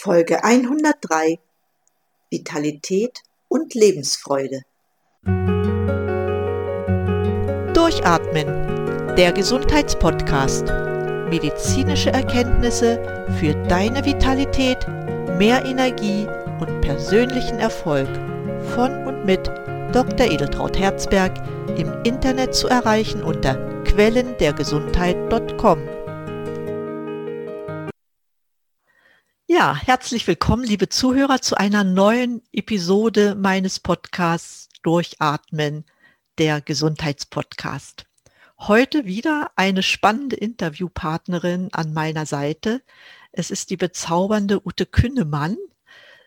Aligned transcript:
Folge 0.00 0.44
103 0.44 1.40
Vitalität 2.30 3.18
und 3.48 3.74
Lebensfreude. 3.74 4.60
Durchatmen, 7.74 9.16
der 9.16 9.32
Gesundheitspodcast. 9.32 10.66
Medizinische 11.30 12.10
Erkenntnisse 12.10 13.26
für 13.40 13.54
deine 13.66 14.04
Vitalität, 14.04 14.86
mehr 15.36 15.64
Energie 15.64 16.28
und 16.60 16.80
persönlichen 16.80 17.58
Erfolg 17.58 18.08
von 18.76 19.04
und 19.04 19.24
mit 19.24 19.48
Dr. 19.92 20.30
Edeltraut 20.30 20.78
Herzberg 20.78 21.32
im 21.76 21.92
Internet 22.04 22.54
zu 22.54 22.68
erreichen 22.68 23.24
unter 23.24 23.56
quellendergesundheit.com. 23.82 25.97
Ja, 29.50 29.74
herzlich 29.74 30.26
willkommen, 30.26 30.62
liebe 30.62 30.90
Zuhörer, 30.90 31.40
zu 31.40 31.56
einer 31.56 31.82
neuen 31.82 32.42
Episode 32.52 33.34
meines 33.34 33.80
Podcasts 33.80 34.68
Durchatmen, 34.82 35.86
der 36.36 36.60
Gesundheitspodcast. 36.60 38.04
Heute 38.58 39.06
wieder 39.06 39.50
eine 39.56 39.82
spannende 39.82 40.36
Interviewpartnerin 40.36 41.70
an 41.72 41.94
meiner 41.94 42.26
Seite. 42.26 42.82
Es 43.32 43.50
ist 43.50 43.70
die 43.70 43.78
bezaubernde 43.78 44.60
Ute 44.66 44.84
Künnemann. 44.84 45.56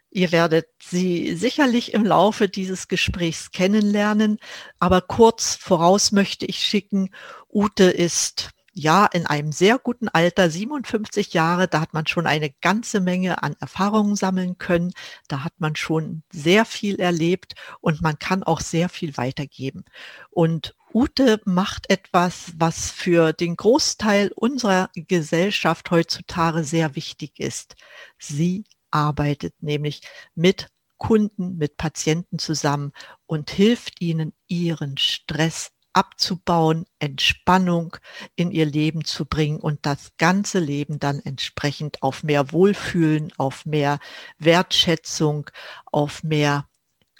Ihr 0.10 0.32
werdet 0.32 0.70
sie 0.82 1.36
sicherlich 1.36 1.94
im 1.94 2.04
Laufe 2.04 2.50
dieses 2.50 2.88
Gesprächs 2.88 3.52
kennenlernen, 3.52 4.40
aber 4.80 5.00
kurz 5.00 5.54
voraus 5.54 6.12
möchte 6.12 6.48
ich 6.48 6.58
schicken, 6.58 7.12
Ute 7.54 7.84
ist 7.84 8.50
ja, 8.74 9.06
in 9.06 9.26
einem 9.26 9.52
sehr 9.52 9.78
guten 9.78 10.08
Alter, 10.08 10.50
57 10.50 11.34
Jahre, 11.34 11.68
da 11.68 11.82
hat 11.82 11.94
man 11.94 12.08
schon 12.08 12.26
eine 12.26 12.50
ganze 12.62 13.02
Menge 13.02 13.44
an 13.44 13.56
Erfahrungen 13.60 14.16
sammeln 14.16 14.58
können. 14.58 14.94
Da 15.28 15.44
hat 15.44 15.54
man 15.60 15.76
schon 15.76 16.24
sehr 16.32 16.66
viel 16.66 17.00
erlebt 17.00 17.56
und 17.82 18.02
man 18.02 18.18
kann 18.20 18.44
auch 18.44 18.62
sehr 18.62 18.88
viel 18.90 19.18
weitergeben. 19.18 19.84
Und 20.30 20.76
Ute 20.94 21.42
macht 21.46 21.90
etwas, 21.90 22.54
was 22.58 22.92
für 22.92 23.34
den 23.34 23.56
Großteil 23.56 24.32
unserer 24.36 24.90
Gesellschaft 24.96 25.92
heutzutage 25.92 26.64
sehr 26.64 26.96
wichtig 26.96 27.40
ist. 27.40 27.76
Sie 28.20 28.66
arbeitet 28.90 29.54
nämlich 29.62 30.02
mit 30.36 30.68
Kunden, 30.98 31.58
mit 31.58 31.78
Patienten 31.78 32.40
zusammen 32.40 32.92
und 33.26 33.50
hilft 33.50 34.02
ihnen, 34.02 34.34
ihren 34.48 34.98
Stress 34.98 35.72
abzubauen, 35.94 36.86
Entspannung 37.00 37.98
in 38.36 38.52
ihr 38.52 38.66
Leben 38.66 39.06
zu 39.06 39.26
bringen 39.26 39.60
und 39.60 39.86
das 39.86 40.12
ganze 40.18 40.60
Leben 40.60 41.00
dann 41.00 41.20
entsprechend 41.20 42.02
auf 42.02 42.24
mehr 42.24 42.52
Wohlfühlen, 42.52 43.32
auf 43.38 43.66
mehr 43.66 44.00
Wertschätzung, 44.38 45.50
auf 45.86 46.24
mehr 46.24 46.68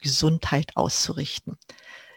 Gesundheit 0.02 0.76
auszurichten. 0.76 1.58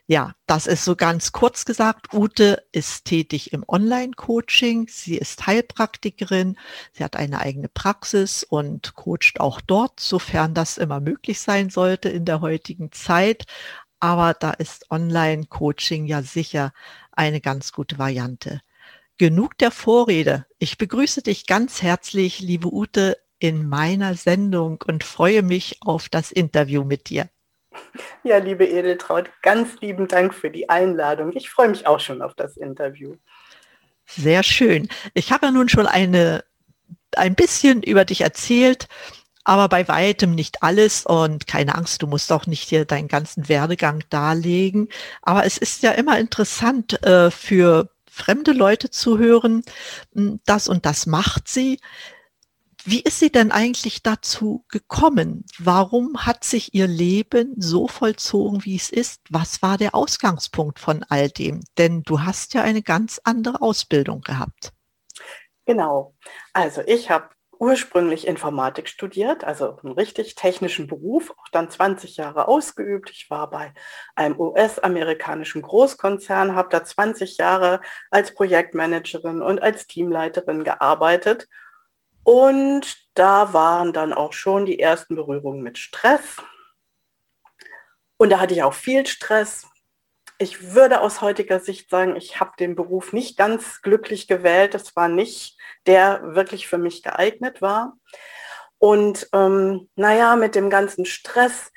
Ja, 0.07 0.35
das 0.47 0.67
ist 0.67 0.85
so 0.85 0.97
ganz 0.97 1.33
kurz 1.33 1.65
gesagt. 1.65 2.13
Ute 2.13 2.63
ist 2.73 3.07
tätig 3.07 3.55
im 3.55 3.65
Online-Coaching. 3.67 4.87
Sie 4.91 5.17
ist 5.17 5.47
Heilpraktikerin. 5.47 6.59
Sie 6.93 7.03
hat 7.03 7.17
eine 7.17 7.41
eigene 7.41 7.69
Praxis 7.71 8.45
und 8.45 8.95
coacht 8.97 9.41
auch 9.41 9.63
dort, 9.63 10.01
sofern 10.01 10.53
das 10.53 10.77
immer 10.77 11.01
möglich 11.01 11.41
sein 11.41 11.71
sollte 11.71 12.11
in 12.11 12.27
der 12.27 12.43
heutigen 12.43 12.93
Zeit 12.93 13.47
aber 14.05 14.35
da 14.35 14.51
ist 14.51 14.91
Online-Coaching 14.91 16.05
ja 16.05 16.21
sicher 16.21 16.75
eine 17.13 17.41
ganz 17.41 17.73
gute 17.73 17.99
Variante. 17.99 18.61
Genug 19.17 19.57
der 19.57 19.71
Vorrede. 19.71 20.45
Ich 20.59 20.77
begrüße 20.77 21.23
dich 21.23 21.47
ganz 21.47 21.81
herzlich, 21.81 22.41
liebe 22.41 22.69
Ute, 22.71 23.17
in 23.39 23.67
meiner 23.67 24.15
Sendung 24.15 24.85
und 24.87 25.05
freue 25.05 25.41
mich 25.41 25.79
auf 25.81 26.11
das 26.11 26.33
Interview 26.33 26.85
mit 26.85 27.09
dir. 27.09 27.31
Ja, 28.25 28.37
liebe 28.37 28.67
Edeltraut, 28.67 29.31
ganz 29.41 29.81
lieben 29.81 30.07
Dank 30.07 30.35
für 30.35 30.51
die 30.51 30.69
Einladung. 30.69 31.33
Ich 31.35 31.49
freue 31.49 31.71
mich 31.71 31.87
auch 31.87 32.01
schon 32.01 32.21
auf 32.21 32.35
das 32.35 32.59
Interview. 32.59 33.17
Sehr 34.05 34.43
schön. 34.43 34.91
Ich 35.15 35.33
habe 35.33 35.47
ja 35.47 35.53
nun 35.53 35.71
schon 35.71 35.87
eine, 35.87 36.45
ein 37.17 37.35
bisschen 37.35 37.83
über 37.83 38.05
dich 38.05 38.21
erzählt 38.21 38.87
aber 39.45 39.69
bei 39.69 39.87
weitem 39.89 40.35
nicht 40.35 40.63
alles 40.63 41.05
und 41.05 41.47
keine 41.47 41.75
Angst, 41.75 42.03
du 42.03 42.07
musst 42.07 42.33
auch 42.33 42.47
nicht 42.47 42.69
hier 42.69 42.87
deinen 42.87 43.09
ganzen 43.09 43.49
Werdegang 43.49 44.03
darlegen. 44.09 44.89
Aber 45.23 45.45
es 45.45 45.59
ist 45.59 45.83
ja 45.83 45.93
immer 45.93 46.19
interessant 46.19 47.03
äh, 47.05 47.31
für 47.31 47.91
fremde 48.11 48.53
Leute 48.53 48.91
zu 48.91 49.19
hören, 49.19 49.63
hm, 50.15 50.41
das 50.47 50.69
und 50.69 50.87
das 50.87 51.07
macht 51.07 51.49
sie. 51.49 51.79
Wie 52.87 53.01
ist 53.01 53.19
sie 53.19 53.33
denn 53.33 53.51
eigentlich 53.51 54.03
dazu 54.03 54.65
gekommen? 54.69 55.47
Warum 55.59 56.27
hat 56.27 56.45
sich 56.45 56.75
ihr 56.75 56.87
Leben 56.87 57.55
so 57.57 57.89
vollzogen, 57.89 58.65
wie 58.65 58.77
es 58.77 58.91
ist? 58.91 59.23
Was 59.31 59.63
war 59.63 59.79
der 59.79 59.95
Ausgangspunkt 59.95 60.79
von 60.79 61.03
all 61.09 61.31
dem? 61.31 61.61
Denn 61.79 62.03
du 62.03 62.21
hast 62.21 62.53
ja 62.53 62.63
eine 62.63 62.83
ganz 62.83 63.21
andere 63.25 63.63
Ausbildung 63.63 64.21
gehabt. 64.21 64.73
Genau. 65.65 66.15
Also 66.53 66.83
ich 66.87 67.09
habe 67.09 67.31
ursprünglich 67.59 68.27
Informatik 68.27 68.89
studiert, 68.89 69.45
also 69.45 69.77
einen 69.83 69.93
richtig 69.93 70.35
technischen 70.35 70.87
Beruf, 70.87 71.31
auch 71.31 71.49
dann 71.53 71.71
20 71.71 72.17
Jahre 72.17 72.49
ausgeübt. 72.49 73.11
Ich 73.11 73.31
war 73.31 73.51
bei 73.51 73.73
einem 74.15 74.39
US-amerikanischen 74.39 75.63
Großkonzern, 75.63 76.55
habe 76.55 76.69
da 76.71 76.85
20 76.85 77.37
Jahre 77.39 77.81
als 78.11 78.35
Projektmanagerin 78.35 79.43
und 79.43 79.63
als 79.63 79.87
Teamleiterin 79.87 80.65
gearbeitet. 80.65 81.49
Und 82.23 82.97
da 83.15 83.53
waren 83.53 83.93
dann 83.93 84.13
auch 84.13 84.33
schon 84.33 84.67
die 84.67 84.81
ersten 84.81 85.15
Berührungen 85.15 85.63
mit 85.63 85.79
Stress. 85.79 86.37
Und 88.17 88.31
da 88.31 88.41
hatte 88.41 88.55
ich 88.55 88.63
auch 88.63 88.75
viel 88.75 89.07
Stress, 89.07 89.67
ich 90.45 90.75
würde 90.75 91.01
aus 91.01 91.23
heutiger 91.23 91.59
Sicht 91.59 91.89
sagen, 91.89 92.17
ich 92.17 92.39
habe 92.39 92.53
den 92.59 92.77
Beruf 92.77 93.15
nicht 93.15 93.39
ganz 93.39 93.81
glücklich 93.81 94.29
gewählt. 94.29 94.75
Es 94.75 94.95
war 94.95 95.09
nicht 95.09 95.59
der 95.87 96.35
wirklich 96.35 96.69
für 96.69 96.77
mich 96.77 97.03
geeignet 97.03 97.63
war. 97.63 97.97
Und 98.79 99.27
ähm, 99.33 99.89
naja, 99.97 100.37
mit 100.37 100.55
dem 100.55 100.69
ganzen 100.69 101.07
Stress 101.07 101.73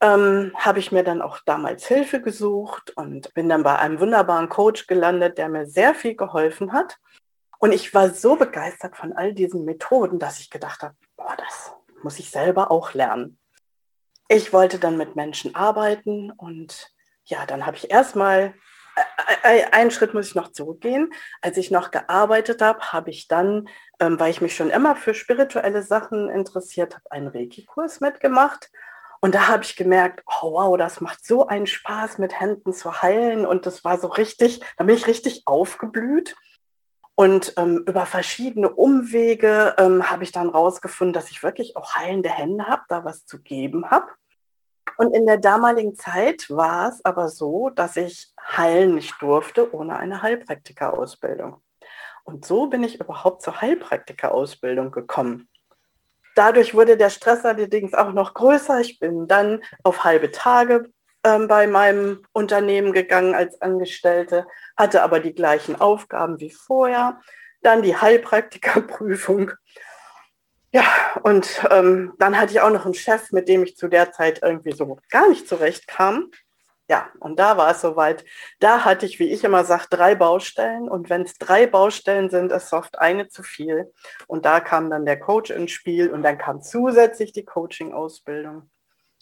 ähm, 0.00 0.52
habe 0.54 0.78
ich 0.78 0.92
mir 0.92 1.02
dann 1.02 1.20
auch 1.20 1.40
damals 1.44 1.86
Hilfe 1.86 2.22
gesucht 2.22 2.92
und 2.96 3.34
bin 3.34 3.48
dann 3.48 3.64
bei 3.64 3.76
einem 3.76 3.98
wunderbaren 3.98 4.48
Coach 4.48 4.86
gelandet, 4.86 5.36
der 5.36 5.48
mir 5.48 5.66
sehr 5.66 5.92
viel 5.92 6.14
geholfen 6.14 6.72
hat. 6.72 6.98
Und 7.58 7.72
ich 7.72 7.92
war 7.92 8.10
so 8.10 8.36
begeistert 8.36 8.96
von 8.96 9.12
all 9.12 9.34
diesen 9.34 9.64
Methoden, 9.64 10.20
dass 10.20 10.38
ich 10.38 10.48
gedacht 10.48 10.82
habe, 10.82 10.94
boah, 11.16 11.36
das 11.36 11.72
muss 12.04 12.20
ich 12.20 12.30
selber 12.30 12.70
auch 12.70 12.94
lernen. 12.94 13.38
Ich 14.28 14.52
wollte 14.52 14.78
dann 14.78 14.96
mit 14.96 15.16
Menschen 15.16 15.56
arbeiten 15.56 16.30
und 16.30 16.92
ja, 17.24 17.46
dann 17.46 17.66
habe 17.66 17.76
ich 17.76 17.90
erstmal, 17.90 18.54
äh, 19.44 19.60
äh, 19.60 19.64
einen 19.72 19.90
Schritt 19.90 20.14
muss 20.14 20.28
ich 20.28 20.34
noch 20.34 20.52
zurückgehen. 20.52 21.12
Als 21.40 21.56
ich 21.56 21.70
noch 21.70 21.90
gearbeitet 21.90 22.62
habe, 22.62 22.92
habe 22.92 23.10
ich 23.10 23.28
dann, 23.28 23.68
ähm, 24.00 24.18
weil 24.18 24.30
ich 24.30 24.40
mich 24.40 24.56
schon 24.56 24.70
immer 24.70 24.96
für 24.96 25.14
spirituelle 25.14 25.82
Sachen 25.82 26.28
interessiert 26.28 26.94
habe, 26.94 27.10
einen 27.10 27.28
Reiki-Kurs 27.28 28.00
mitgemacht. 28.00 28.70
Und 29.20 29.36
da 29.36 29.46
habe 29.48 29.62
ich 29.62 29.76
gemerkt, 29.76 30.24
oh 30.26 30.52
wow, 30.52 30.76
das 30.76 31.00
macht 31.00 31.24
so 31.24 31.46
einen 31.46 31.68
Spaß, 31.68 32.18
mit 32.18 32.40
Händen 32.40 32.72
zu 32.72 33.02
heilen. 33.02 33.46
Und 33.46 33.66
das 33.66 33.84
war 33.84 33.98
so 33.98 34.08
richtig, 34.08 34.60
da 34.76 34.84
bin 34.84 34.96
ich 34.96 35.06
richtig 35.06 35.42
aufgeblüht. 35.46 36.34
Und 37.14 37.54
ähm, 37.56 37.84
über 37.86 38.04
verschiedene 38.06 38.70
Umwege 38.70 39.76
ähm, 39.78 40.10
habe 40.10 40.24
ich 40.24 40.32
dann 40.32 40.48
rausgefunden, 40.48 41.12
dass 41.12 41.30
ich 41.30 41.42
wirklich 41.42 41.76
auch 41.76 41.94
heilende 41.94 42.30
Hände 42.30 42.66
habe, 42.66 42.82
da 42.88 43.04
was 43.04 43.24
zu 43.26 43.40
geben 43.40 43.90
habe. 43.90 44.08
Und 45.02 45.16
in 45.16 45.26
der 45.26 45.38
damaligen 45.38 45.96
Zeit 45.96 46.48
war 46.48 46.90
es 46.90 47.04
aber 47.04 47.28
so, 47.28 47.70
dass 47.70 47.96
ich 47.96 48.32
heilen 48.40 48.94
nicht 48.94 49.20
durfte 49.20 49.74
ohne 49.74 49.98
eine 49.98 50.22
Heilpraktikerausbildung. 50.22 51.60
Und 52.22 52.44
so 52.44 52.68
bin 52.68 52.84
ich 52.84 53.00
überhaupt 53.00 53.42
zur 53.42 53.60
Heilpraktikerausbildung 53.60 54.92
gekommen. 54.92 55.48
Dadurch 56.36 56.74
wurde 56.74 56.96
der 56.96 57.10
Stress 57.10 57.44
allerdings 57.44 57.94
auch 57.94 58.12
noch 58.12 58.32
größer. 58.32 58.78
Ich 58.78 59.00
bin 59.00 59.26
dann 59.26 59.64
auf 59.82 60.04
halbe 60.04 60.30
Tage 60.30 60.92
äh, 61.24 61.46
bei 61.48 61.66
meinem 61.66 62.24
Unternehmen 62.30 62.92
gegangen 62.92 63.34
als 63.34 63.60
Angestellte, 63.60 64.46
hatte 64.76 65.02
aber 65.02 65.18
die 65.18 65.34
gleichen 65.34 65.80
Aufgaben 65.80 66.38
wie 66.38 66.50
vorher. 66.50 67.20
Dann 67.62 67.82
die 67.82 67.96
Heilpraktikerprüfung 67.96 69.50
ja, 70.72 70.84
und 71.22 71.64
ähm, 71.70 72.14
dann 72.18 72.38
hatte 72.38 72.52
ich 72.52 72.60
auch 72.60 72.70
noch 72.70 72.84
einen 72.86 72.94
Chef, 72.94 73.30
mit 73.32 73.48
dem 73.48 73.62
ich 73.62 73.76
zu 73.76 73.88
der 73.88 74.12
Zeit 74.12 74.40
irgendwie 74.42 74.72
so 74.72 74.98
gar 75.10 75.28
nicht 75.28 75.46
zurechtkam. 75.46 76.30
Ja, 76.88 77.10
und 77.20 77.38
da 77.38 77.56
war 77.56 77.70
es 77.70 77.80
soweit. 77.80 78.24
Da 78.58 78.84
hatte 78.84 79.06
ich, 79.06 79.18
wie 79.18 79.30
ich 79.30 79.44
immer 79.44 79.64
sage, 79.64 79.86
drei 79.90 80.14
Baustellen. 80.14 80.88
Und 80.88 81.10
wenn 81.10 81.22
es 81.22 81.34
drei 81.38 81.66
Baustellen 81.66 82.28
sind, 82.30 82.52
ist 82.52 82.72
oft 82.72 82.98
eine 82.98 83.28
zu 83.28 83.42
viel. 83.42 83.92
Und 84.26 84.44
da 84.44 84.60
kam 84.60 84.90
dann 84.90 85.06
der 85.06 85.18
Coach 85.18 85.50
ins 85.50 85.70
Spiel 85.70 86.10
und 86.10 86.22
dann 86.22 86.38
kam 86.38 86.60
zusätzlich 86.62 87.32
die 87.32 87.44
Coaching-Ausbildung. 87.44 88.70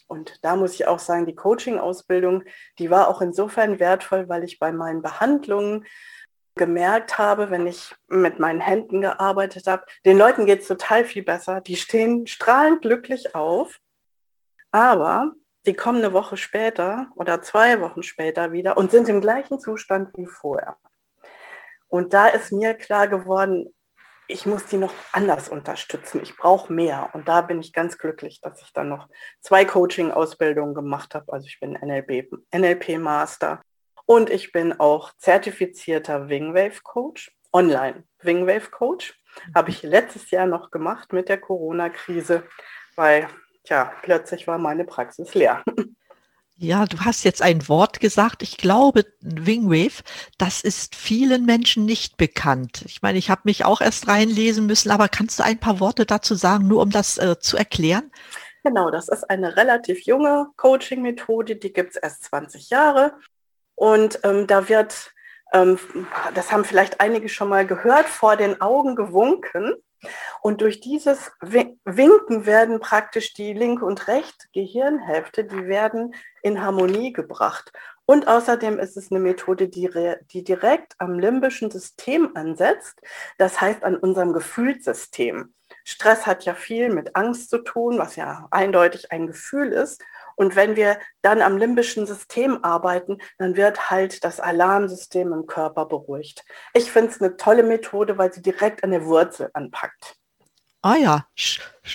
Und 0.07 0.43
da 0.43 0.57
muss 0.57 0.73
ich 0.73 0.87
auch 0.87 0.99
sagen, 0.99 1.25
die 1.25 1.35
Coaching-Ausbildung, 1.35 2.43
die 2.79 2.89
war 2.89 3.07
auch 3.07 3.21
insofern 3.21 3.79
wertvoll, 3.79 4.27
weil 4.27 4.43
ich 4.43 4.59
bei 4.59 4.73
meinen 4.73 5.01
Behandlungen 5.01 5.85
gemerkt 6.55 7.17
habe, 7.17 7.49
wenn 7.49 7.67
ich 7.67 7.95
mit 8.07 8.39
meinen 8.39 8.59
Händen 8.59 9.01
gearbeitet 9.01 9.67
habe, 9.67 9.85
den 10.05 10.17
Leuten 10.17 10.45
geht 10.45 10.61
es 10.61 10.67
total 10.67 11.05
viel 11.05 11.23
besser. 11.23 11.61
Die 11.61 11.75
stehen 11.75 12.27
strahlend 12.27 12.81
glücklich 12.81 13.35
auf, 13.35 13.79
aber 14.71 15.31
die 15.65 15.73
kommen 15.73 15.99
eine 15.99 16.13
Woche 16.13 16.37
später 16.37 17.07
oder 17.15 17.41
zwei 17.41 17.79
Wochen 17.81 18.03
später 18.03 18.51
wieder 18.51 18.77
und 18.77 18.91
sind 18.91 19.09
im 19.09 19.21
gleichen 19.21 19.59
Zustand 19.59 20.09
wie 20.17 20.25
vorher. 20.25 20.77
Und 21.87 22.13
da 22.13 22.27
ist 22.27 22.51
mir 22.51 22.73
klar 22.73 23.07
geworden, 23.07 23.73
ich 24.27 24.45
muss 24.45 24.65
die 24.65 24.77
noch 24.77 24.93
anders 25.11 25.49
unterstützen. 25.49 26.21
Ich 26.23 26.37
brauche 26.37 26.71
mehr. 26.71 27.09
Und 27.13 27.27
da 27.27 27.41
bin 27.41 27.59
ich 27.59 27.73
ganz 27.73 27.97
glücklich, 27.97 28.39
dass 28.41 28.61
ich 28.61 28.71
dann 28.71 28.87
noch 28.87 29.09
zwei 29.41 29.65
Coaching-Ausbildungen 29.65 30.73
gemacht 30.73 31.13
habe. 31.15 31.31
Also 31.33 31.47
ich 31.47 31.59
bin 31.59 31.77
NLP-Master 32.53 33.61
und 34.11 34.29
ich 34.29 34.51
bin 34.51 34.77
auch 34.77 35.13
zertifizierter 35.19 36.27
Wingwave-Coach, 36.27 37.31
online 37.53 38.03
Wingwave-Coach. 38.19 39.17
Habe 39.55 39.69
ich 39.69 39.83
letztes 39.83 40.31
Jahr 40.31 40.47
noch 40.47 40.69
gemacht 40.69 41.13
mit 41.13 41.29
der 41.29 41.39
Corona-Krise, 41.39 42.43
weil, 42.97 43.29
tja, 43.63 43.93
plötzlich 44.01 44.47
war 44.47 44.57
meine 44.57 44.83
Praxis 44.83 45.33
leer. 45.33 45.63
Ja, 46.57 46.85
du 46.85 46.99
hast 46.99 47.23
jetzt 47.23 47.41
ein 47.41 47.69
Wort 47.69 48.01
gesagt. 48.01 48.43
Ich 48.43 48.57
glaube, 48.57 49.05
Wingwave, 49.21 50.03
das 50.37 50.61
ist 50.61 50.95
vielen 50.95 51.45
Menschen 51.45 51.85
nicht 51.85 52.17
bekannt. 52.17 52.83
Ich 52.85 53.01
meine, 53.01 53.17
ich 53.17 53.29
habe 53.29 53.41
mich 53.45 53.63
auch 53.63 53.79
erst 53.79 54.09
reinlesen 54.09 54.65
müssen, 54.65 54.91
aber 54.91 55.07
kannst 55.07 55.39
du 55.39 55.43
ein 55.43 55.57
paar 55.57 55.79
Worte 55.79 56.05
dazu 56.05 56.35
sagen, 56.35 56.67
nur 56.67 56.81
um 56.81 56.91
das 56.91 57.17
äh, 57.17 57.39
zu 57.39 57.55
erklären? 57.55 58.11
Genau, 58.63 58.91
das 58.91 59.07
ist 59.07 59.27
eine 59.29 59.55
relativ 59.55 60.05
junge 60.05 60.49
Coaching-Methode, 60.57 61.55
die 61.55 61.73
gibt 61.73 61.91
es 61.91 61.95
erst 61.95 62.25
20 62.25 62.69
Jahre. 62.69 63.15
Und 63.81 64.19
ähm, 64.21 64.45
da 64.45 64.69
wird, 64.69 65.11
ähm, 65.53 65.79
das 66.35 66.51
haben 66.51 66.65
vielleicht 66.65 67.01
einige 67.01 67.29
schon 67.29 67.49
mal 67.49 67.65
gehört, 67.65 68.05
vor 68.05 68.35
den 68.35 68.61
Augen 68.61 68.95
gewunken. 68.95 69.73
Und 70.43 70.61
durch 70.61 70.81
dieses 70.81 71.31
Winken 71.41 72.45
werden 72.45 72.79
praktisch 72.79 73.33
die 73.33 73.53
linke 73.53 73.83
und 73.83 74.07
rechte 74.07 74.45
Gehirnhälfte, 74.53 75.45
die 75.45 75.65
werden 75.65 76.13
in 76.43 76.61
Harmonie 76.61 77.11
gebracht. 77.11 77.71
Und 78.05 78.27
außerdem 78.27 78.77
ist 78.77 78.97
es 78.97 79.11
eine 79.11 79.19
Methode, 79.19 79.67
die, 79.67 79.89
die 80.31 80.43
direkt 80.43 80.93
am 80.99 81.17
limbischen 81.17 81.71
System 81.71 82.35
ansetzt, 82.35 83.01
das 83.39 83.61
heißt 83.61 83.83
an 83.83 83.95
unserem 83.95 84.31
Gefühlssystem. 84.31 85.55
Stress 85.83 86.27
hat 86.27 86.45
ja 86.45 86.53
viel 86.53 86.93
mit 86.93 87.15
Angst 87.15 87.49
zu 87.49 87.59
tun, 87.59 87.97
was 87.97 88.15
ja 88.15 88.47
eindeutig 88.51 89.11
ein 89.11 89.25
Gefühl 89.25 89.71
ist. 89.71 90.03
Und 90.35 90.55
wenn 90.55 90.75
wir 90.75 90.99
dann 91.21 91.41
am 91.41 91.57
limbischen 91.57 92.05
System 92.05 92.63
arbeiten, 92.63 93.17
dann 93.37 93.55
wird 93.55 93.89
halt 93.89 94.23
das 94.23 94.39
Alarmsystem 94.39 95.33
im 95.33 95.45
Körper 95.45 95.85
beruhigt. 95.85 96.43
Ich 96.73 96.91
finde 96.91 97.11
es 97.11 97.21
eine 97.21 97.37
tolle 97.37 97.63
Methode, 97.63 98.17
weil 98.17 98.33
sie 98.33 98.41
direkt 98.41 98.83
an 98.83 98.91
der 98.91 99.05
Wurzel 99.05 99.49
anpackt. 99.53 100.15
Ah 100.83 100.95
ja, 100.95 101.27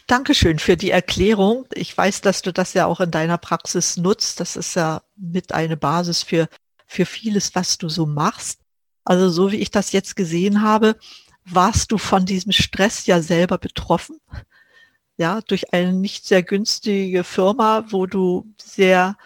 danke 0.06 0.32
schön 0.32 0.60
für 0.60 0.76
die 0.76 0.92
Erklärung. 0.92 1.66
Ich 1.74 1.96
weiß, 1.96 2.20
dass 2.20 2.42
du 2.42 2.52
das 2.52 2.72
ja 2.72 2.86
auch 2.86 3.00
in 3.00 3.10
deiner 3.10 3.36
Praxis 3.36 3.96
nutzt. 3.96 4.38
Das 4.38 4.54
ist 4.54 4.76
ja 4.76 5.02
mit 5.16 5.52
eine 5.52 5.76
Basis 5.76 6.22
für, 6.22 6.48
für 6.86 7.04
vieles, 7.04 7.56
was 7.56 7.78
du 7.78 7.88
so 7.88 8.06
machst. 8.06 8.60
Also 9.04 9.28
so 9.28 9.50
wie 9.50 9.56
ich 9.56 9.72
das 9.72 9.90
jetzt 9.90 10.14
gesehen 10.14 10.62
habe, 10.62 10.96
warst 11.44 11.90
du 11.90 11.98
von 11.98 12.26
diesem 12.26 12.52
Stress 12.52 13.06
ja 13.06 13.20
selber 13.20 13.58
betroffen 13.58 14.20
ja, 15.16 15.40
durch 15.40 15.72
eine 15.72 15.92
nicht 15.92 16.26
sehr 16.26 16.42
günstige 16.42 17.24
Firma, 17.24 17.86
wo 17.88 18.06
du 18.06 18.52
sehr 18.60 19.16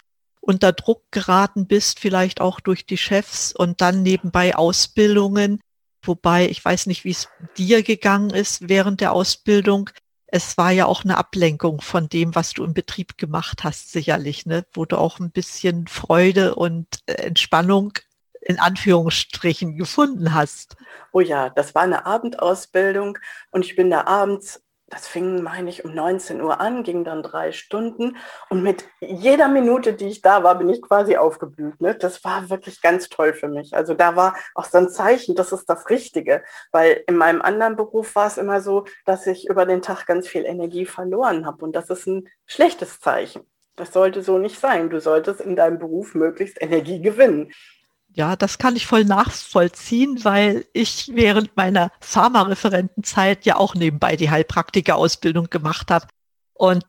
unter 0.40 0.72
Druck 0.72 1.02
geraten 1.10 1.66
bist, 1.66 2.00
vielleicht 2.00 2.40
auch 2.40 2.60
durch 2.60 2.86
die 2.86 2.96
Chefs 2.96 3.52
und 3.52 3.80
dann 3.80 4.02
nebenbei 4.02 4.56
Ausbildungen, 4.56 5.60
wobei 6.02 6.48
ich 6.48 6.64
weiß 6.64 6.86
nicht, 6.86 7.04
wie 7.04 7.10
es 7.10 7.28
dir 7.56 7.82
gegangen 7.82 8.30
ist 8.30 8.68
während 8.68 9.00
der 9.00 9.12
Ausbildung. 9.12 9.90
Es 10.26 10.56
war 10.56 10.70
ja 10.70 10.86
auch 10.86 11.04
eine 11.04 11.18
Ablenkung 11.18 11.80
von 11.80 12.08
dem, 12.08 12.34
was 12.34 12.52
du 12.52 12.64
im 12.64 12.72
Betrieb 12.72 13.18
gemacht 13.18 13.64
hast, 13.64 13.92
sicherlich, 13.92 14.46
ne? 14.46 14.64
wo 14.72 14.84
du 14.84 14.96
auch 14.96 15.18
ein 15.18 15.32
bisschen 15.32 15.88
Freude 15.88 16.54
und 16.54 16.86
äh, 17.06 17.14
Entspannung 17.14 17.92
in 18.40 18.58
Anführungsstrichen 18.58 19.76
gefunden 19.76 20.32
hast. 20.32 20.76
Oh 21.12 21.20
ja, 21.20 21.50
das 21.50 21.74
war 21.74 21.82
eine 21.82 22.06
Abendausbildung 22.06 23.18
und 23.50 23.64
ich 23.64 23.76
bin 23.76 23.90
da 23.90 24.04
abends 24.06 24.62
das 24.90 25.06
fing, 25.06 25.42
meine 25.42 25.70
ich, 25.70 25.84
um 25.84 25.94
19 25.94 26.40
Uhr 26.42 26.60
an, 26.60 26.82
ging 26.82 27.04
dann 27.04 27.22
drei 27.22 27.52
Stunden. 27.52 28.16
Und 28.50 28.62
mit 28.62 28.84
jeder 29.00 29.48
Minute, 29.48 29.92
die 29.92 30.08
ich 30.08 30.20
da 30.20 30.42
war, 30.42 30.58
bin 30.58 30.68
ich 30.68 30.82
quasi 30.82 31.16
aufgeblüht. 31.16 31.80
Ne? 31.80 31.94
Das 31.94 32.24
war 32.24 32.50
wirklich 32.50 32.82
ganz 32.82 33.08
toll 33.08 33.32
für 33.32 33.48
mich. 33.48 33.74
Also 33.74 33.94
da 33.94 34.16
war 34.16 34.36
auch 34.54 34.64
so 34.64 34.78
ein 34.78 34.90
Zeichen, 34.90 35.36
das 35.36 35.52
ist 35.52 35.66
das 35.70 35.88
Richtige. 35.90 36.42
Weil 36.72 37.04
in 37.06 37.16
meinem 37.16 37.40
anderen 37.40 37.76
Beruf 37.76 38.16
war 38.16 38.26
es 38.26 38.36
immer 38.36 38.60
so, 38.60 38.84
dass 39.06 39.26
ich 39.28 39.48
über 39.48 39.64
den 39.64 39.80
Tag 39.80 40.06
ganz 40.06 40.26
viel 40.26 40.44
Energie 40.44 40.86
verloren 40.86 41.46
habe. 41.46 41.64
Und 41.64 41.76
das 41.76 41.88
ist 41.88 42.06
ein 42.06 42.28
schlechtes 42.46 42.98
Zeichen. 42.98 43.42
Das 43.76 43.92
sollte 43.92 44.22
so 44.22 44.38
nicht 44.38 44.58
sein. 44.58 44.90
Du 44.90 45.00
solltest 45.00 45.40
in 45.40 45.54
deinem 45.54 45.78
Beruf 45.78 46.14
möglichst 46.14 46.60
Energie 46.60 47.00
gewinnen. 47.00 47.52
Ja, 48.12 48.34
das 48.34 48.58
kann 48.58 48.76
ich 48.76 48.86
voll 48.86 49.04
nachvollziehen, 49.04 50.24
weil 50.24 50.66
ich 50.72 51.10
während 51.14 51.56
meiner 51.56 51.92
Pharmareferentenzeit 52.00 53.46
ja 53.46 53.56
auch 53.56 53.74
nebenbei 53.74 54.16
die 54.16 54.30
Heilpraktikerausbildung 54.30 55.48
gemacht 55.48 55.90
habe. 55.90 56.06
Und 56.54 56.84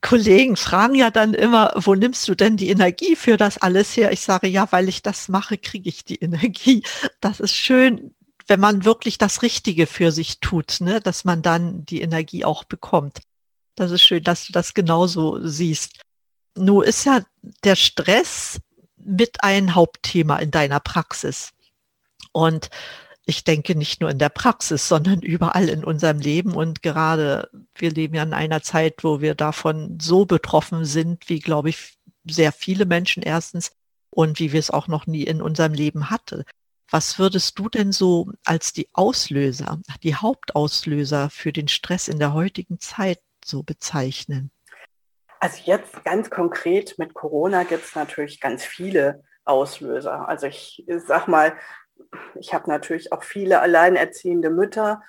Kollegen 0.00 0.56
fragen 0.56 0.94
ja 0.94 1.10
dann 1.10 1.34
immer, 1.34 1.72
wo 1.76 1.94
nimmst 1.94 2.28
du 2.28 2.34
denn 2.34 2.56
die 2.56 2.68
Energie 2.68 3.16
für 3.16 3.36
das 3.36 3.58
alles 3.58 3.96
her? 3.96 4.12
Ich 4.12 4.20
sage, 4.20 4.46
ja, 4.46 4.68
weil 4.70 4.88
ich 4.88 5.02
das 5.02 5.28
mache, 5.28 5.58
kriege 5.58 5.88
ich 5.88 6.04
die 6.04 6.16
Energie. 6.20 6.82
Das 7.20 7.40
ist 7.40 7.54
schön, 7.54 8.14
wenn 8.46 8.60
man 8.60 8.84
wirklich 8.84 9.18
das 9.18 9.42
Richtige 9.42 9.86
für 9.86 10.12
sich 10.12 10.40
tut, 10.40 10.80
ne? 10.80 11.00
dass 11.00 11.24
man 11.24 11.42
dann 11.42 11.84
die 11.84 12.00
Energie 12.00 12.44
auch 12.44 12.64
bekommt. 12.64 13.20
Das 13.74 13.90
ist 13.90 14.02
schön, 14.02 14.22
dass 14.22 14.46
du 14.46 14.52
das 14.52 14.74
genauso 14.74 15.38
siehst. 15.46 16.00
Nur 16.56 16.84
ist 16.84 17.04
ja 17.04 17.22
der 17.64 17.76
Stress 17.76 18.58
mit 19.08 19.42
ein 19.42 19.74
Hauptthema 19.74 20.36
in 20.36 20.50
deiner 20.50 20.80
Praxis. 20.80 21.52
Und 22.32 22.70
ich 23.24 23.44
denke 23.44 23.74
nicht 23.74 24.00
nur 24.00 24.10
in 24.10 24.18
der 24.18 24.28
Praxis, 24.28 24.88
sondern 24.88 25.20
überall 25.20 25.68
in 25.68 25.84
unserem 25.84 26.18
Leben. 26.18 26.54
Und 26.54 26.82
gerade 26.82 27.50
wir 27.74 27.90
leben 27.90 28.14
ja 28.14 28.22
in 28.22 28.34
einer 28.34 28.62
Zeit, 28.62 29.04
wo 29.04 29.20
wir 29.20 29.34
davon 29.34 29.98
so 30.00 30.24
betroffen 30.24 30.84
sind, 30.84 31.28
wie, 31.28 31.40
glaube 31.40 31.70
ich, 31.70 31.98
sehr 32.28 32.52
viele 32.52 32.86
Menschen 32.86 33.22
erstens 33.22 33.72
und 34.10 34.38
wie 34.38 34.52
wir 34.52 34.60
es 34.60 34.70
auch 34.70 34.88
noch 34.88 35.06
nie 35.06 35.24
in 35.24 35.42
unserem 35.42 35.74
Leben 35.74 36.10
hatten. 36.10 36.44
Was 36.90 37.18
würdest 37.18 37.58
du 37.58 37.68
denn 37.68 37.92
so 37.92 38.32
als 38.44 38.72
die 38.72 38.88
Auslöser, 38.94 39.80
die 40.02 40.14
Hauptauslöser 40.14 41.28
für 41.28 41.52
den 41.52 41.68
Stress 41.68 42.08
in 42.08 42.18
der 42.18 42.32
heutigen 42.32 42.80
Zeit 42.80 43.20
so 43.44 43.62
bezeichnen? 43.62 44.50
Also 45.40 45.58
jetzt 45.64 46.04
ganz 46.04 46.30
konkret 46.30 46.98
mit 46.98 47.14
Corona 47.14 47.62
gibt 47.62 47.84
es 47.84 47.94
natürlich 47.94 48.40
ganz 48.40 48.64
viele 48.64 49.22
Auslöser. 49.44 50.28
Also 50.28 50.46
ich 50.46 50.84
sag 51.06 51.28
mal, 51.28 51.54
ich 52.34 52.54
habe 52.54 52.68
natürlich 52.68 53.12
auch 53.12 53.22
viele 53.22 53.60
alleinerziehende 53.60 54.50
Mütter 54.50 55.02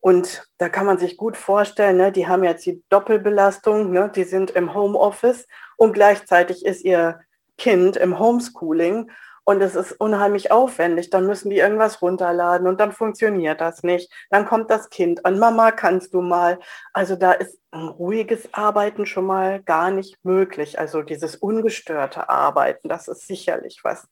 und 0.00 0.48
da 0.58 0.68
kann 0.68 0.86
man 0.86 0.98
sich 0.98 1.16
gut 1.16 1.36
vorstellen, 1.36 1.96
ne, 1.96 2.10
die 2.10 2.26
haben 2.26 2.42
jetzt 2.42 2.66
die 2.66 2.82
Doppelbelastung, 2.88 3.92
ne, 3.92 4.10
die 4.14 4.24
sind 4.24 4.50
im 4.50 4.74
Homeoffice 4.74 5.46
und 5.76 5.92
gleichzeitig 5.92 6.64
ist 6.64 6.82
ihr 6.82 7.20
Kind 7.58 7.96
im 7.96 8.18
Homeschooling 8.18 9.10
und 9.44 9.60
es 9.60 9.74
ist 9.74 9.92
unheimlich 9.92 10.50
aufwendig. 10.52 11.10
Dann 11.10 11.26
müssen 11.26 11.50
die 11.50 11.58
irgendwas 11.58 12.00
runterladen 12.00 12.66
und 12.66 12.80
dann 12.80 12.92
funktioniert 12.92 13.60
das 13.60 13.82
nicht. 13.82 14.12
Dann 14.30 14.46
kommt 14.46 14.70
das 14.70 14.88
Kind 14.90 15.26
an, 15.26 15.38
Mama, 15.38 15.72
kannst 15.72 16.14
du 16.14 16.22
mal? 16.22 16.60
Also 16.92 17.16
da 17.16 17.32
ist 17.32 17.58
ein 17.72 17.88
ruhiges 17.88 18.52
Arbeiten 18.54 19.06
schon 19.06 19.26
mal 19.26 19.62
gar 19.62 19.90
nicht 19.90 20.24
möglich. 20.24 20.78
Also 20.78 21.02
dieses 21.02 21.36
ungestörte 21.36 22.28
Arbeiten, 22.28 22.88
das 22.88 23.08
ist 23.08 23.26
sicherlich 23.26 23.80
was. 23.82 24.06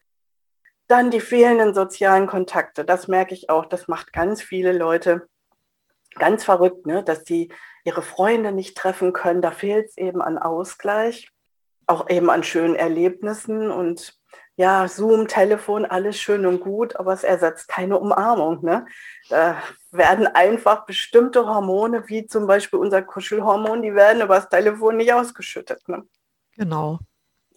Dann 0.89 1.13
die 1.13 1.21
fehlenden 1.21 1.75
sozialen 1.75 2.27
Kontakte, 2.27 2.85
das 2.85 3.07
merke 3.07 3.35
ich 3.35 3.49
auch. 3.51 3.67
Das 3.67 3.87
macht 3.87 4.13
ganz 4.13 4.43
viele 4.43 4.73
Leute 4.73 5.29
ganz 6.17 6.43
verrückt, 6.43 6.87
ne? 6.87 7.05
dass 7.05 7.25
sie 7.25 7.53
ihre 7.85 8.03
Freunde 8.03 8.51
nicht 8.51 8.77
treffen 8.77 9.13
können. 9.13 9.43
Da 9.43 9.53
fehlt 9.53 9.91
es 9.91 9.97
eben 9.97 10.21
an 10.21 10.39
Ausgleich, 10.39 11.31
auch 11.87 12.11
eben 12.11 12.29
an 12.31 12.43
schönen 12.43 12.75
Erlebnissen 12.75 13.71
und 13.71 14.20
ja, 14.61 14.87
Zoom, 14.89 15.27
Telefon, 15.27 15.87
alles 15.87 16.21
schön 16.21 16.45
und 16.45 16.61
gut, 16.61 16.95
aber 16.97 17.15
es 17.15 17.25
ersetzt 17.25 17.67
keine 17.67 17.99
Umarmung. 17.99 18.63
Ne? 18.63 18.85
Da 19.31 19.57
werden 19.91 20.27
einfach 20.27 20.85
bestimmte 20.85 21.47
Hormone, 21.47 22.07
wie 22.09 22.27
zum 22.27 22.47
Beispiel 22.47 22.79
unser 22.79 23.01
Kuschelhormon, 23.01 23.81
die 23.81 23.95
werden 23.95 24.21
über 24.21 24.35
das 24.35 24.51
Telefon 24.51 24.99
nicht 24.99 25.15
ausgeschüttet. 25.15 25.89
Ne? 25.89 26.05
Genau. 26.57 26.99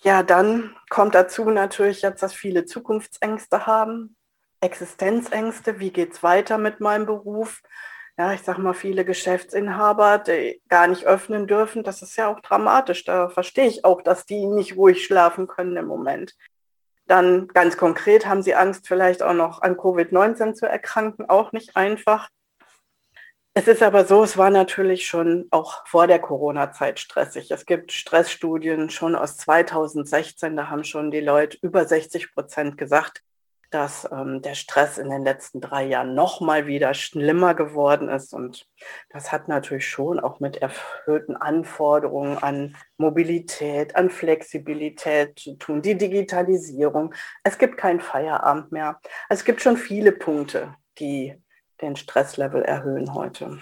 Ja, 0.02 0.24
dann 0.24 0.78
kommt 0.90 1.14
dazu 1.14 1.44
natürlich 1.50 2.04
jetzt, 2.04 2.24
dass 2.24 2.34
viele 2.34 2.64
Zukunftsängste 2.64 3.66
haben, 3.66 4.16
Existenzängste, 4.62 5.82
wie 5.82 5.92
geht 5.92 6.14
es 6.14 6.24
weiter 6.24 6.58
mit 6.58 6.80
meinem 6.80 7.06
Beruf? 7.06 7.62
ja, 8.18 8.32
ich 8.32 8.44
sag 8.44 8.60
mal, 8.60 8.76
viele 8.76 9.06
Geschäftsinhaber, 9.06 10.20
die 10.20 10.62
gar 10.70 10.88
nicht 10.88 11.04
öffnen 11.06 11.48
dürfen, 11.48 11.84
das 11.84 12.04
ist 12.04 12.16
ja 12.16 12.28
auch 12.28 12.42
dramatisch. 12.42 13.04
Da 13.06 13.28
verstehe 13.28 13.68
ich 13.68 13.84
auch, 13.86 14.04
dass 14.04 14.28
die 14.28 14.46
nicht 14.46 14.78
ruhig 14.78 15.04
schlafen 15.04 15.48
können 15.48 15.76
im 15.78 15.88
Moment. 15.88 16.36
Dann 17.08 17.48
ganz 17.50 17.78
konkret 17.78 18.26
haben 18.26 18.42
sie 18.42 18.56
Angst, 18.56 18.88
vielleicht 18.88 19.24
auch 19.24 19.34
noch 19.34 19.62
an 19.62 19.76
Covid-19 19.76 20.54
zu 20.54 20.68
erkranken, 20.68 21.30
auch 21.30 21.52
nicht 21.52 21.76
einfach. 21.76 22.30
Es 23.56 23.68
ist 23.68 23.84
aber 23.84 24.06
so, 24.06 24.24
es 24.24 24.36
war 24.36 24.50
natürlich 24.50 25.06
schon 25.06 25.48
auch 25.52 25.86
vor 25.86 26.08
der 26.08 26.18
Corona-Zeit 26.20 27.00
stressig. 27.00 27.52
Es 27.52 27.68
gibt 27.68 27.92
Stressstudien 27.92 28.90
schon 28.90 29.16
aus 29.16 29.38
2016, 29.38 30.56
da 30.56 30.70
haben 30.70 30.84
schon 30.84 31.12
die 31.12 31.20
Leute 31.20 31.60
über 31.62 31.86
60 31.86 32.34
Prozent 32.34 32.78
gesagt, 32.80 33.22
dass 33.74 34.08
ähm, 34.12 34.42
der 34.42 34.54
Stress 34.56 34.98
in 34.98 35.10
den 35.10 35.24
letzten 35.24 35.60
drei 35.62 35.86
Jahren 35.86 36.14
noch 36.14 36.42
mal 36.42 36.68
wieder 36.68 36.94
schlimmer 36.94 37.56
geworden 37.56 38.08
ist. 38.10 38.34
Und 38.34 38.68
das 39.10 39.32
hat 39.32 39.48
natürlich 39.48 39.88
schon 39.88 40.20
auch 40.20 40.40
mit 40.40 40.58
erhöhten 40.58 41.36
Anforderungen 41.36 42.38
an 42.38 42.76
Mobilität, 42.98 43.96
an 43.96 44.10
Flexibilität 44.10 45.40
zu 45.40 45.56
tun, 45.56 45.82
die 45.82 45.98
Digitalisierung. 45.98 47.14
Es 47.44 47.58
gibt 47.58 47.78
keinen 47.78 48.00
Feierabend 48.00 48.72
mehr. 48.72 49.00
Es 49.30 49.44
gibt 49.44 49.62
schon 49.62 49.78
viele 49.78 50.12
Punkte, 50.12 50.76
die 51.00 51.36
den 51.82 51.96
Stresslevel 51.96 52.62
erhöhen 52.62 53.14
heute. 53.14 53.60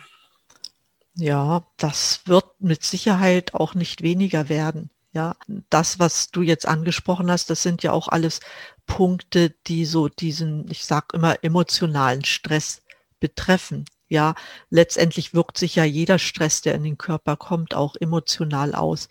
Ja, 1.16 1.64
das 1.78 2.22
wird 2.26 2.46
mit 2.60 2.84
Sicherheit 2.84 3.54
auch 3.54 3.76
nicht 3.76 4.02
weniger 4.02 4.50
werden. 4.50 4.90
Ja, 5.14 5.36
das, 5.70 6.00
was 6.00 6.32
du 6.32 6.42
jetzt 6.42 6.66
angesprochen 6.68 7.30
hast, 7.30 7.50
das 7.50 7.62
sind 7.64 7.84
ja 7.84 7.92
auch 7.92 8.08
alles 8.08 8.40
Punkte, 8.86 9.50
die 9.68 9.86
so 9.86 10.08
diesen, 10.08 10.70
ich 10.72 10.86
sag 10.86 11.14
immer, 11.14 11.44
emotionalen 11.44 12.24
Stress 12.24 12.82
betreffen. 13.20 13.86
Ja, 14.08 14.36
letztendlich 14.70 15.34
wirkt 15.34 15.58
sich 15.58 15.76
ja 15.76 15.84
jeder 15.84 16.18
Stress, 16.20 16.62
der 16.62 16.76
in 16.76 16.84
den 16.84 16.98
Körper 16.98 17.36
kommt, 17.38 17.74
auch 17.74 17.96
emotional 17.98 18.74
aus. 18.74 19.10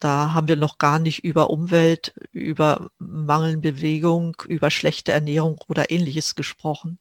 Da 0.00 0.34
haben 0.34 0.48
wir 0.48 0.56
noch 0.56 0.78
gar 0.78 0.98
nicht 0.98 1.24
über 1.24 1.50
Umwelt, 1.50 2.14
über 2.32 2.90
mangelnde 2.98 3.72
Bewegung, 3.72 4.36
über 4.48 4.70
schlechte 4.70 5.12
Ernährung 5.12 5.60
oder 5.68 5.90
ähnliches 5.90 6.34
gesprochen. 6.34 6.98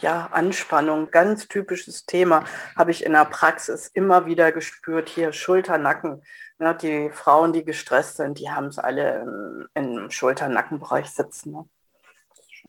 Ja, 0.00 0.26
Anspannung, 0.32 1.10
ganz 1.10 1.46
typisches 1.46 2.04
Thema, 2.04 2.44
habe 2.76 2.90
ich 2.90 3.04
in 3.04 3.12
der 3.12 3.24
Praxis 3.26 3.88
immer 3.94 4.26
wieder 4.26 4.50
gespürt. 4.50 5.08
Hier 5.08 5.32
Schulter, 5.32 5.78
Nacken. 5.78 6.22
Ja, 6.58 6.74
die 6.74 7.10
Frauen, 7.10 7.52
die 7.52 7.64
gestresst 7.64 8.16
sind, 8.16 8.38
die 8.38 8.50
haben 8.50 8.66
es 8.66 8.78
alle 8.78 9.20
im, 9.20 9.68
im 9.74 10.10
Schulter-Nackenbereich 10.10 11.06
sitzen. 11.06 11.52
Ne? 11.52 11.64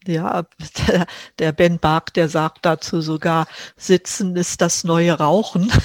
Ja, 0.05 0.43
der, 0.87 1.05
der 1.39 1.51
Ben 1.51 1.79
Bark, 1.79 2.13
der 2.13 2.29
sagt 2.29 2.65
dazu 2.65 3.01
sogar, 3.01 3.47
Sitzen 3.75 4.35
ist 4.35 4.61
das 4.61 4.83
neue 4.83 5.13
Rauchen. 5.13 5.71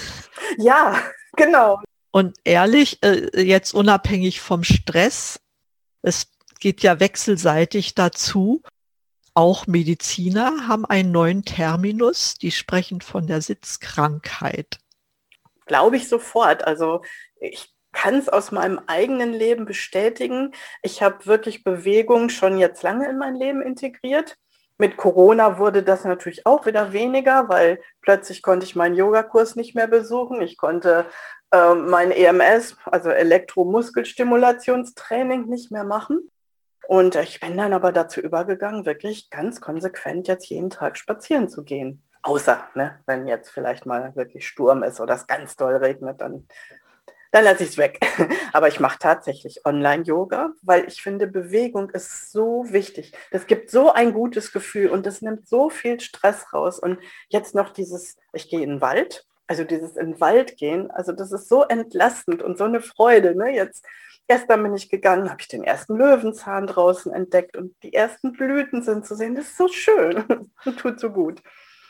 Ja, 0.56 0.96
genau. 1.36 1.80
Und 2.10 2.36
ehrlich, 2.42 3.00
äh, 3.04 3.40
jetzt 3.40 3.72
unabhängig 3.72 4.40
vom 4.40 4.64
Stress, 4.64 5.38
es 6.02 6.26
geht 6.58 6.82
ja 6.82 6.98
wechselseitig 6.98 7.94
dazu. 7.94 8.62
Auch 9.40 9.66
Mediziner 9.66 10.68
haben 10.68 10.84
einen 10.84 11.10
neuen 11.12 11.46
Terminus, 11.46 12.34
die 12.34 12.50
sprechen 12.50 13.00
von 13.00 13.26
der 13.26 13.40
Sitzkrankheit. 13.40 14.78
Glaube 15.64 15.96
ich 15.96 16.10
sofort. 16.10 16.66
Also 16.66 17.00
ich 17.40 17.74
kann 17.90 18.16
es 18.16 18.28
aus 18.28 18.52
meinem 18.52 18.82
eigenen 18.86 19.32
Leben 19.32 19.64
bestätigen. 19.64 20.52
Ich 20.82 21.02
habe 21.02 21.24
wirklich 21.24 21.64
Bewegung 21.64 22.28
schon 22.28 22.58
jetzt 22.58 22.82
lange 22.82 23.08
in 23.08 23.16
mein 23.16 23.34
Leben 23.34 23.62
integriert. 23.62 24.36
Mit 24.76 24.98
Corona 24.98 25.58
wurde 25.58 25.82
das 25.82 26.04
natürlich 26.04 26.44
auch 26.44 26.66
wieder 26.66 26.92
weniger, 26.92 27.48
weil 27.48 27.80
plötzlich 28.02 28.42
konnte 28.42 28.66
ich 28.66 28.76
meinen 28.76 28.94
Yogakurs 28.94 29.56
nicht 29.56 29.74
mehr 29.74 29.86
besuchen. 29.86 30.42
Ich 30.42 30.58
konnte 30.58 31.06
äh, 31.50 31.74
mein 31.74 32.10
EMS, 32.10 32.76
also 32.84 33.08
Elektromuskelstimulationstraining, 33.08 35.46
nicht 35.46 35.70
mehr 35.70 35.84
machen. 35.84 36.30
Und 36.88 37.14
ich 37.14 37.40
bin 37.40 37.56
dann 37.56 37.72
aber 37.72 37.92
dazu 37.92 38.20
übergegangen, 38.20 38.86
wirklich 38.86 39.30
ganz 39.30 39.60
konsequent 39.60 40.28
jetzt 40.28 40.48
jeden 40.48 40.70
Tag 40.70 40.96
spazieren 40.98 41.48
zu 41.48 41.62
gehen. 41.62 42.02
Außer, 42.22 42.68
ne, 42.74 42.98
wenn 43.06 43.26
jetzt 43.26 43.50
vielleicht 43.50 43.86
mal 43.86 44.14
wirklich 44.14 44.46
Sturm 44.46 44.82
ist 44.82 45.00
oder 45.00 45.14
es 45.14 45.26
ganz 45.26 45.56
doll 45.56 45.76
regnet, 45.76 46.20
dann, 46.20 46.46
dann 47.30 47.44
lasse 47.44 47.62
ich 47.62 47.70
es 47.70 47.78
weg. 47.78 48.00
Aber 48.52 48.68
ich 48.68 48.78
mache 48.78 48.98
tatsächlich 48.98 49.64
Online-Yoga, 49.64 50.50
weil 50.62 50.86
ich 50.86 51.02
finde, 51.02 51.26
Bewegung 51.26 51.90
ist 51.90 52.30
so 52.30 52.66
wichtig. 52.68 53.12
Das 53.30 53.46
gibt 53.46 53.70
so 53.70 53.92
ein 53.92 54.12
gutes 54.12 54.52
Gefühl 54.52 54.90
und 54.90 55.06
das 55.06 55.22
nimmt 55.22 55.48
so 55.48 55.70
viel 55.70 55.98
Stress 56.00 56.52
raus. 56.52 56.78
Und 56.78 56.98
jetzt 57.28 57.54
noch 57.54 57.70
dieses, 57.70 58.18
ich 58.34 58.50
gehe 58.50 58.60
in 58.60 58.70
den 58.70 58.80
Wald, 58.82 59.26
also 59.46 59.64
dieses 59.64 59.96
in 59.96 60.12
den 60.12 60.20
Wald 60.20 60.58
gehen, 60.58 60.90
also 60.90 61.12
das 61.12 61.32
ist 61.32 61.48
so 61.48 61.64
entlastend 61.64 62.42
und 62.42 62.58
so 62.58 62.64
eine 62.64 62.80
Freude. 62.80 63.34
Ne? 63.34 63.54
Jetzt 63.54 63.86
Gestern 64.30 64.62
bin 64.62 64.76
ich 64.76 64.88
gegangen, 64.88 65.28
habe 65.28 65.40
ich 65.40 65.48
den 65.48 65.64
ersten 65.64 65.96
Löwenzahn 65.96 66.68
draußen 66.68 67.12
entdeckt 67.12 67.56
und 67.56 67.74
die 67.82 67.92
ersten 67.92 68.32
Blüten 68.32 68.80
sind 68.80 69.04
zu 69.04 69.16
sehen. 69.16 69.34
Das 69.34 69.46
ist 69.46 69.56
so 69.56 69.66
schön 69.66 70.24
und 70.64 70.78
tut 70.78 71.00
so 71.00 71.10
gut. 71.10 71.42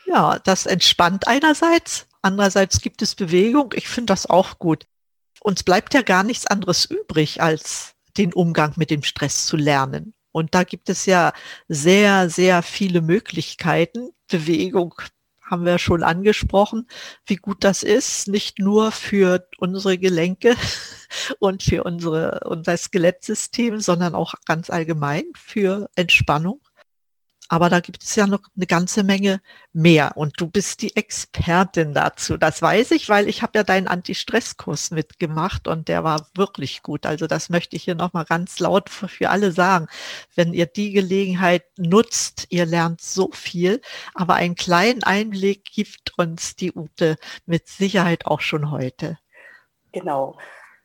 Ja, 0.07 0.39
das 0.39 0.65
entspannt 0.65 1.27
einerseits. 1.27 2.07
Andererseits 2.23 2.81
gibt 2.81 3.03
es 3.03 3.13
Bewegung. 3.13 3.75
Ich 3.75 3.87
finde 3.87 4.13
das 4.13 4.25
auch 4.25 4.57
gut. 4.57 4.87
Uns 5.41 5.61
bleibt 5.61 5.93
ja 5.93 6.01
gar 6.01 6.23
nichts 6.23 6.47
anderes 6.47 6.85
übrig, 6.85 7.43
als 7.43 7.93
den 8.17 8.33
Umgang 8.33 8.73
mit 8.75 8.89
dem 8.89 9.03
Stress 9.03 9.45
zu 9.45 9.55
lernen. 9.55 10.15
Und 10.31 10.55
da 10.55 10.63
gibt 10.63 10.89
es 10.89 11.05
ja 11.05 11.33
sehr, 11.67 12.27
sehr 12.31 12.63
viele 12.63 13.01
Möglichkeiten. 13.01 14.13
Bewegung 14.27 14.95
haben 15.51 15.65
wir 15.65 15.77
schon 15.77 16.01
angesprochen, 16.01 16.87
wie 17.25 17.35
gut 17.35 17.63
das 17.63 17.83
ist, 17.83 18.29
nicht 18.29 18.57
nur 18.57 18.91
für 18.91 19.47
unsere 19.57 19.97
Gelenke 19.97 20.55
und 21.39 21.61
für 21.61 21.83
unsere, 21.83 22.39
unser 22.45 22.77
Skelettsystem, 22.77 23.79
sondern 23.81 24.15
auch 24.15 24.33
ganz 24.45 24.69
allgemein 24.69 25.25
für 25.35 25.89
Entspannung. 25.95 26.61
Aber 27.51 27.69
da 27.69 27.81
gibt 27.81 28.01
es 28.01 28.15
ja 28.15 28.27
noch 28.27 28.43
eine 28.55 28.65
ganze 28.65 29.03
Menge 29.03 29.41
mehr. 29.73 30.13
Und 30.15 30.39
du 30.39 30.47
bist 30.47 30.81
die 30.81 30.95
Expertin 30.95 31.93
dazu. 31.93 32.37
Das 32.37 32.61
weiß 32.61 32.91
ich, 32.91 33.09
weil 33.09 33.27
ich 33.27 33.41
habe 33.41 33.57
ja 33.57 33.63
deinen 33.65 33.89
Anti-Stress-Kurs 33.89 34.91
mitgemacht 34.91 35.67
und 35.67 35.89
der 35.89 36.05
war 36.05 36.27
wirklich 36.33 36.81
gut. 36.81 37.05
Also 37.05 37.27
das 37.27 37.49
möchte 37.49 37.75
ich 37.75 37.83
hier 37.83 37.95
nochmal 37.95 38.23
ganz 38.23 38.61
laut 38.61 38.89
für 38.89 39.29
alle 39.29 39.51
sagen. 39.51 39.87
Wenn 40.33 40.53
ihr 40.53 40.65
die 40.65 40.93
Gelegenheit 40.93 41.65
nutzt, 41.77 42.47
ihr 42.51 42.65
lernt 42.65 43.01
so 43.01 43.31
viel. 43.33 43.81
Aber 44.13 44.35
einen 44.35 44.55
kleinen 44.55 45.03
Einblick 45.03 45.65
gibt 45.65 46.17
uns 46.17 46.55
die 46.55 46.71
Ute 46.71 47.17
mit 47.45 47.67
Sicherheit 47.67 48.27
auch 48.27 48.39
schon 48.39 48.71
heute. 48.71 49.19
Genau. 49.91 50.37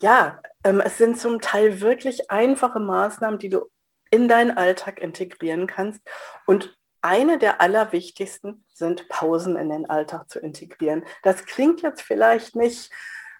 Ja, 0.02 0.42
ähm, 0.64 0.80
es 0.80 0.98
sind 0.98 1.16
zum 1.16 1.40
Teil 1.40 1.80
wirklich 1.80 2.28
einfache 2.28 2.80
Maßnahmen, 2.80 3.38
die 3.38 3.50
du 3.50 3.70
in 4.16 4.28
deinen 4.28 4.56
Alltag 4.56 4.98
integrieren 4.98 5.66
kannst. 5.66 6.00
Und 6.46 6.74
eine 7.02 7.38
der 7.38 7.60
allerwichtigsten 7.60 8.64
sind 8.72 9.08
Pausen 9.10 9.56
in 9.56 9.68
den 9.68 9.88
Alltag 9.90 10.30
zu 10.30 10.40
integrieren. 10.40 11.04
Das 11.22 11.44
klingt 11.44 11.82
jetzt 11.82 12.00
vielleicht 12.00 12.56
nicht 12.56 12.90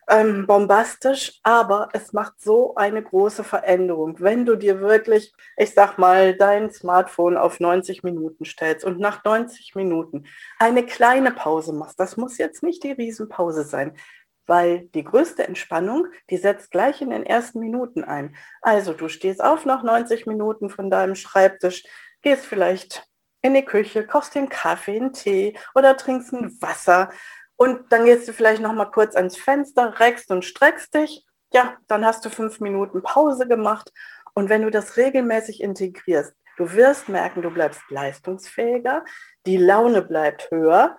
ähm, 0.09 0.47
bombastisch, 0.47 1.41
aber 1.43 1.89
es 1.95 2.13
macht 2.13 2.41
so 2.41 2.75
eine 2.77 3.03
große 3.03 3.43
Veränderung, 3.43 4.21
wenn 4.21 4.45
du 4.45 4.55
dir 4.55 4.81
wirklich, 4.81 5.33
ich 5.57 5.75
sag 5.75 5.99
mal, 5.99 6.37
dein 6.37 6.71
Smartphone 6.71 7.37
auf 7.37 7.59
90 7.59 8.05
Minuten 8.05 8.45
stellst 8.45 8.85
und 8.85 9.01
nach 9.01 9.25
90 9.25 9.75
Minuten 9.75 10.27
eine 10.59 10.85
kleine 10.85 11.33
Pause 11.33 11.73
machst. 11.73 11.99
Das 11.99 12.17
muss 12.17 12.39
jetzt 12.39 12.63
nicht 12.63 12.85
die 12.85 12.93
Riesenpause 12.93 13.65
sein 13.65 13.97
weil 14.47 14.89
die 14.89 15.05
größte 15.05 15.47
Entspannung, 15.47 16.07
die 16.31 16.37
setzt 16.37 16.71
gleich 16.71 17.01
in 17.01 17.11
den 17.11 17.25
ersten 17.25 17.61
Minuten 17.61 18.05
ein. 18.05 18.37
Also 18.63 18.93
du 18.93 19.09
stehst 19.09 19.43
auf 19.43 19.65
nach 19.65 19.83
90 19.83 20.27
Minuten 20.27 20.71
von 20.71 20.91
deinem 20.91 21.15
Schreibtisch, 21.15 21.85
gehst 22.23 22.47
vielleicht 22.47 23.07
in 23.43 23.55
die 23.55 23.65
Küche, 23.65 24.07
kochst 24.07 24.35
den 24.35 24.49
Kaffee, 24.49 24.97
einen 24.97 25.13
Tee 25.13 25.57
oder 25.75 25.97
trinkst 25.97 26.33
ein 26.33 26.61
Wasser 26.61 27.11
und 27.57 27.93
dann 27.93 28.05
gehst 28.05 28.29
du 28.29 28.33
vielleicht 28.33 28.63
noch 28.63 28.73
mal 28.73 28.87
kurz 28.87 29.17
ans 29.17 29.37
Fenster, 29.37 29.99
reckst 29.99 30.31
und 30.31 30.45
streckst 30.45 30.95
dich. 30.95 31.25
Ja, 31.53 31.77
dann 31.87 32.05
hast 32.05 32.25
du 32.25 32.31
fünf 32.31 32.61
Minuten 32.61 33.03
Pause 33.03 33.47
gemacht 33.47 33.93
und 34.35 34.49
wenn 34.49 34.63
du 34.63 34.71
das 34.71 34.97
regelmäßig 34.97 35.63
integrierst, 35.63 36.35
du 36.57 36.73
wirst 36.73 37.09
merken, 37.09 37.43
du 37.43 37.51
bleibst 37.51 37.83
leistungsfähiger, 37.89 39.05
die 39.47 39.57
Laune 39.57 40.03
bleibt 40.03 40.51
höher 40.51 40.97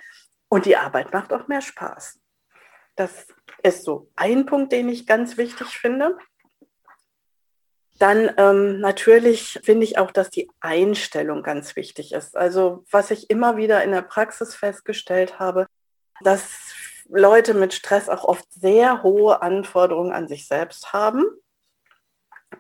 und 0.50 0.66
die 0.66 0.78
Arbeit 0.78 1.14
macht 1.14 1.34
auch 1.34 1.48
mehr 1.48 1.62
Spaß. 1.62 2.20
Das 2.98 3.28
ist 3.64 3.84
so 3.84 4.10
ein 4.16 4.46
Punkt, 4.46 4.74
den 4.74 4.90
ich 4.90 5.08
ganz 5.08 5.38
wichtig 5.38 5.68
finde. 5.78 6.18
Dann 8.00 8.32
ähm, 8.38 8.80
natürlich 8.80 9.60
finde 9.64 9.86
ich 9.86 9.98
auch, 9.98 10.12
dass 10.12 10.30
die 10.30 10.50
Einstellung 10.60 11.42
ganz 11.42 11.76
wichtig 11.76 12.12
ist. 12.12 12.36
Also 12.36 12.86
was 12.92 13.10
ich 13.12 13.30
immer 13.30 13.58
wieder 13.58 13.84
in 13.84 13.92
der 13.92 14.02
Praxis 14.02 14.54
festgestellt 14.56 15.40
habe, 15.40 15.68
dass 16.22 16.50
Leute 17.10 17.54
mit 17.54 17.74
Stress 17.74 18.10
auch 18.10 18.24
oft 18.24 18.52
sehr 18.52 19.04
hohe 19.04 19.42
Anforderungen 19.42 20.12
an 20.12 20.28
sich 20.28 20.48
selbst 20.48 20.92
haben. 20.94 21.24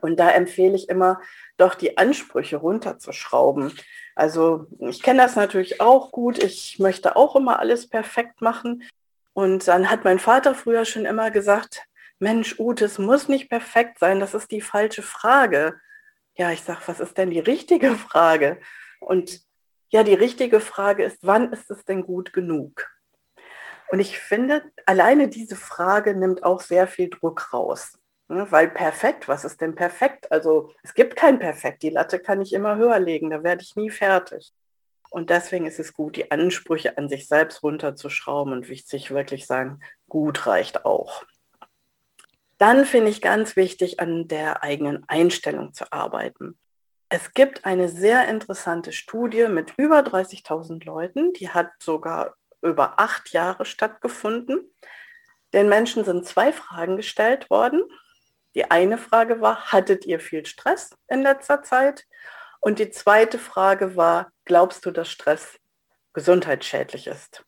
Und 0.01 0.20
da 0.20 0.29
empfehle 0.32 0.75
ich 0.75 0.89
immer, 0.89 1.20
doch 1.58 1.75
die 1.75 1.98
Ansprüche 1.98 2.58
runterzuschrauben. 2.58 3.74
Also 4.15 4.67
ich 4.79 5.01
kenne 5.01 5.22
das 5.22 5.36
natürlich 5.36 5.82
auch 5.82 6.12
gut. 6.12 6.44
Ich 6.44 6.79
möchte 6.79 7.15
auch 7.15 7.36
immer 7.36 7.60
alles 7.60 7.88
perfekt 7.88 8.41
machen. 8.41 8.84
Und 9.38 9.67
dann 9.67 9.91
hat 9.91 10.03
mein 10.03 10.17
Vater 10.17 10.56
früher 10.56 10.84
schon 10.84 11.06
immer 11.06 11.29
gesagt, 11.29 11.86
Mensch, 12.17 12.60
Ute, 12.60 12.86
es 12.86 12.98
muss 12.98 13.27
nicht 13.27 13.51
perfekt 13.51 14.00
sein, 14.00 14.20
das 14.20 14.34
ist 14.34 14.50
die 14.50 14.62
falsche 14.62 15.03
Frage. 15.03 15.79
ja, 16.34 16.51
ich 16.51 16.63
sage, 16.63 16.82
was 16.88 17.00
ist 17.00 17.20
denn 17.20 17.29
die 17.29 17.38
richtige 17.39 17.94
Frage? 17.96 18.60
Und 19.00 19.41
ja, 19.89 20.01
die 20.01 20.15
richtige 20.15 20.60
Frage 20.60 21.03
ist, 21.03 21.20
wann 21.22 21.53
ist 21.53 21.70
es 21.70 21.86
denn 21.86 22.01
gut 22.03 22.34
genug? 22.34 22.89
Und 23.91 24.00
ich 24.00 24.17
finde, 24.17 24.63
alleine 24.88 25.27
diese 25.27 25.56
Frage 25.56 26.15
nimmt 26.15 26.44
auch 26.44 26.62
sehr 26.62 26.88
viel 26.88 27.12
Druck 27.12 27.53
raus. 27.53 28.00
Ne? 28.29 28.51
Weil 28.51 28.67
perfekt, 28.72 29.27
was 29.27 29.46
ist 29.46 29.62
denn 29.62 29.75
perfekt? 29.75 30.32
Also 30.32 30.72
es 30.82 30.96
gibt 30.96 31.15
kein 31.15 31.38
Perfekt. 31.38 31.84
Die 31.84 31.91
Latte 31.91 32.17
kann 32.17 32.41
ich 32.41 32.53
immer 32.53 32.77
höher 32.77 33.00
legen, 33.00 33.29
da 33.29 33.44
werde 33.44 33.62
ich 33.62 33.75
nie 33.75 33.91
fertig. 33.91 34.51
Und 35.10 35.30
deswegen 35.30 35.66
ist 35.66 35.80
es 35.80 35.94
gut, 35.94 36.16
die 36.16 36.32
Ansprüche 36.32 36.98
an 36.98 37.10
sich 37.10 37.28
selbst 37.28 37.64
runterzuschrauben 37.64 38.54
und 38.54 38.70
wichtig 38.70 39.12
wirklich 39.12 39.46
sagen, 39.46 39.80
gut 40.10 40.48
reicht 40.48 40.86
auch. 40.86 41.24
Dann 42.58 42.86
finde 42.86 43.12
ich 43.12 43.22
ganz 43.22 43.56
wichtig, 43.56 44.00
an 44.00 44.28
der 44.28 44.64
eigenen 44.64 45.08
Einstellung 45.08 45.74
zu 45.74 45.92
arbeiten. 45.92 46.58
Es 47.10 47.34
gibt 47.34 47.66
eine 47.66 47.88
sehr 47.88 48.28
interessante 48.28 48.92
Studie 48.92 49.48
mit 49.48 49.74
über 49.78 50.00
30.000 50.00 50.84
Leuten, 50.86 51.34
die 51.34 51.50
hat 51.50 51.72
sogar 51.80 52.36
über 52.62 53.00
acht 53.00 53.30
Jahre 53.30 53.64
stattgefunden. 53.64 54.70
Den 55.54 55.70
Menschen 55.70 56.04
sind 56.04 56.26
zwei 56.26 56.52
Fragen 56.52 56.98
gestellt 56.98 57.50
worden. 57.50 57.84
Die 58.56 58.70
eine 58.70 58.98
Frage 58.98 59.40
war, 59.40 59.72
hattet 59.72 60.06
ihr 60.06 60.20
viel 60.20 60.46
Stress 60.46 60.98
in 61.08 61.22
letzter 61.22 61.64
Zeit? 61.64 62.06
Und 62.60 62.80
die 62.80 62.90
zweite 62.90 63.40
Frage 63.40 63.96
war, 63.96 64.32
glaubst 64.46 64.86
du, 64.86 64.92
dass 64.92 65.10
Stress 65.10 65.60
gesundheitsschädlich 66.14 67.08
ist? 67.08 67.44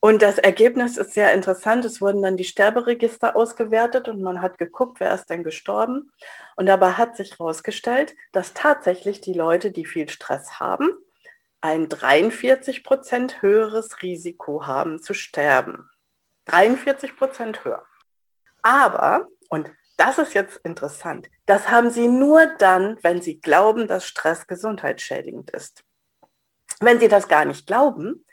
Und 0.00 0.22
das 0.22 0.38
Ergebnis 0.38 0.98
ist 0.98 1.14
sehr 1.14 1.32
interessant. 1.34 1.84
Es 1.84 2.00
wurden 2.00 2.22
dann 2.22 2.36
die 2.36 2.44
Sterberegister 2.44 3.34
ausgewertet 3.34 4.08
und 4.08 4.22
man 4.22 4.40
hat 4.40 4.56
geguckt, 4.56 5.00
wer 5.00 5.12
ist 5.12 5.28
denn 5.30 5.42
gestorben. 5.42 6.12
Und 6.54 6.66
dabei 6.66 6.92
hat 6.92 7.16
sich 7.16 7.32
herausgestellt, 7.32 8.14
dass 8.30 8.54
tatsächlich 8.54 9.20
die 9.20 9.32
Leute, 9.32 9.72
die 9.72 9.84
viel 9.84 10.08
Stress 10.08 10.60
haben, 10.60 10.90
ein 11.60 11.88
43 11.88 12.84
Prozent 12.84 13.42
höheres 13.42 14.02
Risiko 14.02 14.66
haben 14.66 15.02
zu 15.02 15.12
sterben. 15.12 15.90
43 16.44 17.16
Prozent 17.16 17.64
höher. 17.64 17.84
Aber, 18.62 19.26
und 19.48 19.72
das 19.96 20.18
ist 20.18 20.34
jetzt 20.34 20.58
interessant, 20.58 21.30
das 21.46 21.70
haben 21.70 21.90
sie 21.90 22.08
nur 22.08 22.46
dann, 22.58 22.98
wenn 23.02 23.22
sie 23.22 23.40
glauben, 23.40 23.86
dass 23.86 24.06
Stress 24.06 24.46
gesundheitsschädigend 24.46 25.50
ist. 25.50 25.82
Wenn 26.80 27.00
sie 27.00 27.08
das 27.08 27.28
gar 27.28 27.44
nicht 27.44 27.66
glauben, 27.66 28.24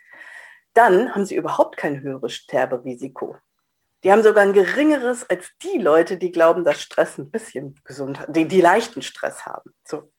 dann 0.74 1.14
haben 1.14 1.26
sie 1.26 1.36
überhaupt 1.36 1.78
kein 1.78 2.02
höheres 2.02 2.34
Sterberisiko. 2.34 3.38
Die 4.04 4.12
haben 4.12 4.24
sogar 4.24 4.44
ein 4.44 4.54
geringeres 4.54 5.30
als 5.30 5.52
die 5.62 5.78
Leute, 5.78 6.18
die 6.18 6.32
glauben, 6.32 6.66
dass 6.66 6.82
Stress 6.82 7.18
ein 7.18 7.32
bisschen 7.32 7.80
gesund, 7.86 8.20
die, 8.28 8.48
die 8.48 8.60
leichten 8.60 9.02
Stress 9.02 9.46
haben. 9.46 9.74
So. 9.86 10.12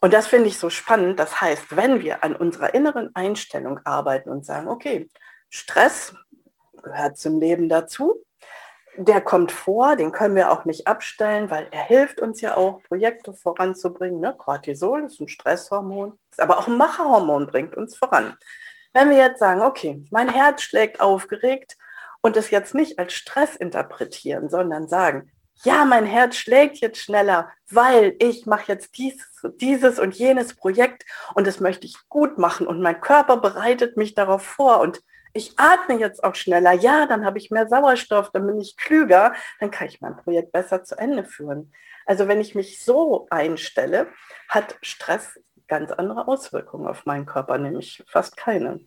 Und 0.00 0.12
das 0.12 0.28
finde 0.28 0.48
ich 0.48 0.58
so 0.58 0.70
spannend. 0.70 1.18
Das 1.18 1.40
heißt, 1.40 1.76
wenn 1.76 2.00
wir 2.00 2.22
an 2.22 2.36
unserer 2.36 2.74
inneren 2.74 3.10
Einstellung 3.14 3.80
arbeiten 3.84 4.28
und 4.28 4.46
sagen, 4.46 4.68
okay, 4.68 5.08
Stress 5.48 6.14
gehört 6.82 7.16
zum 7.16 7.40
Leben 7.40 7.68
dazu, 7.68 8.23
der 8.96 9.20
kommt 9.20 9.52
vor, 9.52 9.96
den 9.96 10.12
können 10.12 10.36
wir 10.36 10.50
auch 10.50 10.64
nicht 10.64 10.86
abstellen, 10.86 11.50
weil 11.50 11.68
er 11.70 11.84
hilft 11.84 12.20
uns 12.20 12.40
ja 12.40 12.56
auch, 12.56 12.82
Projekte 12.82 13.34
voranzubringen. 13.34 14.20
Ne? 14.20 14.34
Cortisol 14.36 15.04
ist 15.04 15.20
ein 15.20 15.28
Stresshormon, 15.28 16.18
ist 16.30 16.40
aber 16.40 16.58
auch 16.58 16.68
ein 16.68 16.76
Macherhormon, 16.76 17.46
bringt 17.46 17.76
uns 17.76 17.96
voran. 17.96 18.36
Wenn 18.92 19.10
wir 19.10 19.16
jetzt 19.16 19.40
sagen, 19.40 19.62
okay, 19.62 20.04
mein 20.10 20.28
Herz 20.28 20.62
schlägt 20.62 21.00
aufgeregt 21.00 21.76
und 22.20 22.36
es 22.36 22.50
jetzt 22.50 22.74
nicht 22.74 22.98
als 22.98 23.12
Stress 23.12 23.56
interpretieren, 23.56 24.48
sondern 24.48 24.88
sagen, 24.88 25.30
ja, 25.62 25.84
mein 25.84 26.06
Herz 26.06 26.36
schlägt 26.36 26.78
jetzt 26.78 26.98
schneller, 26.98 27.48
weil 27.70 28.16
ich 28.18 28.46
mache 28.46 28.72
jetzt 28.72 28.98
dieses, 28.98 29.26
dieses 29.56 29.98
und 29.98 30.14
jenes 30.14 30.54
Projekt 30.54 31.04
und 31.34 31.46
das 31.46 31.60
möchte 31.60 31.86
ich 31.86 31.96
gut 32.08 32.38
machen 32.38 32.66
und 32.66 32.80
mein 32.80 33.00
Körper 33.00 33.36
bereitet 33.36 33.96
mich 33.96 34.14
darauf 34.14 34.42
vor 34.42 34.80
und 34.80 35.00
ich 35.34 35.58
atme 35.58 35.98
jetzt 35.98 36.22
auch 36.24 36.34
schneller. 36.34 36.72
Ja, 36.72 37.06
dann 37.06 37.24
habe 37.24 37.38
ich 37.38 37.50
mehr 37.50 37.68
Sauerstoff, 37.68 38.30
dann 38.30 38.46
bin 38.46 38.60
ich 38.60 38.76
klüger, 38.76 39.34
dann 39.60 39.70
kann 39.70 39.88
ich 39.88 40.00
mein 40.00 40.16
Projekt 40.16 40.52
besser 40.52 40.84
zu 40.84 40.96
Ende 40.96 41.24
führen. 41.24 41.72
Also 42.06 42.28
wenn 42.28 42.40
ich 42.40 42.54
mich 42.54 42.82
so 42.82 43.26
einstelle, 43.30 44.08
hat 44.48 44.76
Stress 44.80 45.38
ganz 45.66 45.90
andere 45.90 46.28
Auswirkungen 46.28 46.86
auf 46.86 47.04
meinen 47.04 47.26
Körper, 47.26 47.58
nämlich 47.58 48.02
fast 48.06 48.36
keine. 48.36 48.80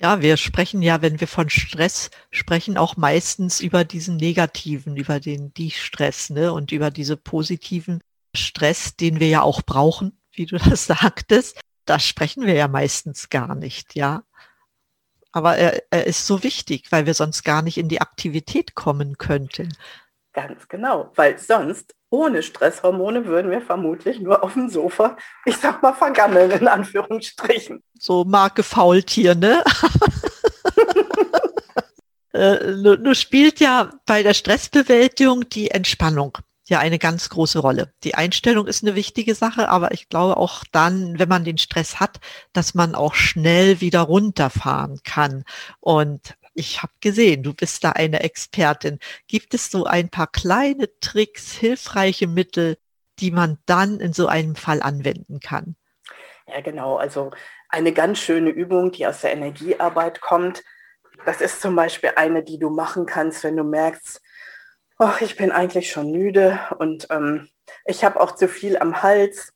Ja, 0.00 0.22
wir 0.22 0.36
sprechen 0.36 0.80
ja, 0.80 1.02
wenn 1.02 1.20
wir 1.20 1.26
von 1.26 1.50
Stress 1.50 2.10
sprechen, 2.30 2.78
auch 2.78 2.96
meistens 2.96 3.60
über 3.60 3.84
diesen 3.84 4.16
negativen, 4.16 4.96
über 4.96 5.18
den 5.18 5.52
Die-Stress, 5.54 6.30
ne? 6.30 6.52
Und 6.52 6.70
über 6.70 6.92
diese 6.92 7.16
positiven 7.16 8.00
Stress, 8.34 8.94
den 8.94 9.18
wir 9.18 9.28
ja 9.28 9.42
auch 9.42 9.62
brauchen, 9.62 10.20
wie 10.32 10.46
du 10.46 10.56
das 10.70 10.86
sagtest. 10.86 11.60
Da 11.84 11.98
sprechen 11.98 12.46
wir 12.46 12.54
ja 12.54 12.68
meistens 12.68 13.28
gar 13.28 13.56
nicht, 13.56 13.96
ja. 13.96 14.22
Aber 15.32 15.56
er, 15.56 15.82
er 15.90 16.06
ist 16.06 16.26
so 16.26 16.42
wichtig, 16.42 16.90
weil 16.90 17.06
wir 17.06 17.14
sonst 17.14 17.44
gar 17.44 17.62
nicht 17.62 17.78
in 17.78 17.88
die 17.88 18.00
Aktivität 18.00 18.74
kommen 18.74 19.18
könnten. 19.18 19.74
Ganz 20.32 20.68
genau, 20.68 21.10
weil 21.16 21.38
sonst 21.38 21.94
ohne 22.10 22.42
Stresshormone 22.42 23.26
würden 23.26 23.50
wir 23.50 23.60
vermutlich 23.60 24.20
nur 24.20 24.42
auf 24.42 24.54
dem 24.54 24.70
Sofa, 24.70 25.16
ich 25.44 25.56
sag 25.56 25.82
mal, 25.82 25.92
vergammeln, 25.92 26.50
in 26.50 26.68
Anführungsstrichen. 26.68 27.82
So 27.98 28.24
Marke 28.24 28.62
Faultier, 28.62 29.34
ne? 29.34 29.62
äh, 32.32 32.72
nur 32.72 33.14
spielt 33.14 33.60
ja 33.60 33.90
bei 34.06 34.22
der 34.22 34.34
Stressbewältigung 34.34 35.48
die 35.50 35.70
Entspannung 35.70 36.38
ja 36.68 36.78
eine 36.78 36.98
ganz 36.98 37.28
große 37.28 37.58
Rolle. 37.58 37.92
Die 38.04 38.14
Einstellung 38.14 38.66
ist 38.66 38.82
eine 38.82 38.94
wichtige 38.94 39.34
Sache, 39.34 39.68
aber 39.68 39.92
ich 39.92 40.08
glaube 40.08 40.36
auch 40.36 40.64
dann, 40.72 41.18
wenn 41.18 41.28
man 41.28 41.44
den 41.44 41.58
Stress 41.58 42.00
hat, 42.00 42.20
dass 42.52 42.74
man 42.74 42.94
auch 42.94 43.14
schnell 43.14 43.80
wieder 43.80 44.00
runterfahren 44.00 45.00
kann. 45.04 45.44
Und 45.80 46.36
ich 46.54 46.82
habe 46.82 46.92
gesehen, 47.00 47.42
du 47.42 47.54
bist 47.54 47.84
da 47.84 47.92
eine 47.92 48.20
Expertin. 48.20 48.98
Gibt 49.26 49.54
es 49.54 49.70
so 49.70 49.84
ein 49.84 50.08
paar 50.08 50.26
kleine 50.26 50.88
Tricks, 51.00 51.52
hilfreiche 51.52 52.26
Mittel, 52.26 52.78
die 53.20 53.30
man 53.30 53.58
dann 53.66 54.00
in 54.00 54.12
so 54.12 54.26
einem 54.26 54.56
Fall 54.56 54.82
anwenden 54.82 55.40
kann? 55.40 55.76
Ja, 56.46 56.60
genau. 56.60 56.96
Also 56.96 57.30
eine 57.68 57.92
ganz 57.92 58.18
schöne 58.18 58.50
Übung, 58.50 58.92
die 58.92 59.06
aus 59.06 59.20
der 59.20 59.32
Energiearbeit 59.32 60.20
kommt. 60.20 60.64
Das 61.26 61.40
ist 61.40 61.60
zum 61.60 61.76
Beispiel 61.76 62.12
eine, 62.16 62.42
die 62.42 62.58
du 62.58 62.70
machen 62.70 63.06
kannst, 63.06 63.44
wenn 63.44 63.56
du 63.56 63.64
merkst, 63.64 64.20
oh, 64.98 65.10
ich 65.20 65.36
bin 65.36 65.52
eigentlich 65.52 65.90
schon 65.90 66.10
müde 66.10 66.58
und 66.78 67.06
ähm, 67.10 67.48
ich 67.84 68.04
habe 68.04 68.20
auch 68.20 68.34
zu 68.34 68.48
viel 68.48 68.78
am 68.78 69.02
Hals 69.02 69.52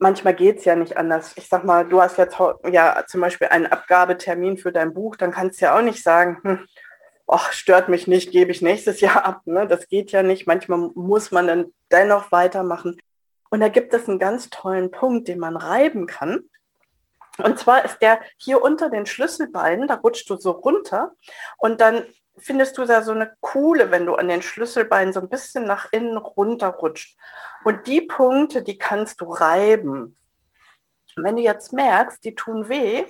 manchmal 0.00 0.34
geht 0.34 0.58
es 0.58 0.64
ja 0.64 0.74
nicht 0.74 0.96
anders. 0.96 1.32
Ich 1.36 1.48
sag 1.48 1.64
mal, 1.64 1.86
du 1.86 2.02
hast 2.02 2.18
jetzt 2.18 2.36
ja 2.70 3.04
zum 3.06 3.20
Beispiel 3.20 3.48
einen 3.48 3.66
Abgabetermin 3.66 4.56
für 4.56 4.72
dein 4.72 4.92
Buch, 4.92 5.14
dann 5.16 5.30
kannst 5.30 5.60
du 5.60 5.66
ja 5.66 5.76
auch 5.76 5.82
nicht 5.82 6.02
sagen, 6.02 6.38
hm, 6.42 6.66
stört 7.50 7.88
mich 7.88 8.08
nicht, 8.08 8.32
gebe 8.32 8.50
ich 8.50 8.62
nächstes 8.62 9.00
Jahr 9.02 9.24
ab. 9.24 9.42
Ne? 9.44 9.68
Das 9.68 9.86
geht 9.88 10.10
ja 10.10 10.22
nicht. 10.24 10.46
Manchmal 10.48 10.90
muss 10.94 11.30
man 11.30 11.46
dann 11.46 11.72
dennoch 11.92 12.32
weitermachen. 12.32 12.98
Und 13.50 13.60
da 13.60 13.68
gibt 13.68 13.92
es 13.94 14.08
einen 14.08 14.18
ganz 14.18 14.48
tollen 14.50 14.90
Punkt, 14.90 15.28
den 15.28 15.38
man 15.38 15.56
reiben 15.56 16.06
kann. 16.06 16.40
Und 17.38 17.58
zwar 17.58 17.84
ist 17.84 17.98
der 18.00 18.20
hier 18.36 18.62
unter 18.62 18.90
den 18.90 19.06
Schlüsselbeinen, 19.06 19.88
da 19.88 19.94
rutschst 19.94 20.28
du 20.28 20.36
so 20.36 20.50
runter 20.50 21.12
und 21.56 21.80
dann 21.80 22.04
findest 22.36 22.78
du 22.78 22.84
da 22.84 23.02
so 23.02 23.12
eine 23.12 23.34
Kuhle, 23.40 23.90
wenn 23.90 24.06
du 24.06 24.14
an 24.14 24.28
den 24.28 24.42
Schlüsselbeinen 24.42 25.12
so 25.12 25.20
ein 25.20 25.28
bisschen 25.28 25.64
nach 25.64 25.92
innen 25.92 26.16
runterrutscht. 26.16 27.18
Und 27.64 27.86
die 27.86 28.00
Punkte, 28.00 28.62
die 28.62 28.78
kannst 28.78 29.20
du 29.20 29.26
reiben. 29.26 30.16
Und 31.16 31.24
wenn 31.24 31.36
du 31.36 31.42
jetzt 31.42 31.72
merkst, 31.72 32.24
die 32.24 32.34
tun 32.34 32.68
weh, 32.68 33.04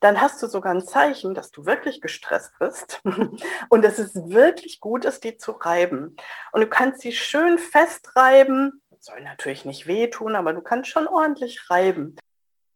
dann 0.00 0.20
hast 0.20 0.42
du 0.42 0.46
sogar 0.46 0.74
ein 0.74 0.86
Zeichen, 0.86 1.34
dass 1.34 1.50
du 1.50 1.64
wirklich 1.64 2.00
gestresst 2.00 2.52
bist 2.58 3.00
und 3.70 3.82
dass 3.82 3.98
es 3.98 4.14
wirklich 4.14 4.80
gut 4.80 5.04
ist, 5.04 5.24
die 5.24 5.38
zu 5.38 5.52
reiben. 5.52 6.16
Und 6.52 6.60
du 6.60 6.66
kannst 6.66 7.00
sie 7.00 7.12
schön 7.12 7.58
festreiben. 7.58 8.82
Soll 9.00 9.22
natürlich 9.22 9.64
nicht 9.64 9.86
wehtun, 9.86 10.36
aber 10.36 10.52
du 10.52 10.60
kannst 10.60 10.90
schon 10.90 11.06
ordentlich 11.06 11.70
reiben. 11.70 12.16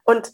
Und 0.04 0.32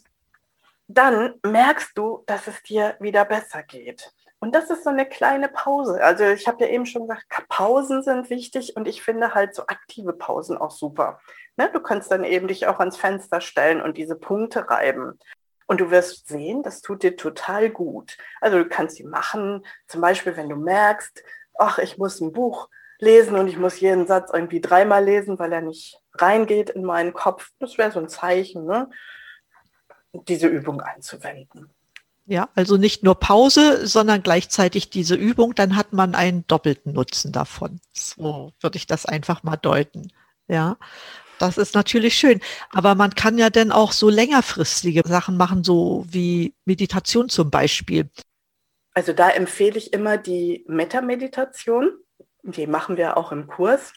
dann 0.87 1.35
merkst 1.43 1.97
du, 1.97 2.23
dass 2.27 2.47
es 2.47 2.63
dir 2.63 2.95
wieder 2.99 3.25
besser 3.25 3.63
geht. 3.63 4.13
Und 4.39 4.53
das 4.53 4.69
ist 4.69 4.83
so 4.83 4.91
eine 4.91 5.07
kleine 5.07 5.49
Pause. 5.49 6.03
Also 6.03 6.25
ich 6.25 6.47
habe 6.47 6.63
ja 6.63 6.69
eben 6.69 6.85
schon 6.85 7.07
gesagt, 7.07 7.25
Pausen 7.49 8.03
sind 8.03 8.29
wichtig 8.29 8.75
und 8.75 8.87
ich 8.87 9.01
finde 9.01 9.33
halt 9.33 9.55
so 9.55 9.63
aktive 9.63 10.13
Pausen 10.13 10.57
auch 10.57 10.71
super. 10.71 11.19
Ne? 11.55 11.69
Du 11.73 11.79
kannst 11.79 12.11
dann 12.11 12.23
eben 12.23 12.47
dich 12.47 12.67
auch 12.67 12.79
ans 12.79 12.97
Fenster 12.97 13.41
stellen 13.41 13.81
und 13.81 13.97
diese 13.97 14.15
Punkte 14.15 14.69
reiben. 14.69 15.17
Und 15.65 15.81
du 15.81 15.91
wirst 15.91 16.27
sehen, 16.27 16.63
das 16.63 16.81
tut 16.81 17.03
dir 17.03 17.17
total 17.17 17.69
gut. 17.69 18.17
Also 18.39 18.59
du 18.59 18.69
kannst 18.69 18.95
sie 18.95 19.03
machen, 19.03 19.65
zum 19.87 20.01
Beispiel, 20.01 20.37
wenn 20.37 20.49
du 20.49 20.55
merkst, 20.55 21.23
ach, 21.57 21.79
ich 21.79 21.97
muss 21.97 22.21
ein 22.21 22.31
Buch 22.31 22.69
lesen 22.99 23.35
und 23.35 23.47
ich 23.47 23.57
muss 23.57 23.79
jeden 23.79 24.07
Satz 24.07 24.31
irgendwie 24.31 24.61
dreimal 24.61 25.03
lesen, 25.03 25.39
weil 25.39 25.51
er 25.51 25.61
nicht 25.61 25.99
reingeht 26.13 26.69
in 26.69 26.83
meinen 26.83 27.13
Kopf. 27.13 27.49
Das 27.59 27.77
wäre 27.77 27.91
so 27.91 27.99
ein 27.99 28.07
Zeichen, 28.07 28.65
ne? 28.65 28.89
diese 30.13 30.47
Übung 30.47 30.81
anzuwenden. 30.81 31.73
Ja, 32.29 32.49
also 32.55 32.75
nicht 32.75 33.03
nur 33.03 33.15
Pause, 33.15 33.87
sondern 33.87 34.21
gleichzeitig 34.21 34.89
diese 34.89 35.15
Übung, 35.15 35.55
dann 35.55 35.77
hat 35.77 35.93
man 35.93 36.13
einen 36.13 36.45
doppelten 36.45 36.91
Nutzen 36.91 37.31
davon. 37.31 37.79
So 37.93 38.51
würde 38.59 38.77
ich 38.77 38.85
das 38.85 39.05
einfach 39.05 39.43
mal 39.43 39.55
deuten. 39.55 40.11
Ja, 40.49 40.77
das 41.39 41.57
ist 41.57 41.73
natürlich 41.73 42.15
schön. 42.15 42.41
Aber 42.69 42.95
man 42.95 43.15
kann 43.15 43.37
ja 43.37 43.49
dann 43.49 43.71
auch 43.71 43.93
so 43.93 44.09
längerfristige 44.09 45.03
Sachen 45.05 45.37
machen, 45.37 45.63
so 45.63 46.05
wie 46.09 46.53
Meditation 46.65 47.29
zum 47.29 47.49
Beispiel. 47.49 48.09
Also 48.93 49.13
da 49.13 49.29
empfehle 49.29 49.77
ich 49.77 49.93
immer 49.93 50.17
die 50.17 50.65
Meta-Meditation. 50.67 51.91
Die 52.43 52.67
machen 52.67 52.97
wir 52.97 53.15
auch 53.15 53.31
im 53.31 53.47
Kurs. 53.47 53.93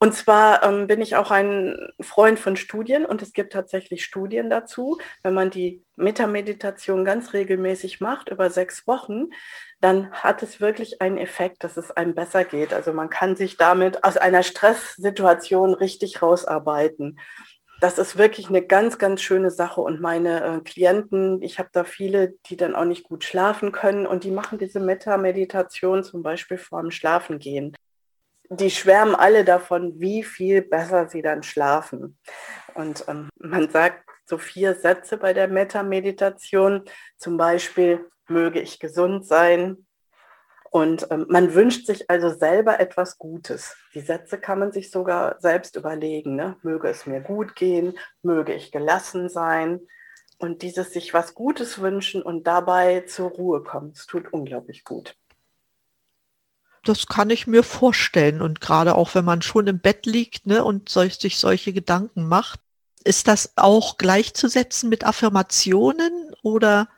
Und 0.00 0.14
zwar 0.14 0.62
ähm, 0.62 0.86
bin 0.86 1.00
ich 1.00 1.16
auch 1.16 1.32
ein 1.32 1.76
Freund 2.00 2.38
von 2.38 2.56
Studien 2.56 3.04
und 3.04 3.20
es 3.20 3.32
gibt 3.32 3.52
tatsächlich 3.52 4.04
Studien 4.04 4.48
dazu. 4.48 4.98
Wenn 5.24 5.34
man 5.34 5.50
die 5.50 5.84
Metameditation 5.96 7.04
ganz 7.04 7.32
regelmäßig 7.32 8.00
macht, 8.00 8.28
über 8.28 8.48
sechs 8.48 8.86
Wochen, 8.86 9.30
dann 9.80 10.12
hat 10.12 10.42
es 10.44 10.60
wirklich 10.60 11.02
einen 11.02 11.18
Effekt, 11.18 11.64
dass 11.64 11.76
es 11.76 11.90
einem 11.90 12.14
besser 12.14 12.44
geht. 12.44 12.72
Also 12.72 12.92
man 12.92 13.10
kann 13.10 13.34
sich 13.34 13.56
damit 13.56 14.04
aus 14.04 14.16
einer 14.16 14.44
Stresssituation 14.44 15.74
richtig 15.74 16.22
rausarbeiten. 16.22 17.18
Das 17.80 17.98
ist 17.98 18.16
wirklich 18.16 18.48
eine 18.48 18.62
ganz, 18.64 18.98
ganz 18.98 19.20
schöne 19.20 19.50
Sache. 19.50 19.80
Und 19.80 20.00
meine 20.00 20.44
äh, 20.44 20.60
Klienten, 20.60 21.42
ich 21.42 21.58
habe 21.58 21.70
da 21.72 21.82
viele, 21.82 22.34
die 22.46 22.56
dann 22.56 22.76
auch 22.76 22.84
nicht 22.84 23.02
gut 23.02 23.24
schlafen 23.24 23.72
können 23.72 24.06
und 24.06 24.22
die 24.22 24.30
machen 24.30 24.58
diese 24.58 24.80
Metameditation 24.80 26.04
zum 26.04 26.22
Beispiel 26.22 26.58
vor 26.58 26.82
dem 26.82 26.92
Schlafengehen 26.92 27.74
die 28.50 28.70
schwärmen 28.70 29.14
alle 29.14 29.44
davon, 29.44 30.00
wie 30.00 30.22
viel 30.22 30.62
besser 30.62 31.08
sie 31.08 31.22
dann 31.22 31.42
schlafen. 31.42 32.18
Und 32.74 33.04
ähm, 33.08 33.28
man 33.38 33.70
sagt 33.70 34.08
so 34.24 34.38
vier 34.38 34.74
Sätze 34.74 35.16
bei 35.16 35.32
der 35.32 35.48
Meta-Meditation, 35.48 36.84
zum 37.16 37.36
Beispiel, 37.36 38.06
möge 38.28 38.60
ich 38.60 38.78
gesund 38.78 39.26
sein. 39.26 39.86
Und 40.70 41.06
ähm, 41.10 41.26
man 41.28 41.54
wünscht 41.54 41.86
sich 41.86 42.10
also 42.10 42.30
selber 42.30 42.78
etwas 42.78 43.16
Gutes. 43.16 43.76
Die 43.94 44.00
Sätze 44.00 44.38
kann 44.38 44.58
man 44.58 44.72
sich 44.72 44.90
sogar 44.90 45.40
selbst 45.40 45.76
überlegen. 45.76 46.36
Ne? 46.36 46.56
Möge 46.62 46.88
es 46.88 47.06
mir 47.06 47.20
gut 47.20 47.56
gehen, 47.56 47.98
möge 48.22 48.54
ich 48.54 48.70
gelassen 48.70 49.28
sein. 49.28 49.80
Und 50.38 50.62
dieses 50.62 50.92
sich 50.92 51.14
was 51.14 51.34
Gutes 51.34 51.80
wünschen 51.80 52.22
und 52.22 52.46
dabei 52.46 53.00
zur 53.00 53.30
Ruhe 53.30 53.62
kommen, 53.62 53.92
es 53.94 54.06
tut 54.06 54.32
unglaublich 54.32 54.84
gut 54.84 55.16
das 56.84 57.06
kann 57.06 57.30
ich 57.30 57.46
mir 57.46 57.62
vorstellen. 57.62 58.42
Und 58.42 58.60
gerade 58.60 58.94
auch 58.94 59.14
wenn 59.14 59.24
man 59.24 59.42
schon 59.42 59.66
im 59.66 59.80
Bett 59.80 60.06
liegt 60.06 60.46
ne, 60.46 60.64
und 60.64 60.88
sich 60.88 61.38
solche 61.38 61.72
Gedanken 61.72 62.26
macht, 62.26 62.60
ist 63.04 63.28
das 63.28 63.52
auch 63.56 63.96
gleichzusetzen 63.96 64.88
mit 64.88 65.04
Affirmationen 65.04 66.34
oder? 66.42 66.88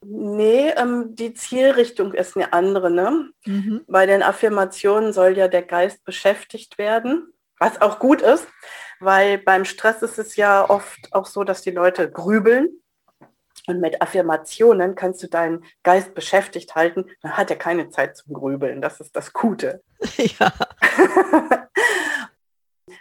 Nee, 0.00 0.70
ähm, 0.70 1.16
die 1.16 1.34
Zielrichtung 1.34 2.14
ist 2.14 2.36
eine 2.36 2.52
andere. 2.52 2.90
Ne? 2.90 3.30
Mhm. 3.46 3.84
Bei 3.88 4.06
den 4.06 4.22
Affirmationen 4.22 5.12
soll 5.12 5.36
ja 5.36 5.48
der 5.48 5.62
Geist 5.62 6.04
beschäftigt 6.04 6.78
werden, 6.78 7.32
was 7.58 7.80
auch 7.80 7.98
gut 7.98 8.22
ist, 8.22 8.46
weil 9.00 9.38
beim 9.38 9.64
Stress 9.64 10.02
ist 10.02 10.18
es 10.18 10.36
ja 10.36 10.68
oft 10.68 11.12
auch 11.12 11.26
so, 11.26 11.42
dass 11.42 11.62
die 11.62 11.72
Leute 11.72 12.10
grübeln 12.10 12.80
und 13.66 13.80
mit 13.80 14.00
Affirmationen 14.02 14.94
kannst 14.94 15.22
du 15.22 15.28
deinen 15.28 15.64
Geist 15.82 16.14
beschäftigt 16.14 16.74
halten. 16.74 17.06
Dann 17.22 17.36
hat 17.36 17.50
er 17.50 17.56
keine 17.56 17.90
Zeit 17.90 18.16
zum 18.16 18.34
Grübeln. 18.34 18.80
Das 18.80 19.00
ist 19.00 19.16
das 19.16 19.32
Gute. 19.32 19.82
Ja. 20.38 20.52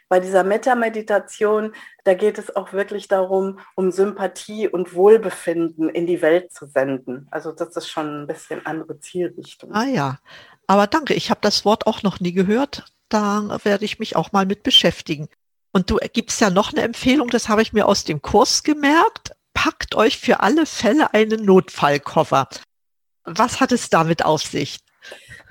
Bei 0.10 0.22
dieser 0.22 0.44
Meta-Meditation, 0.44 1.74
da 2.06 2.14
geht 2.14 2.38
es 2.38 2.56
auch 2.56 2.72
wirklich 2.72 3.10
darum, 3.10 3.60
um 3.76 3.92
Sympathie 3.92 4.68
und 4.70 4.94
Wohlbefinden 4.94 5.90
in 5.90 6.08
die 6.08 6.22
Welt 6.22 6.54
zu 6.54 6.66
senden. 6.66 7.28
Also 7.30 7.52
das 7.52 7.76
ist 7.76 7.90
schon 7.90 8.24
ein 8.24 8.28
bisschen 8.28 8.66
andere 8.66 9.00
Zielrichtung. 9.00 9.74
Ah 9.74 9.86
ja, 9.86 10.20
aber 10.66 10.88
danke, 10.88 11.14
ich 11.14 11.30
habe 11.30 11.42
das 11.42 11.66
Wort 11.66 11.88
auch 11.88 12.04
noch 12.04 12.20
nie 12.22 12.32
gehört. 12.32 12.86
Da 13.10 13.60
werde 13.64 13.86
ich 13.86 14.00
mich 14.00 14.16
auch 14.16 14.32
mal 14.32 14.46
mit 14.46 14.64
beschäftigen. 14.64 15.28
Und 15.72 15.90
du 15.90 15.98
gibst 16.14 16.40
ja 16.40 16.50
noch 16.50 16.72
eine 16.72 16.84
Empfehlung, 16.84 17.30
das 17.30 17.50
habe 17.50 17.62
ich 17.62 17.74
mir 17.74 17.86
aus 17.86 18.04
dem 18.06 18.22
Kurs 18.22 18.64
gemerkt 18.64 19.32
packt 19.58 19.96
euch 19.96 20.20
für 20.20 20.42
alle 20.42 20.68
Fälle 20.68 21.16
einen 21.16 21.44
Notfallkoffer. 21.44 22.48
Was 23.24 23.60
hat 23.60 23.72
es 23.72 23.90
damit 23.90 24.24
auf 24.24 24.44
sich? 24.44 24.78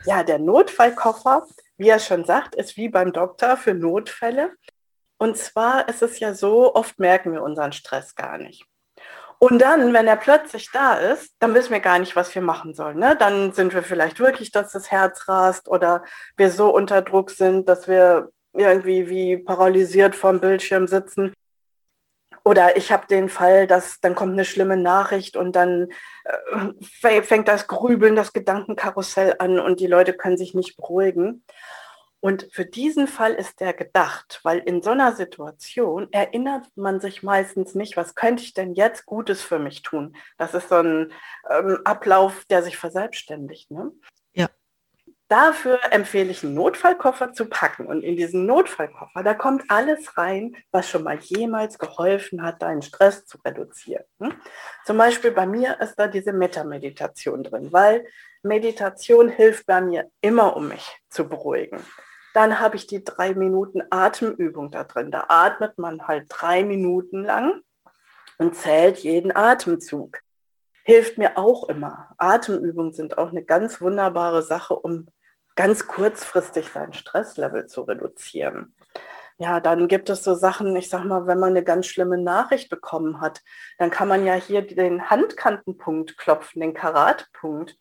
Ja, 0.05 0.23
der 0.23 0.38
Notfallkoffer, 0.38 1.45
wie 1.77 1.88
er 1.88 1.99
schon 1.99 2.25
sagt, 2.25 2.55
ist 2.55 2.77
wie 2.77 2.88
beim 2.88 3.12
Doktor 3.12 3.57
für 3.57 3.75
Notfälle. 3.75 4.53
Und 5.19 5.37
zwar 5.37 5.88
ist 5.88 6.03
es 6.03 6.21
ja 6.21 6.35
so, 6.35 6.73
oft 6.77 7.01
merken 7.01 7.33
wir 7.33 7.42
unseren 7.42 7.73
Stress 7.73 8.14
gar 8.14 8.38
nicht. 8.38 8.64
Und 9.40 9.61
dann, 9.61 9.92
wenn 9.92 10.07
er 10.07 10.16
plötzlich 10.16 10.71
da 10.71 10.95
ist, 10.95 11.35
dann 11.40 11.53
wissen 11.55 11.73
wir 11.73 11.81
gar 11.81 11.99
nicht, 11.99 12.14
was 12.14 12.33
wir 12.33 12.42
machen 12.42 12.75
sollen. 12.75 12.99
Ne? 12.99 13.16
Dann 13.19 13.53
sind 13.53 13.75
wir 13.75 13.83
vielleicht 13.83 14.21
wirklich, 14.21 14.53
dass 14.53 14.71
das 14.71 14.92
Herz 14.92 15.29
rast 15.29 15.69
oder 15.69 16.05
wir 16.37 16.53
so 16.53 16.73
unter 16.73 17.03
Druck 17.03 17.31
sind, 17.31 17.69
dass 17.69 17.88
wir 17.88 18.31
irgendwie 18.53 19.09
wie 19.11 19.37
paralysiert 19.37 20.14
vorm 20.14 20.38
Bildschirm 20.38 20.87
sitzen. 20.87 21.35
Oder 22.47 22.77
ich 22.77 22.93
habe 22.93 23.09
den 23.09 23.29
Fall, 23.29 23.67
dass 23.67 23.99
dann 23.99 24.15
kommt 24.15 24.35
eine 24.35 24.45
schlimme 24.45 24.77
Nachricht 24.77 25.37
und 25.37 25.57
dann 25.57 25.89
äh, 27.03 27.23
fängt 27.23 27.49
das 27.49 27.67
Grübeln, 27.67 28.15
das 28.15 28.33
Gedankenkarussell 28.33 29.35
an 29.41 29.59
und 29.59 29.81
die 29.81 29.89
Leute 29.89 30.13
können 30.13 30.37
sich 30.37 30.55
nicht 30.55 30.77
beruhigen. 30.77 31.43
Und 32.21 32.47
für 32.53 32.65
diesen 32.65 33.09
Fall 33.09 33.35
ist 33.35 33.59
der 33.59 33.75
gedacht, 33.75 34.39
weil 34.45 34.61
in 34.61 34.81
so 34.81 34.91
einer 34.91 35.17
Situation 35.17 36.07
erinnert 36.13 36.69
man 36.77 37.01
sich 37.01 37.25
meistens 37.25 37.75
nicht, 37.75 37.97
was 37.97 38.15
könnte 38.15 38.45
ich 38.45 38.55
denn 38.55 38.75
jetzt 38.75 39.07
Gutes 39.07 39.43
für 39.43 39.59
mich 39.59 39.83
tun? 39.83 40.17
Das 40.39 40.55
ist 40.55 40.69
so 40.69 40.77
ein 40.77 41.13
ähm, 41.51 41.81
Ablauf, 41.85 42.45
der 42.45 42.63
sich 42.63 42.77
verselbstständigt. 42.77 43.73
Ne? 43.73 43.91
Dafür 45.29 45.81
empfehle 45.91 46.31
ich 46.31 46.45
einen 46.45 46.55
Notfallkoffer 46.55 47.33
zu 47.33 47.47
packen. 47.47 47.87
Und 47.87 48.03
in 48.03 48.17
diesen 48.17 48.47
Notfallkoffer, 48.47 49.25
da 49.25 49.35
kommt 49.35 49.65
alles 49.69 50.17
rein, 50.17 50.57
was 50.71 50.89
schon 50.89 51.03
mal 51.03 51.19
jemals 51.19 51.79
geholfen 51.79 52.43
hat, 52.43 52.62
deinen 52.62 52.83
Stress 52.83 53.27
zu 53.27 53.39
reduzieren. 53.45 54.05
Hm? 54.21 54.35
Zum 54.85 54.97
Beispiel 54.97 55.33
bei 55.33 55.47
mir 55.47 55.81
ist 55.81 55.97
da 55.97 56.07
diese 56.07 56.33
Metameditation 56.33 57.43
drin, 57.43 57.73
weil 57.73 58.07
Meditation 58.45 59.29
hilft 59.29 59.67
bei 59.67 59.81
mir 59.81 60.09
immer, 60.21 60.57
um 60.57 60.69
mich 60.69 60.97
zu 61.11 61.29
beruhigen. 61.29 61.81
Dann 62.33 62.61
habe 62.61 62.77
ich 62.77 62.87
die 62.87 63.03
drei 63.03 63.35
Minuten 63.35 63.83
Atemübung 63.91 64.71
da 64.71 64.85
drin. 64.85 65.11
Da 65.11 65.25
atmet 65.29 65.77
man 65.77 66.07
halt 66.07 66.27
drei 66.29 66.62
Minuten 66.62 67.25
lang 67.25 67.62
und 68.39 68.55
zählt 68.55 68.99
jeden 68.99 69.35
Atemzug 69.35 70.21
hilft 70.87 71.19
mir 71.19 71.37
auch 71.37 71.69
immer. 71.69 72.15
Atemübungen 72.17 72.93
sind 72.93 73.19
auch 73.19 73.31
eine 73.31 73.43
ganz 73.43 73.81
wunderbare 73.81 74.43
Sache, 74.43 74.77
um 74.77 75.09
ganz 75.57 75.87
kurzfristig 75.87 76.69
sein 76.69 76.92
Stresslevel 76.92 77.66
zu 77.66 77.83
reduzieren. 77.83 78.75
Ja, 79.38 79.61
dann 79.61 79.88
gibt 79.88 80.09
es 80.09 80.25
so 80.25 80.35
Sachen, 80.35 80.75
ich 80.77 80.88
sag 80.88 81.05
mal, 81.05 81.27
wenn 81.27 81.38
man 81.38 81.51
eine 81.51 81.64
ganz 81.64 81.87
schlimme 81.87 82.16
Nachricht 82.16 82.71
bekommen 82.71 83.21
hat, 83.21 83.42
dann 83.79 83.90
kann 83.90 84.09
man 84.09 84.25
ja 84.25 84.35
hier 84.35 84.62
den 84.62 85.11
Handkantenpunkt 85.11 86.16
klopfen, 86.16 86.61
den 86.61 86.73
Karatpunkt. 86.73 87.77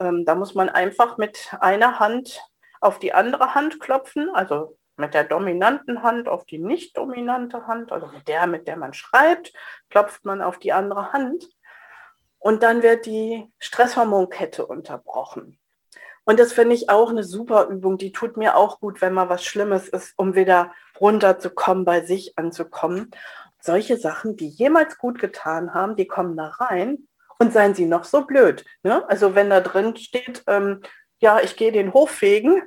Ähm, 0.00 0.24
da 0.26 0.34
muss 0.34 0.54
man 0.54 0.68
einfach 0.68 1.16
mit 1.16 1.54
einer 1.60 1.98
Hand 1.98 2.42
auf 2.80 2.98
die 2.98 3.14
andere 3.14 3.54
Hand 3.54 3.80
klopfen, 3.80 4.28
also 4.34 4.76
mit 4.96 5.14
der 5.14 5.24
dominanten 5.24 6.02
Hand 6.02 6.28
auf 6.28 6.44
die 6.44 6.58
nicht 6.58 6.96
dominante 6.96 7.66
Hand, 7.66 7.92
also 7.92 8.06
mit 8.08 8.28
der, 8.28 8.46
mit 8.46 8.68
der 8.68 8.76
man 8.76 8.92
schreibt, 8.92 9.52
klopft 9.88 10.24
man 10.24 10.42
auf 10.42 10.58
die 10.58 10.72
andere 10.72 11.12
Hand. 11.12 11.48
Und 12.38 12.62
dann 12.62 12.82
wird 12.82 13.06
die 13.06 13.50
Stresshormonkette 13.58 14.66
unterbrochen. 14.66 15.58
Und 16.26 16.40
das 16.40 16.52
finde 16.52 16.74
ich 16.74 16.90
auch 16.90 17.10
eine 17.10 17.22
super 17.22 17.68
Übung. 17.68 17.98
Die 17.98 18.10
tut 18.10 18.36
mir 18.36 18.56
auch 18.56 18.80
gut, 18.80 19.00
wenn 19.00 19.14
mal 19.14 19.28
was 19.28 19.44
Schlimmes 19.44 19.88
ist, 19.88 20.12
um 20.16 20.34
wieder 20.34 20.72
runterzukommen, 21.00 21.84
bei 21.84 22.00
sich 22.04 22.36
anzukommen. 22.36 23.12
Solche 23.60 23.96
Sachen, 23.96 24.36
die 24.36 24.48
jemals 24.48 24.98
gut 24.98 25.20
getan 25.20 25.72
haben, 25.72 25.94
die 25.94 26.08
kommen 26.08 26.36
da 26.36 26.48
rein 26.48 27.06
und 27.38 27.52
seien 27.52 27.74
sie 27.74 27.86
noch 27.86 28.04
so 28.04 28.22
blöd. 28.22 28.64
Ne? 28.82 29.08
Also 29.08 29.36
wenn 29.36 29.50
da 29.50 29.60
drin 29.60 29.96
steht, 29.96 30.42
ähm, 30.48 30.82
ja, 31.20 31.40
ich 31.40 31.56
gehe 31.56 31.70
den 31.70 31.94
Hof 31.94 32.10
fegen, 32.10 32.60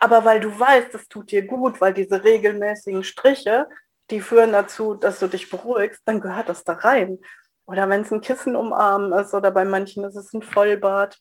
aber 0.00 0.24
weil 0.24 0.40
du 0.40 0.58
weißt, 0.58 0.92
es 0.94 1.08
tut 1.08 1.30
dir 1.30 1.46
gut, 1.46 1.80
weil 1.80 1.94
diese 1.94 2.24
regelmäßigen 2.24 3.04
Striche, 3.04 3.68
die 4.10 4.20
führen 4.20 4.50
dazu, 4.50 4.94
dass 4.94 5.20
du 5.20 5.28
dich 5.28 5.48
beruhigst, 5.50 6.02
dann 6.04 6.20
gehört 6.20 6.48
das 6.48 6.64
da 6.64 6.72
rein. 6.72 7.20
Oder 7.64 7.88
wenn 7.88 8.00
es 8.00 8.10
ein 8.10 8.20
Kissen 8.20 8.56
umarmen 8.56 9.12
ist 9.12 9.32
oder 9.34 9.52
bei 9.52 9.64
manchen 9.64 10.02
ist 10.02 10.16
es 10.16 10.32
ein 10.32 10.42
Vollbad. 10.42 11.20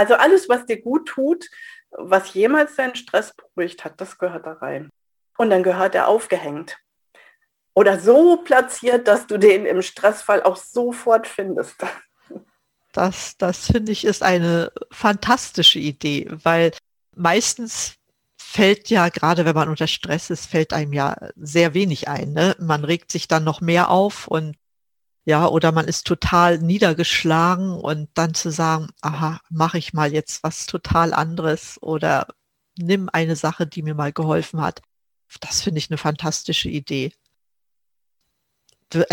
Also 0.00 0.14
alles, 0.14 0.48
was 0.48 0.64
dir 0.64 0.80
gut 0.80 1.06
tut, 1.08 1.44
was 1.90 2.32
jemals 2.32 2.74
deinen 2.74 2.94
Stress 2.94 3.34
beruhigt 3.34 3.84
hat, 3.84 4.00
das 4.00 4.16
gehört 4.16 4.46
da 4.46 4.54
rein. 4.54 4.88
Und 5.36 5.50
dann 5.50 5.62
gehört 5.62 5.94
er 5.94 6.08
aufgehängt. 6.08 6.78
Oder 7.74 8.00
so 8.00 8.38
platziert, 8.38 9.06
dass 9.06 9.26
du 9.26 9.36
den 9.36 9.66
im 9.66 9.82
Stressfall 9.82 10.42
auch 10.42 10.56
sofort 10.56 11.26
findest. 11.26 11.76
Das, 12.92 13.36
das 13.36 13.66
finde 13.66 13.92
ich 13.92 14.04
ist 14.04 14.24
eine 14.24 14.72
fantastische 14.90 15.78
Idee, 15.78 16.26
weil 16.28 16.72
meistens 17.14 17.94
fällt 18.36 18.90
ja, 18.90 19.10
gerade 19.10 19.44
wenn 19.44 19.54
man 19.54 19.68
unter 19.68 19.86
Stress 19.86 20.28
ist, 20.28 20.46
fällt 20.46 20.72
einem 20.72 20.92
ja 20.92 21.16
sehr 21.36 21.72
wenig 21.72 22.08
ein. 22.08 22.32
Ne? 22.32 22.56
Man 22.58 22.82
regt 22.82 23.12
sich 23.12 23.28
dann 23.28 23.44
noch 23.44 23.60
mehr 23.60 23.90
auf 23.90 24.26
und 24.26 24.56
ja, 25.24 25.46
oder 25.46 25.72
man 25.72 25.86
ist 25.86 26.06
total 26.06 26.58
niedergeschlagen 26.58 27.72
und 27.72 28.08
dann 28.14 28.34
zu 28.34 28.50
sagen, 28.50 28.88
aha, 29.00 29.40
mache 29.50 29.78
ich 29.78 29.92
mal 29.92 30.12
jetzt 30.12 30.42
was 30.42 30.66
total 30.66 31.12
anderes 31.12 31.78
oder 31.82 32.28
nimm 32.76 33.08
eine 33.12 33.36
Sache, 33.36 33.66
die 33.66 33.82
mir 33.82 33.94
mal 33.94 34.12
geholfen 34.12 34.60
hat. 34.60 34.82
Das 35.40 35.62
finde 35.62 35.78
ich 35.78 35.90
eine 35.90 35.98
fantastische 35.98 36.68
Idee. 36.68 37.12
Du 38.88 39.08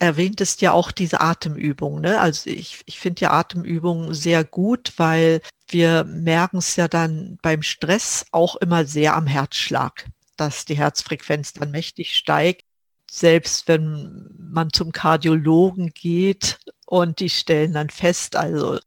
erwähntest 0.00 0.60
ja 0.60 0.72
auch 0.72 0.90
diese 0.92 1.22
Atemübung. 1.22 2.00
Ne? 2.02 2.20
Also 2.20 2.50
ich, 2.50 2.82
ich 2.84 2.98
finde 2.98 3.22
ja 3.22 3.30
Atemübungen 3.30 4.12
sehr 4.12 4.44
gut, 4.44 4.92
weil 4.98 5.40
wir 5.68 6.04
merken 6.04 6.58
es 6.58 6.76
ja 6.76 6.88
dann 6.88 7.38
beim 7.40 7.62
Stress 7.62 8.26
auch 8.32 8.56
immer 8.56 8.84
sehr 8.84 9.16
am 9.16 9.26
Herzschlag, 9.26 10.10
dass 10.36 10.66
die 10.66 10.76
Herzfrequenz 10.76 11.54
dann 11.54 11.70
mächtig 11.70 12.14
steigt. 12.14 12.66
Selbst 13.14 13.68
wenn 13.68 14.28
man 14.38 14.72
zum 14.72 14.90
Kardiologen 14.92 15.90
geht 15.94 16.58
und 16.86 17.20
die 17.20 17.30
stellen 17.30 17.72
dann 17.72 17.90
fest, 17.90 18.34
also 18.36 18.78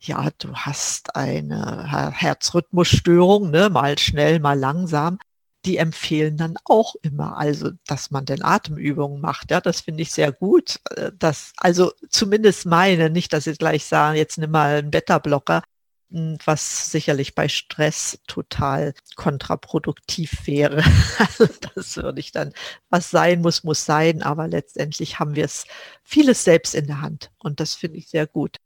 ja, 0.00 0.28
du 0.38 0.54
hast 0.54 1.16
eine 1.16 2.12
Herzrhythmusstörung, 2.12 3.50
ne? 3.50 3.70
mal 3.70 3.98
schnell, 3.98 4.40
mal 4.40 4.58
langsam 4.58 5.18
die 5.64 5.76
empfehlen 5.76 6.36
dann 6.36 6.56
auch 6.64 6.94
immer, 7.02 7.36
also 7.36 7.70
dass 7.86 8.10
man 8.10 8.24
den 8.24 8.42
Atemübungen 8.42 9.20
macht. 9.20 9.50
Ja, 9.50 9.60
das 9.60 9.82
finde 9.82 10.02
ich 10.02 10.12
sehr 10.12 10.32
gut. 10.32 10.80
Äh, 10.96 11.12
das, 11.18 11.52
also 11.58 11.92
zumindest 12.08 12.66
meine, 12.66 13.10
nicht, 13.10 13.32
dass 13.32 13.44
sie 13.44 13.54
gleich 13.54 13.84
sagen, 13.84 14.16
jetzt 14.16 14.38
nimm 14.38 14.50
mal 14.50 14.78
einen 14.78 14.90
Beta-Blocker, 14.90 15.62
was 16.10 16.90
sicherlich 16.90 17.34
bei 17.34 17.48
Stress 17.48 18.18
total 18.26 18.94
kontraproduktiv 19.16 20.46
wäre. 20.46 20.82
Also 21.18 21.46
das 21.74 21.96
würde 21.96 22.20
ich 22.20 22.32
dann, 22.32 22.52
was 22.88 23.10
sein 23.10 23.42
muss, 23.42 23.62
muss 23.62 23.84
sein, 23.84 24.22
aber 24.22 24.48
letztendlich 24.48 25.18
haben 25.18 25.36
wir 25.36 25.44
es 25.44 25.66
vieles 26.02 26.44
selbst 26.44 26.74
in 26.74 26.86
der 26.86 27.02
Hand 27.02 27.30
und 27.38 27.60
das 27.60 27.74
finde 27.74 27.98
ich 27.98 28.08
sehr 28.08 28.26
gut. 28.26 28.56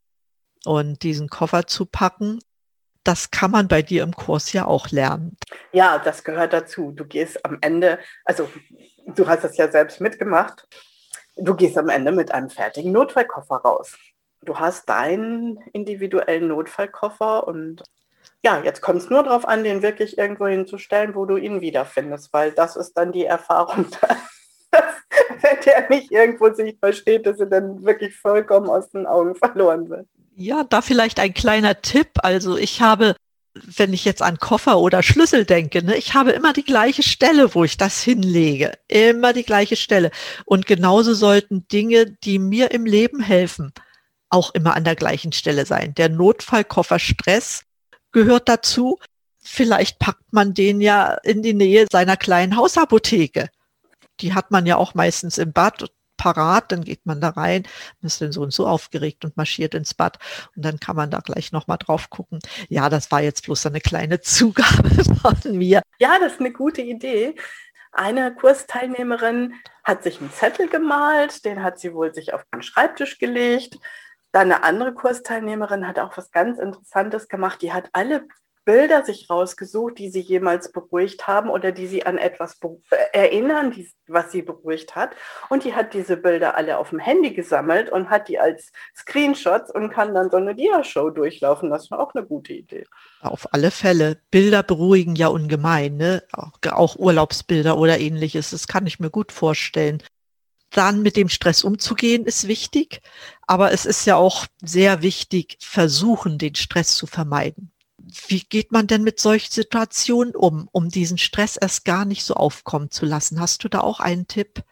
Und 0.64 1.02
diesen 1.02 1.28
Koffer 1.28 1.66
zu 1.66 1.84
packen, 1.84 2.38
das 3.02 3.30
kann 3.30 3.50
man 3.50 3.68
bei 3.68 3.82
dir 3.82 4.02
im 4.02 4.14
Kurs 4.14 4.52
ja 4.52 4.64
auch 4.64 4.88
lernen. 4.90 5.36
Ja, 5.72 5.98
das 5.98 6.24
gehört 6.24 6.52
dazu. 6.52 6.90
Du 6.92 7.04
gehst 7.04 7.44
am 7.44 7.58
Ende, 7.60 7.98
also 8.24 8.48
du 9.06 9.28
hast 9.28 9.44
es 9.44 9.56
ja 9.56 9.70
selbst 9.70 10.00
mitgemacht, 10.00 10.66
du 11.36 11.54
gehst 11.54 11.76
am 11.76 11.90
Ende 11.90 12.12
mit 12.12 12.32
einem 12.32 12.48
fertigen 12.48 12.92
Notfallkoffer 12.92 13.56
raus. 13.56 13.96
Du 14.44 14.58
hast 14.58 14.88
deinen 14.88 15.58
individuellen 15.72 16.48
Notfallkoffer 16.48 17.46
und 17.46 17.82
ja, 18.44 18.62
jetzt 18.62 18.82
kommt 18.82 19.00
es 19.00 19.10
nur 19.10 19.22
darauf 19.22 19.48
an, 19.48 19.64
den 19.64 19.82
wirklich 19.82 20.18
irgendwo 20.18 20.46
hinzustellen, 20.46 21.14
wo 21.14 21.24
du 21.24 21.36
ihn 21.36 21.62
wiederfindest, 21.62 22.32
weil 22.32 22.52
das 22.52 22.76
ist 22.76 22.92
dann 22.92 23.10
die 23.10 23.24
Erfahrung, 23.24 23.86
wenn 24.70 25.60
der 25.64 25.88
nicht 25.88 26.12
irgendwo 26.12 26.52
sichtbar 26.52 26.92
steht, 26.92 27.26
dass 27.26 27.40
er 27.40 27.46
dann 27.46 27.84
wirklich 27.84 28.14
vollkommen 28.16 28.68
aus 28.68 28.90
den 28.90 29.06
Augen 29.06 29.34
verloren 29.34 29.88
wird. 29.88 30.06
Ja, 30.36 30.64
da 30.64 30.82
vielleicht 30.82 31.20
ein 31.20 31.32
kleiner 31.32 31.80
Tipp. 31.80 32.08
Also 32.16 32.58
ich 32.58 32.82
habe, 32.82 33.16
wenn 33.54 33.92
ich 33.94 34.04
jetzt 34.04 34.20
an 34.20 34.38
Koffer 34.38 34.78
oder 34.78 35.02
Schlüssel 35.02 35.44
denke, 35.46 35.82
ne, 35.82 35.96
ich 35.96 36.14
habe 36.14 36.32
immer 36.32 36.52
die 36.52 36.64
gleiche 36.64 37.02
Stelle, 37.02 37.54
wo 37.54 37.64
ich 37.64 37.78
das 37.78 38.02
hinlege. 38.02 38.72
Immer 38.88 39.32
die 39.32 39.44
gleiche 39.44 39.76
Stelle. 39.76 40.10
Und 40.44 40.66
genauso 40.66 41.14
sollten 41.14 41.66
Dinge, 41.68 42.06
die 42.06 42.38
mir 42.38 42.72
im 42.72 42.84
Leben 42.84 43.20
helfen, 43.20 43.72
auch 44.34 44.52
immer 44.52 44.74
an 44.74 44.84
der 44.84 44.96
gleichen 44.96 45.32
Stelle 45.32 45.64
sein. 45.64 45.94
Der 45.94 46.08
Notfallkoffer 46.08 46.98
Stress 46.98 47.62
gehört 48.12 48.48
dazu. 48.48 48.98
Vielleicht 49.42 49.98
packt 49.98 50.32
man 50.32 50.54
den 50.54 50.80
ja 50.80 51.14
in 51.22 51.42
die 51.42 51.54
Nähe 51.54 51.86
seiner 51.90 52.16
kleinen 52.16 52.56
Hausapotheke. 52.56 53.48
Die 54.20 54.34
hat 54.34 54.50
man 54.50 54.66
ja 54.66 54.76
auch 54.76 54.94
meistens 54.94 55.38
im 55.38 55.52
Bad 55.52 55.84
parat, 56.16 56.72
dann 56.72 56.84
geht 56.84 57.04
man 57.06 57.20
da 57.20 57.30
rein, 57.30 57.64
ist 58.02 58.20
dann 58.20 58.32
so 58.32 58.42
und 58.42 58.52
so 58.52 58.66
aufgeregt 58.66 59.24
und 59.24 59.36
marschiert 59.36 59.74
ins 59.74 59.94
Bad 59.94 60.18
und 60.56 60.64
dann 60.64 60.78
kann 60.78 60.96
man 60.96 61.10
da 61.10 61.18
gleich 61.18 61.52
nochmal 61.52 61.78
drauf 61.78 62.08
gucken. 62.08 62.38
Ja, 62.68 62.88
das 62.88 63.10
war 63.10 63.20
jetzt 63.20 63.44
bloß 63.44 63.66
eine 63.66 63.80
kleine 63.80 64.20
Zugabe 64.22 64.90
von 65.20 65.58
mir. 65.58 65.82
Ja, 65.98 66.18
das 66.20 66.34
ist 66.34 66.40
eine 66.40 66.52
gute 66.52 66.82
Idee. 66.82 67.34
Eine 67.92 68.34
Kursteilnehmerin 68.34 69.54
hat 69.84 70.02
sich 70.02 70.20
einen 70.20 70.32
Zettel 70.32 70.68
gemalt, 70.68 71.44
den 71.44 71.62
hat 71.62 71.78
sie 71.78 71.94
wohl 71.94 72.12
sich 72.14 72.32
auf 72.32 72.44
den 72.52 72.62
Schreibtisch 72.62 73.18
gelegt. 73.18 73.78
Dann 74.34 74.50
eine 74.50 74.64
andere 74.64 74.92
Kursteilnehmerin 74.94 75.86
hat 75.86 76.00
auch 76.00 76.16
was 76.16 76.32
ganz 76.32 76.58
Interessantes 76.58 77.28
gemacht. 77.28 77.62
Die 77.62 77.72
hat 77.72 77.88
alle 77.92 78.26
Bilder 78.64 79.04
sich 79.04 79.30
rausgesucht, 79.30 79.96
die 79.98 80.10
sie 80.10 80.22
jemals 80.22 80.72
beruhigt 80.72 81.28
haben 81.28 81.50
oder 81.50 81.70
die 81.70 81.86
sie 81.86 82.04
an 82.04 82.18
etwas 82.18 82.58
äh, 82.90 82.96
erinnern, 83.12 83.70
die, 83.70 83.88
was 84.08 84.32
sie 84.32 84.42
beruhigt 84.42 84.96
hat. 84.96 85.10
Und 85.50 85.62
die 85.62 85.76
hat 85.76 85.94
diese 85.94 86.16
Bilder 86.16 86.56
alle 86.56 86.78
auf 86.78 86.90
dem 86.90 86.98
Handy 86.98 87.32
gesammelt 87.32 87.90
und 87.90 88.10
hat 88.10 88.26
die 88.26 88.40
als 88.40 88.72
Screenshots 88.96 89.72
und 89.72 89.90
kann 89.90 90.14
dann 90.14 90.30
so 90.30 90.38
eine 90.38 90.56
Dia-Show 90.56 91.10
durchlaufen. 91.10 91.70
Das 91.70 91.92
war 91.92 92.00
auch 92.00 92.12
eine 92.12 92.26
gute 92.26 92.54
Idee. 92.54 92.86
Auf 93.20 93.46
alle 93.52 93.70
Fälle. 93.70 94.18
Bilder 94.32 94.64
beruhigen 94.64 95.14
ja 95.14 95.28
ungemein, 95.28 95.96
ne? 95.96 96.24
Auch, 96.32 96.50
auch 96.72 96.96
Urlaubsbilder 96.96 97.78
oder 97.78 98.00
ähnliches. 98.00 98.50
Das 98.50 98.66
kann 98.66 98.88
ich 98.88 98.98
mir 98.98 99.10
gut 99.10 99.30
vorstellen 99.30 100.02
dann 100.76 101.02
mit 101.02 101.16
dem 101.16 101.28
Stress 101.28 101.64
umzugehen, 101.64 102.24
ist 102.24 102.48
wichtig. 102.48 103.00
Aber 103.46 103.72
es 103.72 103.86
ist 103.86 104.04
ja 104.06 104.16
auch 104.16 104.46
sehr 104.62 105.02
wichtig, 105.02 105.56
versuchen, 105.60 106.38
den 106.38 106.54
Stress 106.54 106.96
zu 106.96 107.06
vermeiden 107.06 107.74
wie 108.28 108.40
geht 108.40 108.72
man 108.72 108.86
denn 108.86 109.02
mit 109.02 109.18
solchen 109.18 109.50
Situationen 109.50 110.34
um, 110.34 110.68
um 110.72 110.88
diesen 110.88 111.18
Stress 111.18 111.56
erst 111.56 111.84
gar 111.84 112.04
nicht 112.04 112.24
so 112.24 112.34
aufkommen 112.34 112.90
zu 112.90 113.06
lassen? 113.06 113.40
Hast 113.40 113.64
du 113.64 113.68
da 113.68 113.80
auch 113.80 114.00
einen 114.00 114.26
Tipp? 114.26 114.62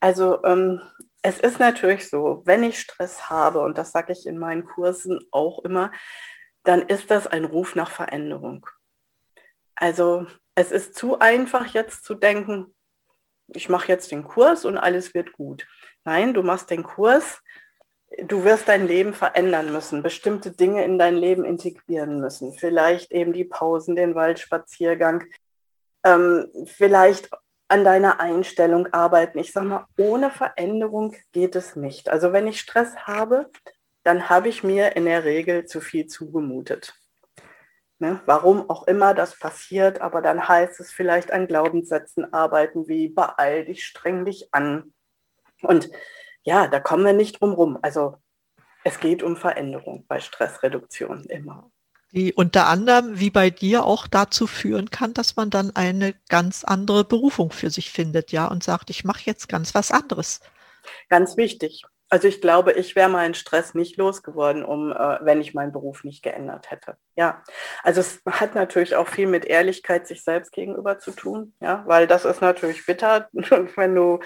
Also 0.00 0.42
ähm, 0.44 0.80
es 1.22 1.38
ist 1.38 1.58
natürlich 1.58 2.08
so, 2.08 2.42
wenn 2.44 2.62
ich 2.62 2.80
Stress 2.80 3.28
habe, 3.30 3.60
und 3.60 3.78
das 3.78 3.92
sage 3.92 4.12
ich 4.12 4.26
in 4.26 4.38
meinen 4.38 4.64
Kursen 4.64 5.20
auch 5.30 5.60
immer, 5.64 5.92
dann 6.64 6.82
ist 6.82 7.10
das 7.10 7.26
ein 7.26 7.44
Ruf 7.44 7.74
nach 7.74 7.90
Veränderung. 7.90 8.66
Also 9.74 10.26
es 10.54 10.72
ist 10.72 10.94
zu 10.94 11.18
einfach 11.18 11.66
jetzt 11.74 12.04
zu 12.04 12.14
denken, 12.14 12.74
ich 13.54 13.68
mache 13.68 13.88
jetzt 13.88 14.10
den 14.10 14.24
Kurs 14.24 14.64
und 14.64 14.78
alles 14.78 15.14
wird 15.14 15.32
gut. 15.32 15.66
Nein, 16.04 16.34
du 16.34 16.42
machst 16.42 16.70
den 16.70 16.82
Kurs, 16.82 17.40
du 18.22 18.44
wirst 18.44 18.68
dein 18.68 18.86
Leben 18.86 19.14
verändern 19.14 19.72
müssen, 19.72 20.02
bestimmte 20.02 20.50
Dinge 20.50 20.84
in 20.84 20.98
dein 20.98 21.16
Leben 21.16 21.44
integrieren 21.44 22.20
müssen. 22.20 22.52
Vielleicht 22.52 23.12
eben 23.12 23.32
die 23.32 23.44
Pausen, 23.44 23.96
den 23.96 24.14
Waldspaziergang, 24.14 25.24
ähm, 26.04 26.48
vielleicht 26.66 27.30
an 27.68 27.84
deiner 27.84 28.18
Einstellung 28.18 28.92
arbeiten. 28.92 29.38
Ich 29.38 29.52
sage 29.52 29.66
mal, 29.66 29.86
ohne 29.96 30.30
Veränderung 30.30 31.14
geht 31.32 31.54
es 31.54 31.76
nicht. 31.76 32.08
Also 32.08 32.32
wenn 32.32 32.48
ich 32.48 32.60
Stress 32.60 32.96
habe, 33.06 33.50
dann 34.02 34.28
habe 34.28 34.48
ich 34.48 34.64
mir 34.64 34.96
in 34.96 35.04
der 35.04 35.24
Regel 35.24 35.66
zu 35.66 35.80
viel 35.80 36.06
zugemutet. 36.06 36.99
Ne? 38.00 38.18
Warum 38.24 38.70
auch 38.70 38.86
immer 38.86 39.12
das 39.12 39.38
passiert, 39.38 40.00
aber 40.00 40.22
dann 40.22 40.48
heißt 40.48 40.80
es 40.80 40.90
vielleicht 40.90 41.30
an 41.30 41.46
Glaubenssätzen 41.46 42.32
arbeiten 42.32 42.88
wie 42.88 43.08
beeil 43.08 43.66
dich, 43.66 43.84
streng 43.84 44.24
dich 44.24 44.48
an. 44.54 44.94
Und 45.60 45.90
ja, 46.42 46.66
da 46.66 46.80
kommen 46.80 47.04
wir 47.04 47.12
nicht 47.12 47.42
drum 47.42 47.52
rum. 47.52 47.78
Also 47.82 48.16
es 48.84 49.00
geht 49.00 49.22
um 49.22 49.36
Veränderung 49.36 50.06
bei 50.08 50.18
Stressreduktion 50.18 51.24
immer. 51.24 51.70
Die 52.12 52.32
unter 52.32 52.68
anderem, 52.68 53.20
wie 53.20 53.30
bei 53.30 53.50
dir, 53.50 53.84
auch 53.84 54.06
dazu 54.06 54.46
führen 54.46 54.90
kann, 54.90 55.12
dass 55.12 55.36
man 55.36 55.50
dann 55.50 55.76
eine 55.76 56.14
ganz 56.30 56.64
andere 56.64 57.04
Berufung 57.04 57.52
für 57.52 57.68
sich 57.68 57.90
findet, 57.90 58.32
ja, 58.32 58.46
und 58.46 58.64
sagt, 58.64 58.88
ich 58.88 59.04
mache 59.04 59.20
jetzt 59.26 59.46
ganz 59.46 59.74
was 59.74 59.92
anderes. 59.92 60.40
Ganz 61.10 61.36
wichtig. 61.36 61.84
Also 62.10 62.26
ich 62.26 62.40
glaube, 62.40 62.72
ich 62.72 62.96
wäre 62.96 63.08
meinen 63.08 63.34
Stress 63.34 63.74
nicht 63.74 63.96
losgeworden, 63.96 64.64
um, 64.64 64.90
äh, 64.90 65.18
wenn 65.22 65.40
ich 65.40 65.54
meinen 65.54 65.70
Beruf 65.70 66.02
nicht 66.02 66.24
geändert 66.24 66.70
hätte. 66.70 66.96
Ja, 67.14 67.42
also 67.84 68.00
es 68.00 68.20
hat 68.26 68.56
natürlich 68.56 68.96
auch 68.96 69.06
viel 69.06 69.28
mit 69.28 69.44
Ehrlichkeit 69.44 70.08
sich 70.08 70.24
selbst 70.24 70.50
gegenüber 70.50 70.98
zu 70.98 71.12
tun, 71.12 71.54
ja, 71.60 71.84
weil 71.86 72.08
das 72.08 72.24
ist 72.24 72.40
natürlich 72.40 72.84
bitter, 72.84 73.28
wenn 73.32 73.94
du 73.94 74.18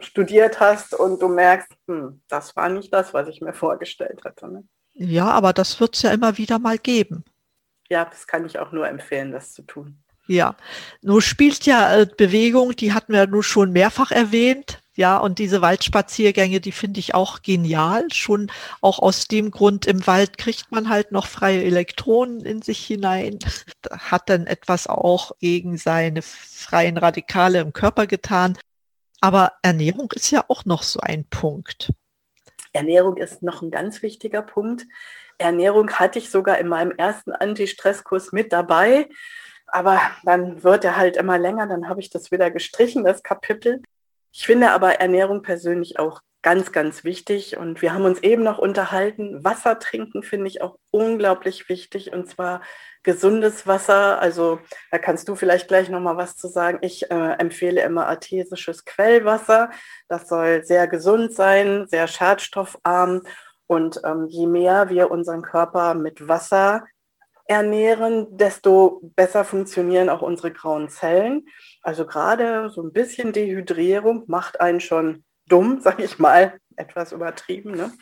studiert 0.00 0.58
hast 0.58 0.94
und 0.94 1.20
du 1.20 1.28
merkst, 1.28 1.68
hm, 1.86 2.22
das 2.28 2.56
war 2.56 2.68
nicht 2.70 2.92
das, 2.92 3.14
was 3.14 3.28
ich 3.28 3.40
mir 3.40 3.54
vorgestellt 3.54 4.22
hatte. 4.24 4.48
Ne? 4.48 4.64
Ja, 4.94 5.26
aber 5.26 5.52
das 5.52 5.78
wird 5.80 5.96
es 5.96 6.02
ja 6.02 6.12
immer 6.12 6.38
wieder 6.38 6.58
mal 6.58 6.78
geben. 6.78 7.24
Ja, 7.88 8.04
das 8.04 8.26
kann 8.26 8.46
ich 8.46 8.58
auch 8.58 8.72
nur 8.72 8.88
empfehlen, 8.88 9.32
das 9.32 9.52
zu 9.52 9.62
tun. 9.62 10.02
Ja, 10.26 10.56
nur 11.02 11.22
spielt 11.22 11.66
ja 11.66 11.98
äh, 11.98 12.06
Bewegung, 12.06 12.74
die 12.74 12.92
hatten 12.92 13.12
wir 13.12 13.26
nur 13.26 13.44
schon 13.44 13.70
mehrfach 13.70 14.10
erwähnt. 14.10 14.82
Ja, 14.96 15.18
und 15.18 15.38
diese 15.38 15.60
Waldspaziergänge, 15.60 16.60
die 16.60 16.72
finde 16.72 17.00
ich 17.00 17.14
auch 17.14 17.42
genial. 17.42 18.06
Schon 18.12 18.50
auch 18.80 18.98
aus 18.98 19.28
dem 19.28 19.50
Grund, 19.50 19.84
im 19.86 20.06
Wald 20.06 20.38
kriegt 20.38 20.72
man 20.72 20.88
halt 20.88 21.12
noch 21.12 21.26
freie 21.26 21.62
Elektronen 21.62 22.40
in 22.40 22.62
sich 22.62 22.84
hinein, 22.84 23.38
hat 23.90 24.30
dann 24.30 24.46
etwas 24.46 24.86
auch 24.86 25.32
gegen 25.38 25.76
seine 25.76 26.22
freien 26.22 26.96
Radikale 26.96 27.60
im 27.60 27.74
Körper 27.74 28.06
getan. 28.06 28.56
Aber 29.20 29.52
Ernährung 29.62 30.10
ist 30.14 30.30
ja 30.30 30.44
auch 30.48 30.64
noch 30.64 30.82
so 30.82 31.00
ein 31.00 31.26
Punkt. 31.28 31.92
Ernährung 32.72 33.18
ist 33.18 33.42
noch 33.42 33.60
ein 33.60 33.70
ganz 33.70 34.00
wichtiger 34.02 34.42
Punkt. 34.42 34.86
Ernährung 35.36 35.90
hatte 35.90 36.18
ich 36.18 36.30
sogar 36.30 36.56
in 36.58 36.68
meinem 36.68 36.92
ersten 36.92 37.32
Anti-Stress-Kurs 37.32 38.32
mit 38.32 38.50
dabei. 38.52 39.10
Aber 39.66 40.00
dann 40.24 40.62
wird 40.62 40.84
er 40.84 40.96
halt 40.96 41.16
immer 41.16 41.38
länger, 41.38 41.66
dann 41.66 41.88
habe 41.88 42.00
ich 42.00 42.08
das 42.08 42.30
wieder 42.30 42.50
gestrichen, 42.50 43.04
das 43.04 43.22
Kapitel. 43.22 43.82
Ich 44.38 44.44
finde 44.44 44.72
aber 44.72 45.00
Ernährung 45.00 45.40
persönlich 45.40 45.98
auch 45.98 46.20
ganz, 46.42 46.70
ganz 46.70 47.04
wichtig. 47.04 47.56
Und 47.56 47.80
wir 47.80 47.94
haben 47.94 48.04
uns 48.04 48.22
eben 48.22 48.42
noch 48.42 48.58
unterhalten. 48.58 49.42
Wasser 49.42 49.78
trinken 49.78 50.22
finde 50.22 50.48
ich 50.48 50.60
auch 50.60 50.76
unglaublich 50.90 51.70
wichtig. 51.70 52.12
Und 52.12 52.28
zwar 52.28 52.60
gesundes 53.02 53.66
Wasser. 53.66 54.20
Also 54.20 54.60
da 54.90 54.98
kannst 54.98 55.26
du 55.28 55.36
vielleicht 55.36 55.68
gleich 55.68 55.88
noch 55.88 56.00
mal 56.00 56.18
was 56.18 56.36
zu 56.36 56.48
sagen. 56.48 56.80
Ich 56.82 57.10
äh, 57.10 57.32
empfehle 57.38 57.80
immer 57.80 58.08
artesisches 58.08 58.84
Quellwasser. 58.84 59.70
Das 60.06 60.28
soll 60.28 60.64
sehr 60.64 60.86
gesund 60.86 61.32
sein, 61.32 61.86
sehr 61.88 62.06
schadstoffarm. 62.06 63.22
Und 63.66 64.02
ähm, 64.04 64.26
je 64.28 64.46
mehr 64.46 64.90
wir 64.90 65.10
unseren 65.10 65.40
Körper 65.40 65.94
mit 65.94 66.28
Wasser 66.28 66.84
ernähren, 67.46 68.36
desto 68.36 69.00
besser 69.14 69.44
funktionieren 69.44 70.08
auch 70.08 70.22
unsere 70.22 70.52
grauen 70.52 70.88
Zellen. 70.88 71.46
Also 71.82 72.06
gerade 72.06 72.70
so 72.70 72.82
ein 72.82 72.92
bisschen 72.92 73.32
Dehydrierung 73.32 74.24
macht 74.26 74.60
einen 74.60 74.80
schon 74.80 75.24
dumm, 75.48 75.80
sage 75.82 76.04
ich 76.04 76.18
mal, 76.18 76.58
etwas 76.76 77.12
übertrieben. 77.12 77.72
Ne? 77.72 77.92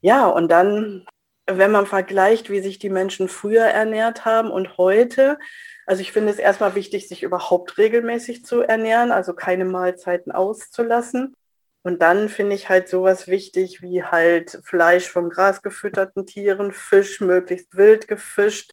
Ja, 0.00 0.26
und 0.26 0.50
dann, 0.50 1.06
wenn 1.46 1.72
man 1.72 1.86
vergleicht, 1.86 2.50
wie 2.50 2.60
sich 2.60 2.78
die 2.78 2.90
Menschen 2.90 3.28
früher 3.28 3.64
ernährt 3.64 4.24
haben 4.24 4.50
und 4.50 4.76
heute, 4.76 5.38
also 5.86 6.02
ich 6.02 6.12
finde 6.12 6.30
es 6.30 6.38
erstmal 6.38 6.74
wichtig, 6.74 7.08
sich 7.08 7.22
überhaupt 7.22 7.78
regelmäßig 7.78 8.44
zu 8.44 8.60
ernähren, 8.60 9.10
also 9.10 9.32
keine 9.32 9.64
Mahlzeiten 9.64 10.30
auszulassen. 10.30 11.34
Und 11.82 12.02
dann 12.02 12.28
finde 12.28 12.54
ich 12.54 12.68
halt 12.68 12.88
sowas 12.88 13.28
wichtig 13.28 13.82
wie 13.82 14.02
halt 14.02 14.60
Fleisch 14.64 15.08
von 15.08 15.30
grasgefütterten 15.30 16.26
Tieren, 16.26 16.72
Fisch 16.72 17.20
möglichst 17.20 17.76
wild 17.76 18.08
gefischt. 18.08 18.72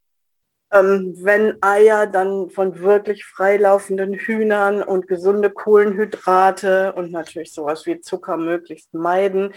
Ähm, 0.71 1.15
wenn 1.19 1.57
Eier, 1.61 2.07
dann 2.07 2.49
von 2.49 2.79
wirklich 2.79 3.25
freilaufenden 3.25 4.13
Hühnern 4.13 4.81
und 4.81 5.07
gesunde 5.07 5.51
Kohlenhydrate 5.51 6.93
und 6.93 7.11
natürlich 7.11 7.53
sowas 7.53 7.85
wie 7.85 8.01
Zucker 8.01 8.37
möglichst 8.37 8.93
meiden 8.93 9.53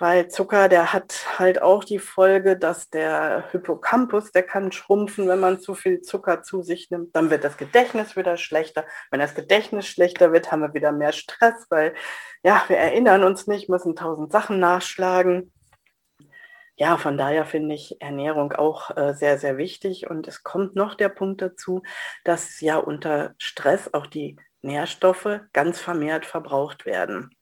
weil 0.00 0.28
Zucker, 0.28 0.70
der 0.70 0.94
hat 0.94 1.38
halt 1.38 1.60
auch 1.60 1.84
die 1.84 1.98
Folge, 1.98 2.56
dass 2.56 2.88
der 2.88 3.44
Hippocampus, 3.52 4.32
der 4.32 4.42
kann 4.42 4.72
schrumpfen, 4.72 5.28
wenn 5.28 5.40
man 5.40 5.60
zu 5.60 5.74
viel 5.74 6.00
Zucker 6.00 6.42
zu 6.42 6.62
sich 6.62 6.90
nimmt. 6.90 7.14
Dann 7.14 7.28
wird 7.28 7.44
das 7.44 7.58
Gedächtnis 7.58 8.16
wieder 8.16 8.38
schlechter. 8.38 8.86
Wenn 9.10 9.20
das 9.20 9.34
Gedächtnis 9.34 9.86
schlechter 9.86 10.32
wird, 10.32 10.50
haben 10.50 10.62
wir 10.62 10.72
wieder 10.72 10.90
mehr 10.90 11.12
Stress, 11.12 11.66
weil 11.68 11.94
ja, 12.42 12.64
wir 12.68 12.78
erinnern 12.78 13.22
uns 13.24 13.46
nicht, 13.46 13.68
müssen 13.68 13.94
tausend 13.94 14.32
Sachen 14.32 14.58
nachschlagen. 14.58 15.52
Ja, 16.76 16.96
von 16.96 17.18
daher 17.18 17.44
finde 17.44 17.74
ich 17.74 18.00
Ernährung 18.00 18.52
auch 18.54 18.96
äh, 18.96 19.12
sehr, 19.12 19.38
sehr 19.38 19.58
wichtig. 19.58 20.08
Und 20.08 20.26
es 20.26 20.42
kommt 20.42 20.76
noch 20.76 20.94
der 20.94 21.10
Punkt 21.10 21.42
dazu, 21.42 21.82
dass 22.24 22.62
ja 22.62 22.78
unter 22.78 23.34
Stress 23.36 23.92
auch 23.92 24.06
die 24.06 24.38
Nährstoffe 24.62 25.40
ganz 25.52 25.78
vermehrt 25.78 26.24
verbraucht 26.24 26.86
werden. 26.86 27.36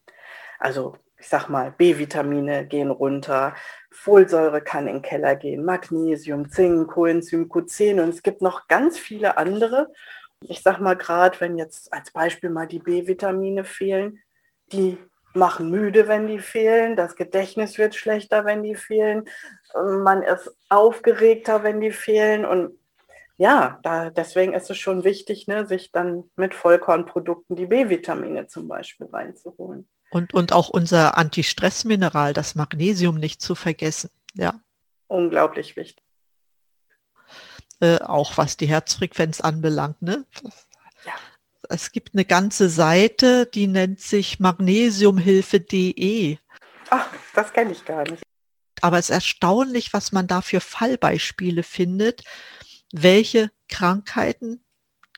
Also 0.59 0.97
ich 1.19 1.29
sag 1.29 1.49
mal, 1.49 1.73
B-Vitamine 1.73 2.67
gehen 2.67 2.91
runter, 2.91 3.55
Folsäure 3.91 4.61
kann 4.61 4.87
in 4.87 4.97
den 4.97 5.03
Keller 5.03 5.35
gehen, 5.37 5.65
Magnesium, 5.65 6.49
Zink, 6.51 6.89
Coenzym 6.89 7.49
Q10 7.49 8.03
und 8.03 8.11
es 8.11 8.23
gibt 8.23 8.41
noch 8.41 8.69
ganz 8.69 8.99
viele 8.99 9.37
andere. 9.37 9.93
Ich 10.41 10.63
sag 10.63 10.79
mal 10.79 10.95
gerade, 10.97 11.41
wenn 11.41 11.59
jetzt 11.59 11.93
als 11.93 12.13
Beispiel 12.13 12.51
mal 12.51 12.67
die 12.67 12.79
B-Vitamine 12.79 13.65
fehlen, 13.65 14.21
die 14.73 14.99
machen 15.35 15.71
müde, 15.71 16.09
wenn 16.09 16.27
die 16.27 16.39
fehlen, 16.39 16.97
das 16.97 17.17
Gedächtnis 17.17 17.79
wird 17.79 17.95
schlechter, 17.95 18.45
wenn 18.45 18.63
die 18.63 18.77
fehlen, 18.77 19.25
man 19.75 20.23
ist 20.23 20.57
aufgeregter, 20.69 21.65
wenn 21.65 21.81
die 21.81 21.93
fehlen 21.93 22.45
und 22.45 22.79
ja, 23.37 23.79
da, 23.85 24.11
deswegen 24.11 24.53
ist 24.53 24.69
es 24.69 24.79
schon 24.79 25.05
wichtig, 25.05 25.47
ne, 25.47 25.65
sich 25.67 25.93
dann 25.93 26.25
mit 26.35 26.55
Vollkornprodukten 26.55 27.55
die 27.55 27.67
B-Vitamine 27.67 28.49
zum 28.49 28.67
Beispiel 28.67 29.07
reinzuholen. 29.07 29.89
Und, 30.11 30.33
und 30.33 30.53
auch 30.53 30.69
unser 30.69 31.19
Antistressmineral, 31.19 32.33
das 32.33 32.55
Magnesium 32.55 33.17
nicht 33.17 33.43
zu 33.43 33.55
vergessen. 33.55 34.11
Ja. 34.35 34.61
Unglaublich 35.07 35.77
wichtig. 35.77 36.05
Äh, 37.81 37.99
auch 38.01 38.37
was 38.39 38.57
die 38.57 38.67
Herzfrequenz 38.67 39.41
anbelangt. 39.41 40.03
Ne? 40.03 40.25
Ja. 41.05 41.13
Es 41.69 41.93
gibt 41.93 42.15
eine 42.15 42.25
ganze 42.25 42.69
Seite, 42.71 43.47
die 43.47 43.67
nennt 43.67 44.01
sich 44.01 44.41
magnesiumhilfe.de. 44.41 46.39
Ach, 46.91 47.09
das 47.35 47.53
kenne 47.53 47.73
ich 47.73 47.85
gar 47.85 48.05
nicht. 48.05 48.23
Aber 48.81 48.99
es 48.99 49.11
ist 49.11 49.15
erstaunlich, 49.15 49.93
was 49.93 50.13
man 50.13 50.27
da 50.27 50.41
für 50.41 50.61
Fallbeispiele 50.61 51.63
findet, 51.63 52.25
welche 52.93 53.51
Krankheiten 53.69 54.65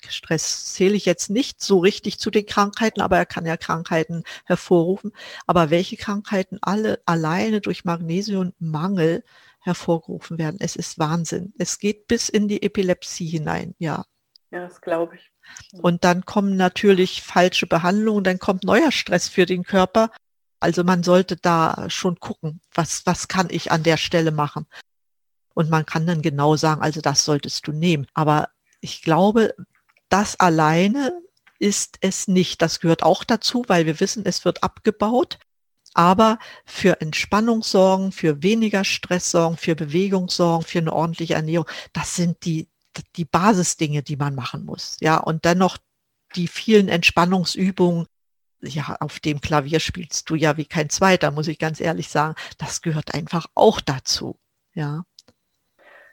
Stress 0.09 0.73
zähle 0.73 0.95
ich 0.95 1.05
jetzt 1.05 1.31
nicht 1.31 1.63
so 1.63 1.79
richtig 1.79 2.19
zu 2.19 2.31
den 2.31 2.47
Krankheiten, 2.47 3.01
aber 3.01 3.19
er 3.19 3.27
kann 3.27 3.47
ja 3.47 3.57
Krankheiten 3.57 4.25
hervorrufen. 4.45 5.13
Aber 5.47 5.71
welche 5.71 5.97
Krankheiten 5.97 6.59
alle 6.63 7.01
alleine 7.05 7.61
durch 7.61 7.85
Magnesiummangel 7.85 9.25
hervorgerufen 9.61 10.39
werden, 10.39 10.57
es 10.61 10.77
ist 10.77 10.99
Wahnsinn. 10.99 11.53
Es 11.59 11.79
geht 11.79 12.09
bis 12.09 12.29
in 12.29 12.49
die 12.49 12.63
Epilepsie 12.63 13.27
hinein, 13.27 13.75
ja. 13.79 14.05
Ja, 14.51 14.61
das 14.61 14.81
glaube 14.81 15.17
ich. 15.17 15.31
Und 15.81 16.05
dann 16.05 16.25
kommen 16.25 16.57
natürlich 16.57 17.23
falsche 17.23 17.67
Behandlungen, 17.67 18.25
dann 18.25 18.39
kommt 18.39 18.65
neuer 18.65 18.93
Stress 18.93 19.29
für 19.29 19.47
den 19.47 19.65
Körper. 19.65 20.11
Also 20.61 20.85
man 20.85 21.03
sollte 21.03 21.37
da 21.37 21.87
schon 21.89 22.21
gucken, 22.21 22.61
was, 22.75 23.07
was 23.07 23.29
kann 23.29 23.49
ich 23.51 23.73
an 23.73 23.83
der 23.83 23.97
Stelle 23.97 24.31
machen. 24.31 24.67
Und 25.55 25.71
man 25.71 25.87
kann 25.87 26.07
dann 26.07 26.23
genau 26.23 26.57
sagen, 26.57 26.83
also 26.83 27.01
das 27.01 27.25
solltest 27.25 27.67
du 27.67 27.73
nehmen. 27.73 28.07
Aber 28.15 28.51
ich 28.81 29.03
glaube, 29.03 29.55
das 30.11 30.39
alleine 30.39 31.13
ist 31.59 31.99
es 32.01 32.29
nicht. 32.29 32.61
Das 32.63 32.81
gehört 32.81 33.03
auch 33.03 33.25
dazu, 33.25 33.65
weil 33.69 33.87
wir 33.87 34.01
wissen, 34.01 34.25
es 34.27 34.45
wird 34.45 34.63
abgebaut. 34.63 35.39
Aber 35.95 36.39
für 36.65 37.01
Entspannung 37.01 37.63
sorgen, 37.63 38.13
für 38.13 38.43
weniger 38.43 38.85
Stress 38.85 39.31
sorgen, 39.31 39.57
für 39.57 39.75
Bewegung 39.75 40.29
sorgen, 40.29 40.65
für 40.65 40.79
eine 40.79 40.93
ordentliche 40.93 41.35
Ernährung, 41.35 41.67
das 41.93 42.15
sind 42.15 42.45
die, 42.45 42.69
die 43.17 43.25
Basisdinge, 43.25 44.03
die 44.03 44.17
man 44.17 44.35
machen 44.35 44.65
muss. 44.65 44.97
Ja, 45.01 45.17
und 45.17 45.45
dann 45.45 45.59
noch 45.59 45.79
die 46.37 46.49
vielen 46.49 46.89
Entspannungsübungen. 46.89 48.07
Ja, 48.63 48.97
auf 49.01 49.21
dem 49.21 49.41
Klavier 49.41 49.81
spielst 49.81 50.29
du 50.29 50.35
ja 50.35 50.57
wie 50.57 50.67
kein 50.67 50.91
zweiter, 50.91 51.31
muss 51.31 51.49
ich 51.49 51.59
ganz 51.59 51.81
ehrlich 51.81 52.09
sagen. 52.09 52.35
Das 52.59 52.83
gehört 52.83 53.15
einfach 53.15 53.47
auch 53.55 53.81
dazu. 53.81 54.39
Ja. 54.75 55.05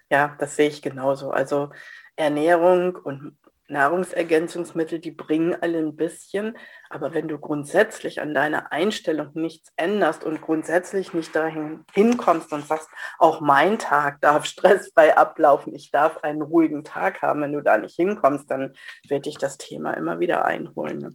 Ja, 0.09 0.35
das 0.39 0.55
sehe 0.55 0.69
ich 0.69 0.81
genauso. 0.81 1.31
Also 1.31 1.71
Ernährung 2.15 2.95
und 2.95 3.37
Nahrungsergänzungsmittel, 3.69 4.99
die 4.99 5.11
bringen 5.11 5.55
alle 5.59 5.79
ein 5.79 5.95
bisschen, 5.95 6.57
aber 6.89 7.13
wenn 7.13 7.27
du 7.27 7.37
grundsätzlich 7.37 8.21
an 8.21 8.33
deiner 8.33 8.71
Einstellung 8.71 9.31
nichts 9.33 9.71
änderst 9.75 10.23
und 10.23 10.41
grundsätzlich 10.41 11.13
nicht 11.13 11.35
dahin 11.35 11.83
hinkommst 11.93 12.53
und 12.53 12.65
sagst, 12.65 12.89
auch 13.19 13.41
mein 13.41 13.77
Tag 13.77 14.21
darf 14.21 14.45
stressfrei 14.45 15.17
ablaufen, 15.17 15.75
ich 15.75 15.91
darf 15.91 16.23
einen 16.23 16.41
ruhigen 16.41 16.83
Tag 16.83 17.21
haben, 17.21 17.41
wenn 17.41 17.53
du 17.53 17.61
da 17.61 17.77
nicht 17.77 17.95
hinkommst, 17.95 18.49
dann 18.49 18.73
wird 19.07 19.25
dich 19.25 19.37
das 19.37 19.57
Thema 19.57 19.93
immer 19.93 20.19
wieder 20.19 20.45
einholen. 20.45 20.99
Ne? 20.99 21.13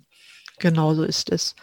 Genau 0.58 0.94
so 0.94 1.04
ist 1.04 1.30
es. 1.30 1.56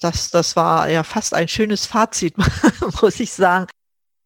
Das, 0.00 0.32
das 0.32 0.56
war 0.56 0.90
ja 0.90 1.04
fast 1.04 1.34
ein 1.34 1.46
schönes 1.46 1.86
Fazit, 1.86 2.34
muss 3.00 3.20
ich 3.20 3.32
sagen. 3.32 3.68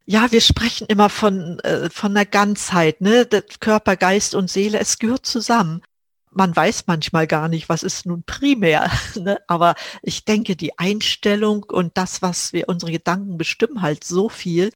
Ja, 0.07 0.33
wir 0.33 0.41
sprechen 0.41 0.87
immer 0.89 1.11
von, 1.11 1.61
äh, 1.61 1.91
von 1.91 2.15
der 2.15 2.25
Ganzheit, 2.25 3.03
ne? 3.03 3.29
Körper, 3.61 3.97
Geist 3.97 4.35
und 4.35 4.51
Seele, 4.51 4.81
es 4.81 4.99
gehört 4.99 5.27
zusammen 5.27 5.83
man 6.31 6.55
weiß 6.55 6.87
manchmal 6.87 7.27
gar 7.27 7.49
nicht, 7.49 7.69
was 7.69 7.83
ist 7.83 8.07
nun 8.07 8.23
primär. 8.25 8.90
Ne? 9.21 9.38
Aber 9.49 9.75
ich 10.03 10.25
denke, 10.25 10.57
die 10.57 10.79
Einstellung 10.79 11.64
und 11.64 11.99
das, 11.99 12.23
was 12.23 12.53
wir 12.53 12.69
unsere 12.69 12.93
Gedanken 12.93 13.37
bestimmen, 13.37 13.83
halt 13.83 14.05
so 14.05 14.29
viel. 14.29 14.71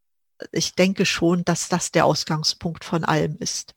Ich 0.52 0.74
denke 0.74 1.06
schon, 1.06 1.44
dass 1.44 1.68
das 1.68 1.92
der 1.92 2.04
Ausgangspunkt 2.04 2.84
von 2.84 3.04
allem 3.04 3.36
ist. 3.38 3.74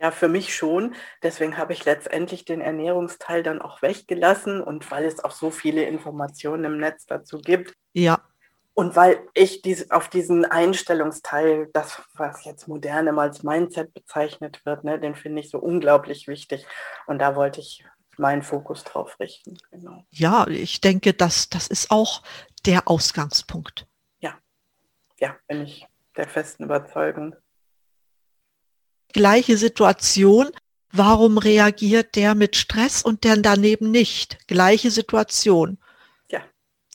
Ja, 0.00 0.10
für 0.10 0.28
mich 0.28 0.54
schon. 0.54 0.94
Deswegen 1.22 1.56
habe 1.56 1.72
ich 1.72 1.84
letztendlich 1.84 2.44
den 2.44 2.60
Ernährungsteil 2.60 3.42
dann 3.42 3.62
auch 3.62 3.82
weggelassen 3.82 4.60
und 4.60 4.88
weil 4.90 5.04
es 5.04 5.24
auch 5.24 5.32
so 5.32 5.50
viele 5.50 5.84
Informationen 5.84 6.64
im 6.64 6.78
Netz 6.78 7.06
dazu 7.06 7.38
gibt. 7.38 7.72
Ja. 7.94 8.27
Und 8.78 8.94
weil 8.94 9.28
ich 9.34 9.60
dies, 9.60 9.90
auf 9.90 10.08
diesen 10.08 10.44
Einstellungsteil, 10.44 11.68
das, 11.72 12.00
was 12.14 12.44
jetzt 12.44 12.68
modern 12.68 13.08
immer 13.08 13.22
als 13.22 13.42
Mindset 13.42 13.92
bezeichnet 13.92 14.64
wird, 14.64 14.84
ne, 14.84 15.00
den 15.00 15.16
finde 15.16 15.40
ich 15.40 15.50
so 15.50 15.58
unglaublich 15.58 16.28
wichtig. 16.28 16.64
Und 17.08 17.18
da 17.18 17.34
wollte 17.34 17.58
ich 17.58 17.84
meinen 18.18 18.44
Fokus 18.44 18.84
drauf 18.84 19.18
richten. 19.18 19.58
Genau. 19.72 20.04
Ja, 20.12 20.46
ich 20.46 20.80
denke, 20.80 21.12
das, 21.12 21.48
das 21.48 21.66
ist 21.66 21.90
auch 21.90 22.22
der 22.66 22.86
Ausgangspunkt. 22.86 23.88
Ja, 24.20 24.38
ja, 25.18 25.34
bin 25.48 25.62
ich 25.62 25.84
der 26.16 26.28
festen 26.28 26.62
Überzeugung. 26.62 27.34
Gleiche 29.12 29.56
Situation. 29.56 30.50
Warum 30.92 31.38
reagiert 31.38 32.14
der 32.14 32.36
mit 32.36 32.54
Stress 32.54 33.02
und 33.02 33.24
der 33.24 33.38
daneben 33.38 33.90
nicht? 33.90 34.46
Gleiche 34.46 34.92
Situation. 34.92 35.78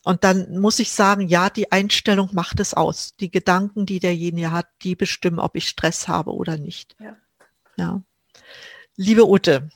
Und 0.03 0.23
dann 0.25 0.59
muss 0.59 0.79
ich 0.79 0.91
sagen, 0.91 1.27
ja, 1.27 1.49
die 1.49 1.71
Einstellung 1.71 2.29
macht 2.33 2.59
es 2.59 2.73
aus. 2.73 3.15
Die 3.15 3.31
Gedanken, 3.31 3.85
die 3.85 3.99
derjenige 3.99 4.51
hat, 4.51 4.67
die 4.81 4.95
bestimmen, 4.95 5.39
ob 5.39 5.55
ich 5.55 5.69
Stress 5.69 6.07
habe 6.07 6.33
oder 6.33 6.57
nicht. 6.57 6.95
Ja. 6.99 7.15
ja. 7.77 8.01
Liebe 8.97 9.27
Ute, 9.27 9.69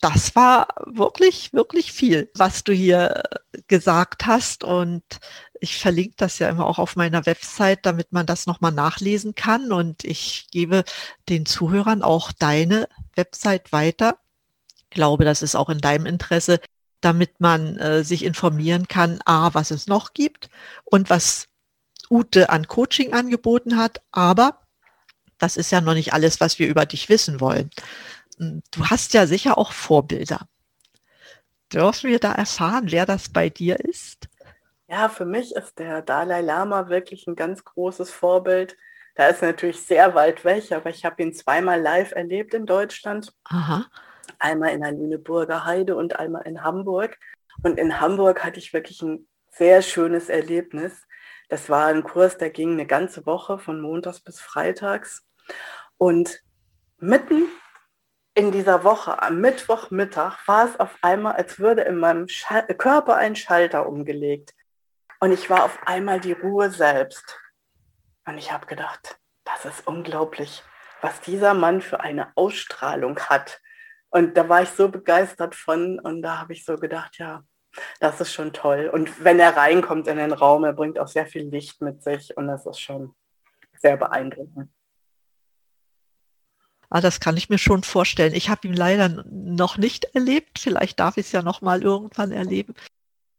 das 0.00 0.34
war 0.34 0.68
wirklich, 0.86 1.52
wirklich 1.52 1.92
viel, 1.92 2.30
was 2.34 2.64
du 2.64 2.72
hier 2.72 3.22
gesagt 3.68 4.26
hast. 4.26 4.64
Und 4.64 5.02
ich 5.60 5.78
verlinke 5.78 6.14
das 6.16 6.38
ja 6.38 6.48
immer 6.48 6.66
auch 6.66 6.78
auf 6.78 6.96
meiner 6.96 7.26
Website, 7.26 7.80
damit 7.84 8.12
man 8.12 8.24
das 8.24 8.46
nochmal 8.46 8.72
nachlesen 8.72 9.34
kann. 9.34 9.72
Und 9.72 10.04
ich 10.04 10.48
gebe 10.50 10.84
den 11.28 11.44
Zuhörern 11.44 12.02
auch 12.02 12.32
deine 12.32 12.88
Website 13.14 13.72
weiter. 13.72 14.18
Ich 14.76 14.90
glaube, 14.90 15.24
das 15.24 15.42
ist 15.42 15.54
auch 15.54 15.68
in 15.68 15.78
deinem 15.78 16.06
Interesse, 16.06 16.60
damit 17.00 17.40
man 17.40 17.76
äh, 17.78 18.04
sich 18.04 18.24
informieren 18.24 18.88
kann, 18.88 19.20
a, 19.24 19.54
was 19.54 19.70
es 19.70 19.86
noch 19.86 20.12
gibt 20.12 20.50
und 20.84 21.10
was 21.10 21.48
Ute 22.10 22.50
an 22.50 22.66
Coaching 22.66 23.12
angeboten 23.12 23.76
hat. 23.76 24.02
Aber 24.12 24.60
das 25.38 25.56
ist 25.56 25.70
ja 25.70 25.80
noch 25.80 25.94
nicht 25.94 26.12
alles, 26.12 26.40
was 26.40 26.58
wir 26.58 26.68
über 26.68 26.86
dich 26.86 27.08
wissen 27.08 27.40
wollen. 27.40 27.70
Hm, 28.38 28.62
du 28.70 28.86
hast 28.86 29.14
ja 29.14 29.26
sicher 29.26 29.58
auch 29.58 29.72
Vorbilder. 29.72 30.46
Dürfen 31.72 32.10
wir 32.10 32.18
da 32.18 32.32
erfahren, 32.32 32.90
wer 32.90 33.06
das 33.06 33.28
bei 33.28 33.48
dir 33.48 33.78
ist? 33.80 34.28
Ja, 34.88 35.08
für 35.08 35.24
mich 35.24 35.54
ist 35.54 35.78
der 35.78 36.02
Dalai 36.02 36.40
Lama 36.40 36.88
wirklich 36.88 37.28
ein 37.28 37.36
ganz 37.36 37.64
großes 37.64 38.10
Vorbild. 38.10 38.76
Da 39.14 39.28
ist 39.28 39.40
natürlich 39.40 39.80
sehr 39.80 40.14
weit 40.14 40.44
weg, 40.44 40.72
aber 40.72 40.90
ich 40.90 41.04
habe 41.04 41.22
ihn 41.22 41.32
zweimal 41.32 41.80
live 41.80 42.12
erlebt 42.12 42.54
in 42.54 42.66
Deutschland. 42.66 43.32
Aha. 43.44 43.86
Einmal 44.40 44.70
in 44.70 44.80
der 44.80 44.92
Lüneburger 44.92 45.64
Heide 45.64 45.96
und 45.96 46.18
einmal 46.18 46.46
in 46.46 46.64
Hamburg. 46.64 47.18
Und 47.62 47.78
in 47.78 48.00
Hamburg 48.00 48.44
hatte 48.44 48.58
ich 48.58 48.72
wirklich 48.72 49.02
ein 49.02 49.28
sehr 49.50 49.82
schönes 49.82 50.28
Erlebnis. 50.28 51.06
Das 51.48 51.68
war 51.68 51.86
ein 51.86 52.04
Kurs, 52.04 52.38
der 52.38 52.50
ging 52.50 52.72
eine 52.72 52.86
ganze 52.86 53.26
Woche 53.26 53.58
von 53.58 53.80
Montags 53.80 54.20
bis 54.20 54.40
Freitags. 54.40 55.26
Und 55.98 56.42
mitten 56.98 57.48
in 58.34 58.52
dieser 58.52 58.84
Woche, 58.84 59.20
am 59.20 59.40
Mittwochmittag, 59.40 60.46
war 60.46 60.66
es 60.66 60.78
auf 60.78 60.96
einmal, 61.02 61.34
als 61.34 61.58
würde 61.58 61.82
in 61.82 61.96
meinem 61.96 62.28
Schal 62.28 62.66
Körper 62.68 63.16
ein 63.16 63.36
Schalter 63.36 63.86
umgelegt. 63.86 64.54
Und 65.18 65.32
ich 65.32 65.50
war 65.50 65.64
auf 65.64 65.78
einmal 65.84 66.20
die 66.20 66.32
Ruhe 66.32 66.70
selbst. 66.70 67.38
Und 68.24 68.38
ich 68.38 68.52
habe 68.52 68.66
gedacht, 68.66 69.18
das 69.44 69.64
ist 69.64 69.86
unglaublich, 69.86 70.62
was 71.00 71.20
dieser 71.20 71.54
Mann 71.54 71.82
für 71.82 72.00
eine 72.00 72.32
Ausstrahlung 72.36 73.18
hat. 73.18 73.60
Und 74.10 74.36
da 74.36 74.48
war 74.48 74.62
ich 74.62 74.70
so 74.70 74.88
begeistert 74.88 75.54
von 75.54 75.98
und 76.00 76.22
da 76.22 76.38
habe 76.38 76.52
ich 76.52 76.64
so 76.64 76.76
gedacht, 76.76 77.18
ja, 77.18 77.44
das 78.00 78.20
ist 78.20 78.32
schon 78.32 78.52
toll. 78.52 78.90
Und 78.92 79.24
wenn 79.24 79.38
er 79.38 79.56
reinkommt 79.56 80.08
in 80.08 80.16
den 80.16 80.32
Raum, 80.32 80.64
er 80.64 80.72
bringt 80.72 80.98
auch 80.98 81.08
sehr 81.08 81.26
viel 81.26 81.48
Licht 81.48 81.80
mit 81.80 82.02
sich 82.02 82.36
und 82.36 82.48
das 82.48 82.66
ist 82.66 82.80
schon 82.80 83.14
sehr 83.78 83.96
beeindruckend. 83.96 84.70
Ah, 86.92 87.00
das 87.00 87.20
kann 87.20 87.36
ich 87.36 87.48
mir 87.48 87.58
schon 87.58 87.84
vorstellen. 87.84 88.34
Ich 88.34 88.50
habe 88.50 88.66
ihn 88.66 88.74
leider 88.74 89.24
noch 89.30 89.78
nicht 89.78 90.06
erlebt. 90.06 90.58
Vielleicht 90.58 90.98
darf 90.98 91.16
ich 91.16 91.26
es 91.26 91.32
ja 91.32 91.42
noch 91.42 91.60
mal 91.60 91.82
irgendwann 91.82 92.32
erleben. 92.32 92.74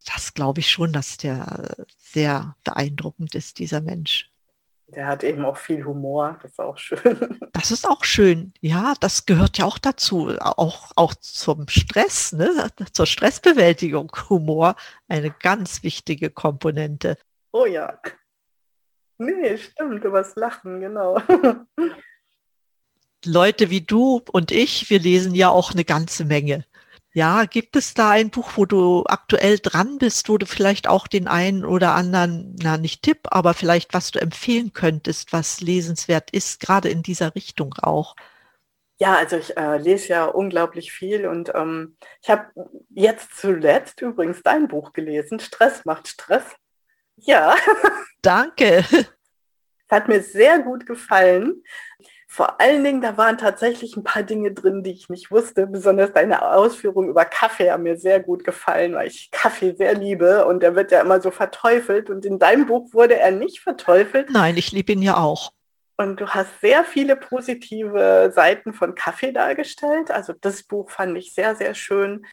Das 0.05 0.33
glaube 0.33 0.61
ich 0.61 0.71
schon, 0.71 0.93
dass 0.93 1.17
der 1.17 1.85
sehr 1.97 2.55
beeindruckend 2.63 3.35
ist, 3.35 3.59
dieser 3.59 3.81
Mensch. 3.81 4.30
Der 4.93 5.07
hat 5.07 5.23
eben 5.23 5.45
auch 5.45 5.55
viel 5.55 5.85
Humor, 5.85 6.37
das 6.41 6.51
ist 6.51 6.59
auch 6.59 6.77
schön. 6.77 7.39
Das 7.53 7.69
ist 7.71 7.87
auch 7.87 8.03
schön, 8.03 8.53
ja, 8.59 8.93
das 8.99 9.25
gehört 9.25 9.57
ja 9.57 9.65
auch 9.65 9.77
dazu, 9.77 10.35
auch, 10.39 10.91
auch 10.95 11.13
zum 11.15 11.67
Stress, 11.67 12.31
ne? 12.33 12.69
zur 12.91 13.05
Stressbewältigung. 13.05 14.11
Humor, 14.29 14.75
eine 15.07 15.31
ganz 15.31 15.83
wichtige 15.83 16.29
Komponente. 16.31 17.17
Oh 17.51 17.65
ja. 17.65 17.99
Nee, 19.17 19.57
stimmt, 19.57 20.03
übers 20.03 20.35
Lachen, 20.35 20.81
genau. 20.81 21.21
Leute 23.25 23.69
wie 23.69 23.81
du 23.81 24.21
und 24.31 24.51
ich, 24.51 24.89
wir 24.89 24.99
lesen 24.99 25.35
ja 25.35 25.49
auch 25.49 25.73
eine 25.73 25.85
ganze 25.85 26.25
Menge. 26.25 26.65
Ja, 27.13 27.43
gibt 27.43 27.75
es 27.75 27.93
da 27.93 28.11
ein 28.11 28.29
Buch, 28.29 28.51
wo 28.55 28.65
du 28.65 29.03
aktuell 29.05 29.59
dran 29.59 29.97
bist, 29.97 30.29
wo 30.29 30.37
du 30.37 30.45
vielleicht 30.45 30.87
auch 30.87 31.07
den 31.07 31.27
einen 31.27 31.65
oder 31.65 31.93
anderen, 31.93 32.55
na 32.61 32.77
nicht 32.77 33.03
Tipp, 33.03 33.27
aber 33.31 33.53
vielleicht 33.53 33.93
was 33.93 34.11
du 34.11 34.19
empfehlen 34.19 34.71
könntest, 34.71 35.33
was 35.33 35.59
lesenswert 35.59 36.31
ist, 36.31 36.61
gerade 36.61 36.87
in 36.87 37.03
dieser 37.03 37.35
Richtung 37.35 37.75
auch? 37.81 38.15
Ja, 38.97 39.15
also 39.15 39.35
ich 39.35 39.57
äh, 39.57 39.77
lese 39.77 40.09
ja 40.09 40.25
unglaublich 40.25 40.93
viel 40.93 41.25
und 41.25 41.51
ähm, 41.53 41.97
ich 42.21 42.29
habe 42.29 42.51
jetzt 42.89 43.35
zuletzt 43.35 43.99
übrigens 44.01 44.41
dein 44.43 44.67
Buch 44.69 44.93
gelesen, 44.93 45.39
Stress 45.39 45.83
macht 45.85 46.07
Stress. 46.07 46.43
Ja. 47.17 47.55
Danke. 48.21 48.85
Hat 49.89 50.07
mir 50.07 50.21
sehr 50.21 50.59
gut 50.59 50.85
gefallen. 50.85 51.63
Vor 52.33 52.61
allen 52.61 52.81
Dingen, 52.81 53.01
da 53.01 53.17
waren 53.17 53.37
tatsächlich 53.37 53.97
ein 53.97 54.05
paar 54.05 54.23
Dinge 54.23 54.53
drin, 54.53 54.83
die 54.83 54.91
ich 54.91 55.09
nicht 55.09 55.31
wusste. 55.31 55.67
Besonders 55.67 56.13
deine 56.13 56.53
Ausführung 56.53 57.09
über 57.09 57.25
Kaffee 57.25 57.69
haben 57.69 57.83
mir 57.83 57.97
sehr 57.97 58.21
gut 58.21 58.45
gefallen, 58.45 58.93
weil 58.93 59.07
ich 59.07 59.31
Kaffee 59.31 59.75
sehr 59.75 59.95
liebe 59.95 60.45
und 60.45 60.63
der 60.63 60.73
wird 60.73 60.93
ja 60.93 61.01
immer 61.01 61.19
so 61.19 61.29
verteufelt. 61.29 62.09
Und 62.09 62.23
in 62.23 62.39
deinem 62.39 62.67
Buch 62.67 62.93
wurde 62.93 63.19
er 63.19 63.31
nicht 63.31 63.59
verteufelt. 63.59 64.29
Nein, 64.29 64.55
ich 64.55 64.71
liebe 64.71 64.93
ihn 64.93 65.01
ja 65.01 65.17
auch. 65.17 65.51
Und 65.97 66.21
du 66.21 66.29
hast 66.29 66.61
sehr 66.61 66.85
viele 66.85 67.17
positive 67.17 68.31
Seiten 68.33 68.71
von 68.71 68.95
Kaffee 68.95 69.33
dargestellt. 69.33 70.09
Also 70.09 70.31
das 70.31 70.63
Buch 70.63 70.89
fand 70.89 71.17
ich 71.17 71.33
sehr, 71.33 71.57
sehr 71.57 71.73
schön. 71.73 72.25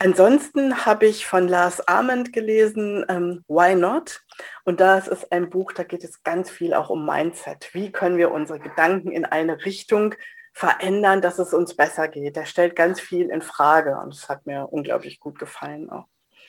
Ansonsten 0.00 0.86
habe 0.86 1.06
ich 1.06 1.26
von 1.26 1.48
Lars 1.48 1.86
Ament 1.88 2.32
gelesen, 2.32 3.04
ähm, 3.08 3.44
Why 3.48 3.74
Not? 3.74 4.20
Und 4.64 4.80
das 4.80 5.08
ist 5.08 5.32
ein 5.32 5.50
Buch, 5.50 5.72
da 5.72 5.82
geht 5.82 6.04
es 6.04 6.22
ganz 6.22 6.50
viel 6.50 6.74
auch 6.74 6.90
um 6.90 7.04
Mindset. 7.04 7.70
Wie 7.72 7.90
können 7.90 8.16
wir 8.16 8.30
unsere 8.30 8.60
Gedanken 8.60 9.10
in 9.10 9.24
eine 9.24 9.64
Richtung 9.64 10.14
verändern, 10.52 11.20
dass 11.20 11.38
es 11.38 11.52
uns 11.52 11.74
besser 11.74 12.06
geht? 12.06 12.36
Der 12.36 12.44
stellt 12.44 12.76
ganz 12.76 13.00
viel 13.00 13.30
in 13.30 13.42
Frage 13.42 13.98
und 13.98 14.14
es 14.14 14.28
hat 14.28 14.46
mir 14.46 14.68
unglaublich 14.70 15.18
gut 15.18 15.38
gefallen 15.38 15.90
auch. 15.90 16.06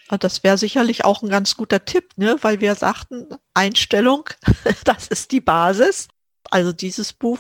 Ah, 0.10 0.18
das 0.18 0.44
wäre 0.44 0.58
sicherlich 0.58 1.06
auch 1.06 1.22
ein 1.22 1.30
ganz 1.30 1.56
guter 1.56 1.86
Tipp, 1.86 2.14
ne? 2.18 2.38
weil 2.42 2.62
wir 2.62 2.74
sagten, 2.76 3.28
Einstellung, 3.54 4.30
das 4.84 5.08
ist 5.08 5.32
die 5.32 5.42
Basis. 5.42 6.08
Also 6.50 6.72
dieses 6.72 7.14
Buch, 7.14 7.40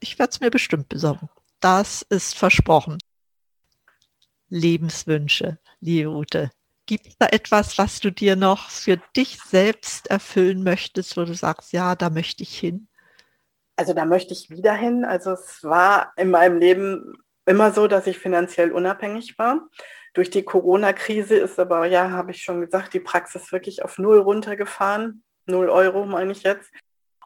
ich 0.00 0.18
werde 0.18 0.30
es 0.30 0.40
mir 0.40 0.50
bestimmt 0.50 0.88
besorgen. 0.88 1.28
Das 1.60 2.02
ist 2.02 2.34
versprochen. 2.34 2.98
Lebenswünsche, 4.50 5.58
liebe 5.80 6.10
Ute? 6.10 6.50
Gibt 6.86 7.06
es 7.06 7.16
da 7.16 7.26
etwas, 7.26 7.78
was 7.78 8.00
du 8.00 8.10
dir 8.10 8.36
noch 8.36 8.68
für 8.68 8.98
dich 9.16 9.38
selbst 9.40 10.08
erfüllen 10.08 10.62
möchtest, 10.62 11.16
wo 11.16 11.24
du 11.24 11.34
sagst, 11.34 11.72
ja, 11.72 11.94
da 11.94 12.10
möchte 12.10 12.42
ich 12.42 12.58
hin? 12.58 12.88
Also 13.76 13.94
da 13.94 14.04
möchte 14.04 14.34
ich 14.34 14.50
wieder 14.50 14.74
hin. 14.74 15.04
Also 15.04 15.32
es 15.32 15.62
war 15.62 16.12
in 16.16 16.30
meinem 16.30 16.58
Leben 16.58 17.16
immer 17.46 17.72
so, 17.72 17.86
dass 17.86 18.06
ich 18.06 18.18
finanziell 18.18 18.72
unabhängig 18.72 19.38
war. 19.38 19.68
Durch 20.12 20.30
die 20.30 20.42
Corona-Krise 20.42 21.36
ist 21.36 21.58
aber, 21.58 21.86
ja, 21.86 22.10
habe 22.10 22.32
ich 22.32 22.42
schon 22.42 22.60
gesagt, 22.60 22.92
die 22.92 23.00
Praxis 23.00 23.52
wirklich 23.52 23.84
auf 23.84 23.98
Null 23.98 24.18
runtergefahren. 24.18 25.22
Null 25.46 25.68
Euro 25.68 26.04
meine 26.04 26.32
ich 26.32 26.42
jetzt. 26.42 26.70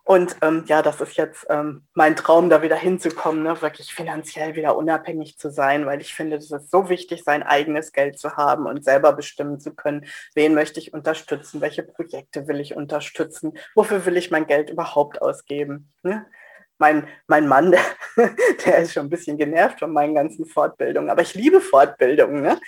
Und 0.07 0.37
ähm, 0.43 0.65
ja, 0.67 0.83
das 0.83 1.01
ist 1.01 1.17
jetzt 1.17 1.47
ähm, 1.49 1.87
mein 1.95 2.15
Traum, 2.15 2.51
da 2.51 2.61
wieder 2.61 2.77
hinzukommen, 2.77 3.43
ne? 3.43 3.63
wirklich 3.63 3.95
finanziell 3.95 4.55
wieder 4.55 4.77
unabhängig 4.77 5.39
zu 5.39 5.51
sein, 5.51 5.87
weil 5.87 6.03
ich 6.03 6.15
finde, 6.15 6.37
es 6.37 6.51
ist 6.51 6.71
so 6.71 6.91
wichtig, 6.91 7.25
sein 7.25 7.43
eigenes 7.43 7.91
Geld 7.91 8.19
zu 8.19 8.37
haben 8.37 8.67
und 8.67 8.85
selber 8.85 9.15
bestimmen 9.15 9.61
zu 9.61 9.75
können, 9.75 10.05
wen 10.35 10.53
möchte 10.53 10.79
ich 10.79 10.93
unterstützen, 10.93 11.63
welche 11.63 11.83
Projekte 11.83 12.47
will 12.47 12.61
ich 12.61 12.77
unterstützen, 12.77 13.55
wofür 13.75 14.05
will 14.05 14.19
ich 14.19 14.31
mein 14.31 14.47
Geld 14.47 14.69
überhaupt 14.69 15.23
ausgeben. 15.23 15.91
Ne? 16.03 16.27
Mein, 16.77 17.09
mein 17.27 17.49
Mann, 17.49 17.71
der, 18.17 18.31
der, 18.67 18.79
ist 18.79 18.93
schon 18.93 19.07
ein 19.07 19.11
bisschen 19.11 19.39
genervt 19.39 19.79
von 19.79 19.91
meinen 19.91 20.15
ganzen 20.15 20.45
Fortbildungen, 20.45 21.09
aber 21.09 21.23
ich 21.23 21.35
liebe 21.35 21.63
Fortbildungen. 21.63 22.43
Ne? 22.43 22.61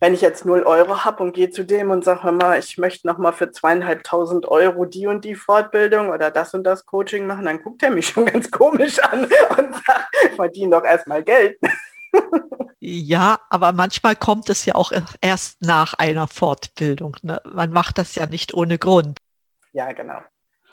Wenn 0.00 0.14
ich 0.14 0.22
jetzt 0.22 0.44
0 0.44 0.62
Euro 0.62 1.04
habe 1.04 1.22
und 1.22 1.32
gehe 1.32 1.50
zu 1.50 1.64
dem 1.64 1.90
und 1.90 2.04
sage, 2.04 2.32
mal, 2.32 2.58
ich 2.58 2.78
möchte 2.78 3.06
noch 3.06 3.18
mal 3.18 3.32
für 3.32 3.50
zweieinhalbtausend 3.50 4.48
Euro 4.48 4.86
die 4.86 5.06
und 5.06 5.24
die 5.24 5.34
Fortbildung 5.34 6.08
oder 6.08 6.30
das 6.30 6.54
und 6.54 6.64
das 6.64 6.86
Coaching 6.86 7.26
machen, 7.26 7.44
dann 7.44 7.62
guckt 7.62 7.82
er 7.82 7.90
mich 7.90 8.08
schon 8.08 8.24
ganz 8.32 8.50
komisch 8.50 8.98
an 8.98 9.24
und 9.24 9.74
sagt, 9.74 10.34
verdiene 10.36 10.76
doch 10.76 10.84
erstmal 10.84 11.22
Geld. 11.22 11.58
Ja, 12.80 13.38
aber 13.50 13.72
manchmal 13.72 14.16
kommt 14.16 14.48
es 14.48 14.64
ja 14.64 14.74
auch 14.74 14.90
erst 15.20 15.60
nach 15.60 15.94
einer 15.94 16.26
Fortbildung. 16.26 17.16
Ne? 17.20 17.40
Man 17.44 17.70
macht 17.70 17.98
das 17.98 18.14
ja 18.14 18.24
nicht 18.26 18.54
ohne 18.54 18.78
Grund. 18.78 19.18
Ja, 19.72 19.92
genau 19.92 20.20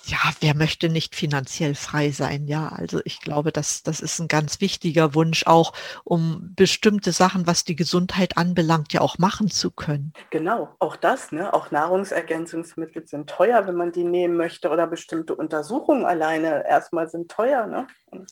ja, 0.07 0.19
wer 0.39 0.55
möchte 0.55 0.87
nicht 0.89 1.15
finanziell 1.15 1.75
frei 1.75 2.11
sein? 2.11 2.47
Ja, 2.47 2.69
also 2.69 3.01
ich 3.03 3.19
glaube, 3.19 3.51
das, 3.51 3.83
das 3.83 3.99
ist 3.99 4.19
ein 4.19 4.29
ganz 4.29 4.61
wichtiger 4.61 5.13
Wunsch 5.13 5.45
auch, 5.45 5.73
um 6.05 6.53
bestimmte 6.55 7.11
Sachen, 7.11 7.45
was 7.45 7.65
die 7.65 7.75
Gesundheit 7.75 8.37
anbelangt, 8.37 8.93
ja 8.93 9.01
auch 9.01 9.17
machen 9.17 9.49
zu 9.49 9.69
können. 9.69 10.13
Genau, 10.29 10.69
auch 10.79 10.95
das, 10.95 11.33
ne? 11.33 11.53
Auch 11.53 11.71
Nahrungsergänzungsmittel 11.71 13.05
sind 13.05 13.29
teuer, 13.29 13.67
wenn 13.67 13.75
man 13.75 13.91
die 13.91 14.05
nehmen 14.05 14.37
möchte 14.37 14.69
oder 14.69 14.87
bestimmte 14.87 15.35
Untersuchungen 15.35 16.05
alleine 16.05 16.65
erstmal 16.65 17.09
sind 17.09 17.29
teuer, 17.29 17.67
ne? 17.67 17.87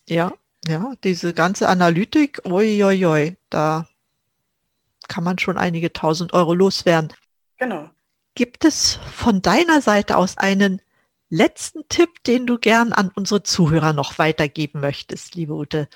Ja, 0.07 0.31
ja, 0.67 0.93
diese 1.03 1.33
ganze 1.33 1.67
Analytik, 1.67 2.41
oi, 2.45 3.35
da 3.49 3.87
kann 5.07 5.23
man 5.23 5.37
schon 5.37 5.57
einige 5.57 5.91
tausend 5.91 6.33
Euro 6.33 6.53
loswerden. 6.53 7.13
Genau. 7.57 7.89
Gibt 8.33 8.65
es 8.65 8.95
von 9.13 9.41
deiner 9.41 9.81
Seite 9.81 10.17
aus 10.17 10.37
einen 10.37 10.81
letzten 11.35 11.87
Tipp, 11.89 12.23
den 12.23 12.47
du 12.47 12.57
gern 12.57 12.93
an 12.93 13.11
unsere 13.13 13.43
Zuhörer 13.43 13.93
noch 13.93 14.17
weitergeben 14.17 14.79
möchtest, 14.79 15.35
liebe 15.35 15.53
Ute? 15.53 15.87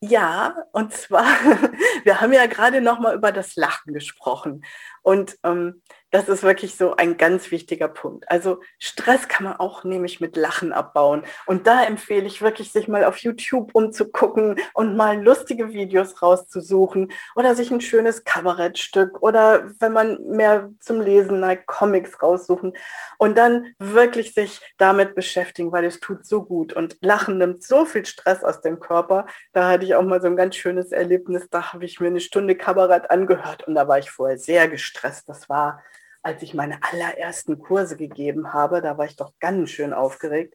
Ja, 0.00 0.56
und 0.72 0.92
zwar, 0.92 1.24
wir 2.04 2.20
haben 2.20 2.32
ja 2.32 2.46
gerade 2.46 2.80
noch 2.80 2.98
mal 2.98 3.14
über 3.14 3.30
das 3.30 3.54
Lachen 3.54 3.94
gesprochen. 3.94 4.64
Und 5.02 5.38
ähm, 5.44 5.80
das 6.12 6.28
ist 6.28 6.42
wirklich 6.42 6.76
so 6.76 6.94
ein 6.94 7.16
ganz 7.16 7.50
wichtiger 7.50 7.88
Punkt. 7.88 8.30
Also 8.30 8.60
Stress 8.78 9.28
kann 9.28 9.44
man 9.44 9.56
auch 9.56 9.82
nämlich 9.82 10.20
mit 10.20 10.36
Lachen 10.36 10.74
abbauen. 10.74 11.24
Und 11.46 11.66
da 11.66 11.84
empfehle 11.84 12.26
ich 12.26 12.42
wirklich, 12.42 12.70
sich 12.70 12.86
mal 12.86 13.04
auf 13.04 13.16
YouTube 13.16 13.70
umzugucken 13.72 14.60
und 14.74 14.94
mal 14.94 15.20
lustige 15.22 15.72
Videos 15.72 16.20
rauszusuchen 16.20 17.10
oder 17.34 17.54
sich 17.54 17.70
ein 17.70 17.80
schönes 17.80 18.24
Kabarettstück 18.24 19.22
oder 19.22 19.70
wenn 19.80 19.92
man 19.92 20.22
mehr 20.26 20.70
zum 20.80 21.00
Lesen 21.00 21.40
neigt, 21.40 21.66
Comics 21.66 22.22
raussuchen 22.22 22.74
und 23.16 23.38
dann 23.38 23.74
wirklich 23.78 24.34
sich 24.34 24.60
damit 24.76 25.14
beschäftigen, 25.14 25.72
weil 25.72 25.86
es 25.86 25.98
tut 25.98 26.26
so 26.26 26.44
gut. 26.44 26.74
Und 26.74 26.98
Lachen 27.00 27.38
nimmt 27.38 27.62
so 27.62 27.86
viel 27.86 28.04
Stress 28.04 28.44
aus 28.44 28.60
dem 28.60 28.80
Körper. 28.80 29.24
Da 29.54 29.66
hatte 29.66 29.86
ich 29.86 29.94
auch 29.94 30.02
mal 30.02 30.20
so 30.20 30.26
ein 30.26 30.36
ganz 30.36 30.56
schönes 30.56 30.92
Erlebnis. 30.92 31.48
Da 31.50 31.72
habe 31.72 31.86
ich 31.86 32.00
mir 32.00 32.08
eine 32.08 32.20
Stunde 32.20 32.54
Kabarett 32.54 33.10
angehört 33.10 33.66
und 33.66 33.74
da 33.74 33.88
war 33.88 33.98
ich 33.98 34.10
vorher 34.10 34.36
sehr 34.36 34.68
gestresst. 34.68 35.26
Das 35.30 35.48
war 35.48 35.82
als 36.22 36.42
ich 36.42 36.54
meine 36.54 36.78
allerersten 36.82 37.58
Kurse 37.58 37.96
gegeben 37.96 38.52
habe. 38.52 38.80
Da 38.80 38.96
war 38.98 39.06
ich 39.06 39.16
doch 39.16 39.32
ganz 39.40 39.70
schön 39.70 39.92
aufgeregt. 39.92 40.54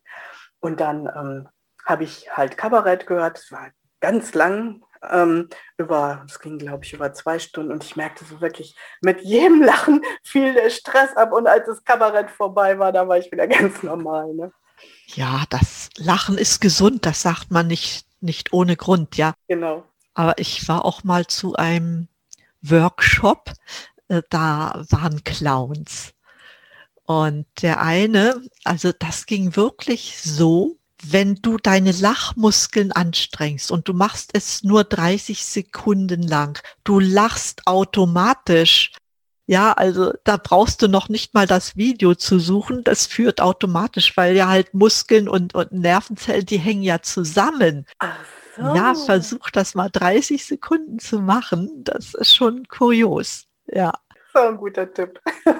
Und 0.59 0.79
dann 0.79 1.07
ähm, 1.15 1.49
habe 1.85 2.03
ich 2.03 2.29
halt 2.35 2.57
Kabarett 2.57 3.07
gehört. 3.07 3.37
Es 3.37 3.51
war 3.51 3.69
ganz 3.99 4.33
lang. 4.33 4.83
Ähm, 5.11 5.49
über, 5.77 6.25
es 6.27 6.39
ging, 6.39 6.57
glaube 6.57 6.83
ich, 6.83 6.93
über 6.93 7.13
zwei 7.13 7.37
Stunden 7.37 7.71
und 7.71 7.83
ich 7.83 7.95
merkte 7.95 8.25
so 8.25 8.41
wirklich, 8.41 8.75
mit 9.01 9.21
jedem 9.21 9.61
Lachen 9.61 10.01
fiel 10.23 10.55
der 10.55 10.71
Stress 10.71 11.15
ab 11.15 11.33
und 11.33 11.45
als 11.45 11.67
das 11.67 11.83
Kabarett 11.83 12.31
vorbei 12.31 12.79
war, 12.79 12.91
da 12.91 13.07
war 13.07 13.19
ich 13.19 13.31
wieder 13.31 13.47
ganz 13.47 13.83
normal. 13.83 14.33
Ne? 14.33 14.51
Ja, 15.05 15.43
das 15.51 15.89
Lachen 15.97 16.37
ist 16.37 16.61
gesund, 16.61 17.05
das 17.05 17.21
sagt 17.21 17.51
man 17.51 17.67
nicht, 17.67 18.07
nicht 18.21 18.53
ohne 18.53 18.75
Grund, 18.75 19.17
ja. 19.17 19.33
Genau. 19.47 19.83
Aber 20.15 20.39
ich 20.39 20.67
war 20.67 20.83
auch 20.83 21.03
mal 21.03 21.27
zu 21.27 21.55
einem 21.55 22.07
Workshop 22.61 23.51
da 24.29 24.83
waren 24.89 25.23
Clowns. 25.23 26.13
Und 27.05 27.45
der 27.61 27.81
eine, 27.81 28.41
also 28.65 28.91
das 28.91 29.25
ging 29.25 29.55
wirklich 29.55 30.17
so, 30.21 30.77
wenn 31.03 31.35
du 31.35 31.57
deine 31.57 31.91
Lachmuskeln 31.91 32.91
anstrengst 32.91 33.71
und 33.71 33.87
du 33.87 33.93
machst 33.93 34.31
es 34.33 34.63
nur 34.63 34.83
30 34.83 35.45
Sekunden 35.45 36.23
lang, 36.23 36.59
du 36.83 36.99
lachst 36.99 37.65
automatisch. 37.65 38.91
Ja, 39.45 39.71
also 39.71 40.11
da 40.25 40.35
brauchst 40.35 40.81
du 40.81 40.89
noch 40.89 41.07
nicht 41.07 41.33
mal 41.33 41.47
das 41.47 41.77
Video 41.77 42.15
zu 42.15 42.39
suchen. 42.39 42.83
Das 42.83 43.05
führt 43.05 43.39
automatisch, 43.39 44.17
weil 44.17 44.35
ja 44.35 44.49
halt 44.49 44.73
Muskeln 44.73 45.29
und, 45.29 45.55
und 45.55 45.71
Nervenzellen, 45.71 46.45
die 46.45 46.59
hängen 46.59 46.83
ja 46.83 47.01
zusammen. 47.01 47.85
So. 48.57 48.63
Ja, 48.63 48.93
versuch 48.95 49.49
das 49.51 49.75
mal 49.75 49.89
30 49.89 50.43
Sekunden 50.45 50.99
zu 50.99 51.21
machen. 51.21 51.83
Das 51.85 52.13
ist 52.15 52.35
schon 52.35 52.67
kurios. 52.67 53.46
Ja. 53.67 53.93
So 54.33 54.39
ein 54.39 54.57
guter 54.57 54.91
Tipp. 54.93 55.19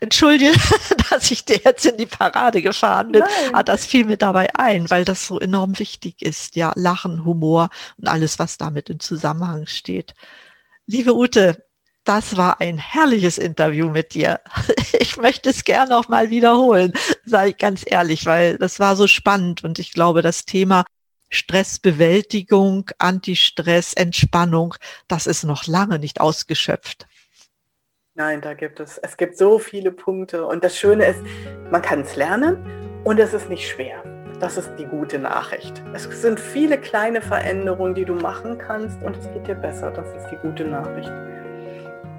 Entschuldige, 0.00 0.52
dass 1.10 1.30
ich 1.30 1.44
dir 1.44 1.60
jetzt 1.62 1.84
in 1.84 1.98
die 1.98 2.06
Parade 2.06 2.62
gefahren 2.62 3.12
bin. 3.12 3.20
Nein. 3.20 3.54
Aber 3.54 3.64
das 3.64 3.84
fiel 3.84 4.06
mir 4.06 4.16
dabei 4.16 4.48
ein, 4.54 4.88
weil 4.88 5.04
das 5.04 5.26
so 5.26 5.38
enorm 5.38 5.78
wichtig 5.78 6.22
ist. 6.22 6.56
Ja, 6.56 6.72
Lachen, 6.74 7.24
Humor 7.24 7.68
und 7.98 8.08
alles, 8.08 8.38
was 8.38 8.56
damit 8.56 8.88
im 8.88 8.98
Zusammenhang 9.00 9.66
steht. 9.66 10.14
Liebe 10.86 11.14
Ute, 11.14 11.64
das 12.04 12.36
war 12.36 12.60
ein 12.60 12.78
herrliches 12.78 13.36
Interview 13.38 13.90
mit 13.90 14.14
dir. 14.14 14.40
Ich 15.00 15.16
möchte 15.16 15.50
es 15.50 15.64
gerne 15.64 15.96
auch 15.96 16.08
mal 16.08 16.30
wiederholen, 16.30 16.92
sage 17.24 17.50
ich 17.50 17.56
ganz 17.58 17.82
ehrlich, 17.84 18.26
weil 18.26 18.58
das 18.58 18.78
war 18.78 18.94
so 18.94 19.08
spannend 19.08 19.64
und 19.64 19.78
ich 19.80 19.92
glaube, 19.92 20.22
das 20.22 20.44
Thema 20.44 20.84
Stressbewältigung, 21.30 22.90
Antistress, 22.98 23.94
Entspannung, 23.94 24.74
das 25.08 25.26
ist 25.26 25.44
noch 25.44 25.66
lange 25.66 25.98
nicht 25.98 26.20
ausgeschöpft. 26.20 27.06
Nein, 28.14 28.40
da 28.40 28.54
gibt 28.54 28.80
es, 28.80 28.98
es 28.98 29.16
gibt 29.16 29.38
so 29.38 29.58
viele 29.58 29.92
Punkte 29.92 30.44
und 30.44 30.62
das 30.64 30.76
Schöne 30.76 31.06
ist, 31.06 31.20
man 31.70 31.80
kann 31.80 32.00
es 32.00 32.16
lernen 32.16 32.58
und 33.04 33.18
es 33.18 33.32
ist 33.32 33.48
nicht 33.48 33.66
schwer. 33.68 34.02
Das 34.40 34.56
ist 34.56 34.70
die 34.78 34.86
gute 34.86 35.18
Nachricht. 35.18 35.82
Es 35.94 36.04
sind 36.04 36.40
viele 36.40 36.78
kleine 36.78 37.22
Veränderungen, 37.22 37.94
die 37.94 38.04
du 38.04 38.14
machen 38.14 38.58
kannst 38.58 39.00
und 39.02 39.16
es 39.16 39.24
geht 39.32 39.46
dir 39.46 39.54
besser. 39.54 39.90
Das 39.90 40.06
ist 40.16 40.30
die 40.30 40.36
gute 40.36 40.64
Nachricht. 40.64 41.12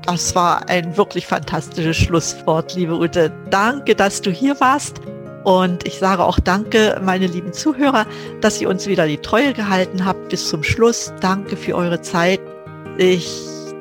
Das 0.06 0.34
war 0.34 0.68
ein 0.70 0.96
wirklich 0.98 1.28
fantastisches 1.28 1.98
Schlusswort, 1.98 2.74
liebe 2.76 2.96
Ute. 2.96 3.32
Danke, 3.50 3.96
dass 3.96 4.22
du 4.22 4.32
hier 4.32 4.60
warst. 4.60 5.02
Und 5.44 5.88
ich 5.88 5.98
sage 5.98 6.24
auch 6.24 6.40
danke, 6.40 7.00
meine 7.04 7.28
lieben 7.28 7.54
Zuhörer, 7.54 8.06
dass 8.42 8.62
ihr 8.62 8.70
uns 8.70 8.88
wieder 8.88 9.08
die 9.08 9.18
Treue 9.18 9.54
gehalten 9.54 10.06
habt 10.06 10.30
bis 10.30 10.50
zum 10.50 10.64
Schluss. 10.64 11.14
Danke 11.20 11.58
für 11.58 11.76
eure 11.76 12.02
Zeit. 12.02 12.40
Ich 12.98 13.28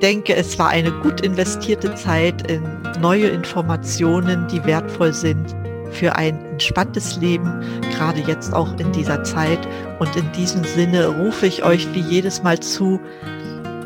denke, 0.00 0.34
es 0.34 0.58
war 0.58 0.68
eine 0.68 0.90
gut 0.90 1.20
investierte 1.20 1.94
Zeit 1.94 2.50
in 2.50 2.62
neue 3.00 3.28
Informationen, 3.28 4.46
die 4.48 4.64
wertvoll 4.64 5.12
sind 5.12 5.54
für 5.92 6.16
ein 6.16 6.44
entspanntes 6.46 7.16
Leben, 7.16 7.52
gerade 7.92 8.20
jetzt 8.20 8.54
auch 8.54 8.72
in 8.78 8.92
dieser 8.92 9.22
Zeit. 9.24 9.58
Und 9.98 10.14
in 10.16 10.30
diesem 10.32 10.64
Sinne 10.64 11.08
rufe 11.08 11.46
ich 11.46 11.64
euch 11.64 11.86
wie 11.94 12.00
jedes 12.00 12.42
Mal 12.42 12.60
zu, 12.60 13.00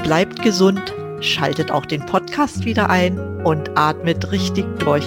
bleibt 0.03 0.43
gesund, 0.43 0.95
schaltet 1.20 1.70
auch 1.70 1.87
den 1.87 2.05
Podcast 2.07 2.64
wieder 2.64 2.91
ein 2.91 3.18
und 3.45 3.70
atmet 3.77 4.31
richtig 4.31 4.66
durch. 4.79 5.05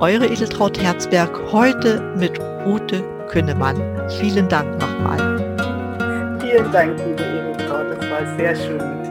Eure 0.00 0.26
Edeltraut 0.26 0.76
Herzberg 0.82 1.30
heute 1.52 2.00
mit 2.18 2.38
Ute 2.66 3.02
Künnemann. 3.28 3.76
Vielen 4.18 4.48
Dank 4.48 4.68
nochmal. 4.80 6.38
Vielen 6.40 6.72
Dank, 6.72 6.98
liebe 7.06 7.22
Edeltraut. 7.22 7.86
Es 8.00 8.10
war 8.10 8.36
sehr 8.36 8.56
schön. 8.56 9.03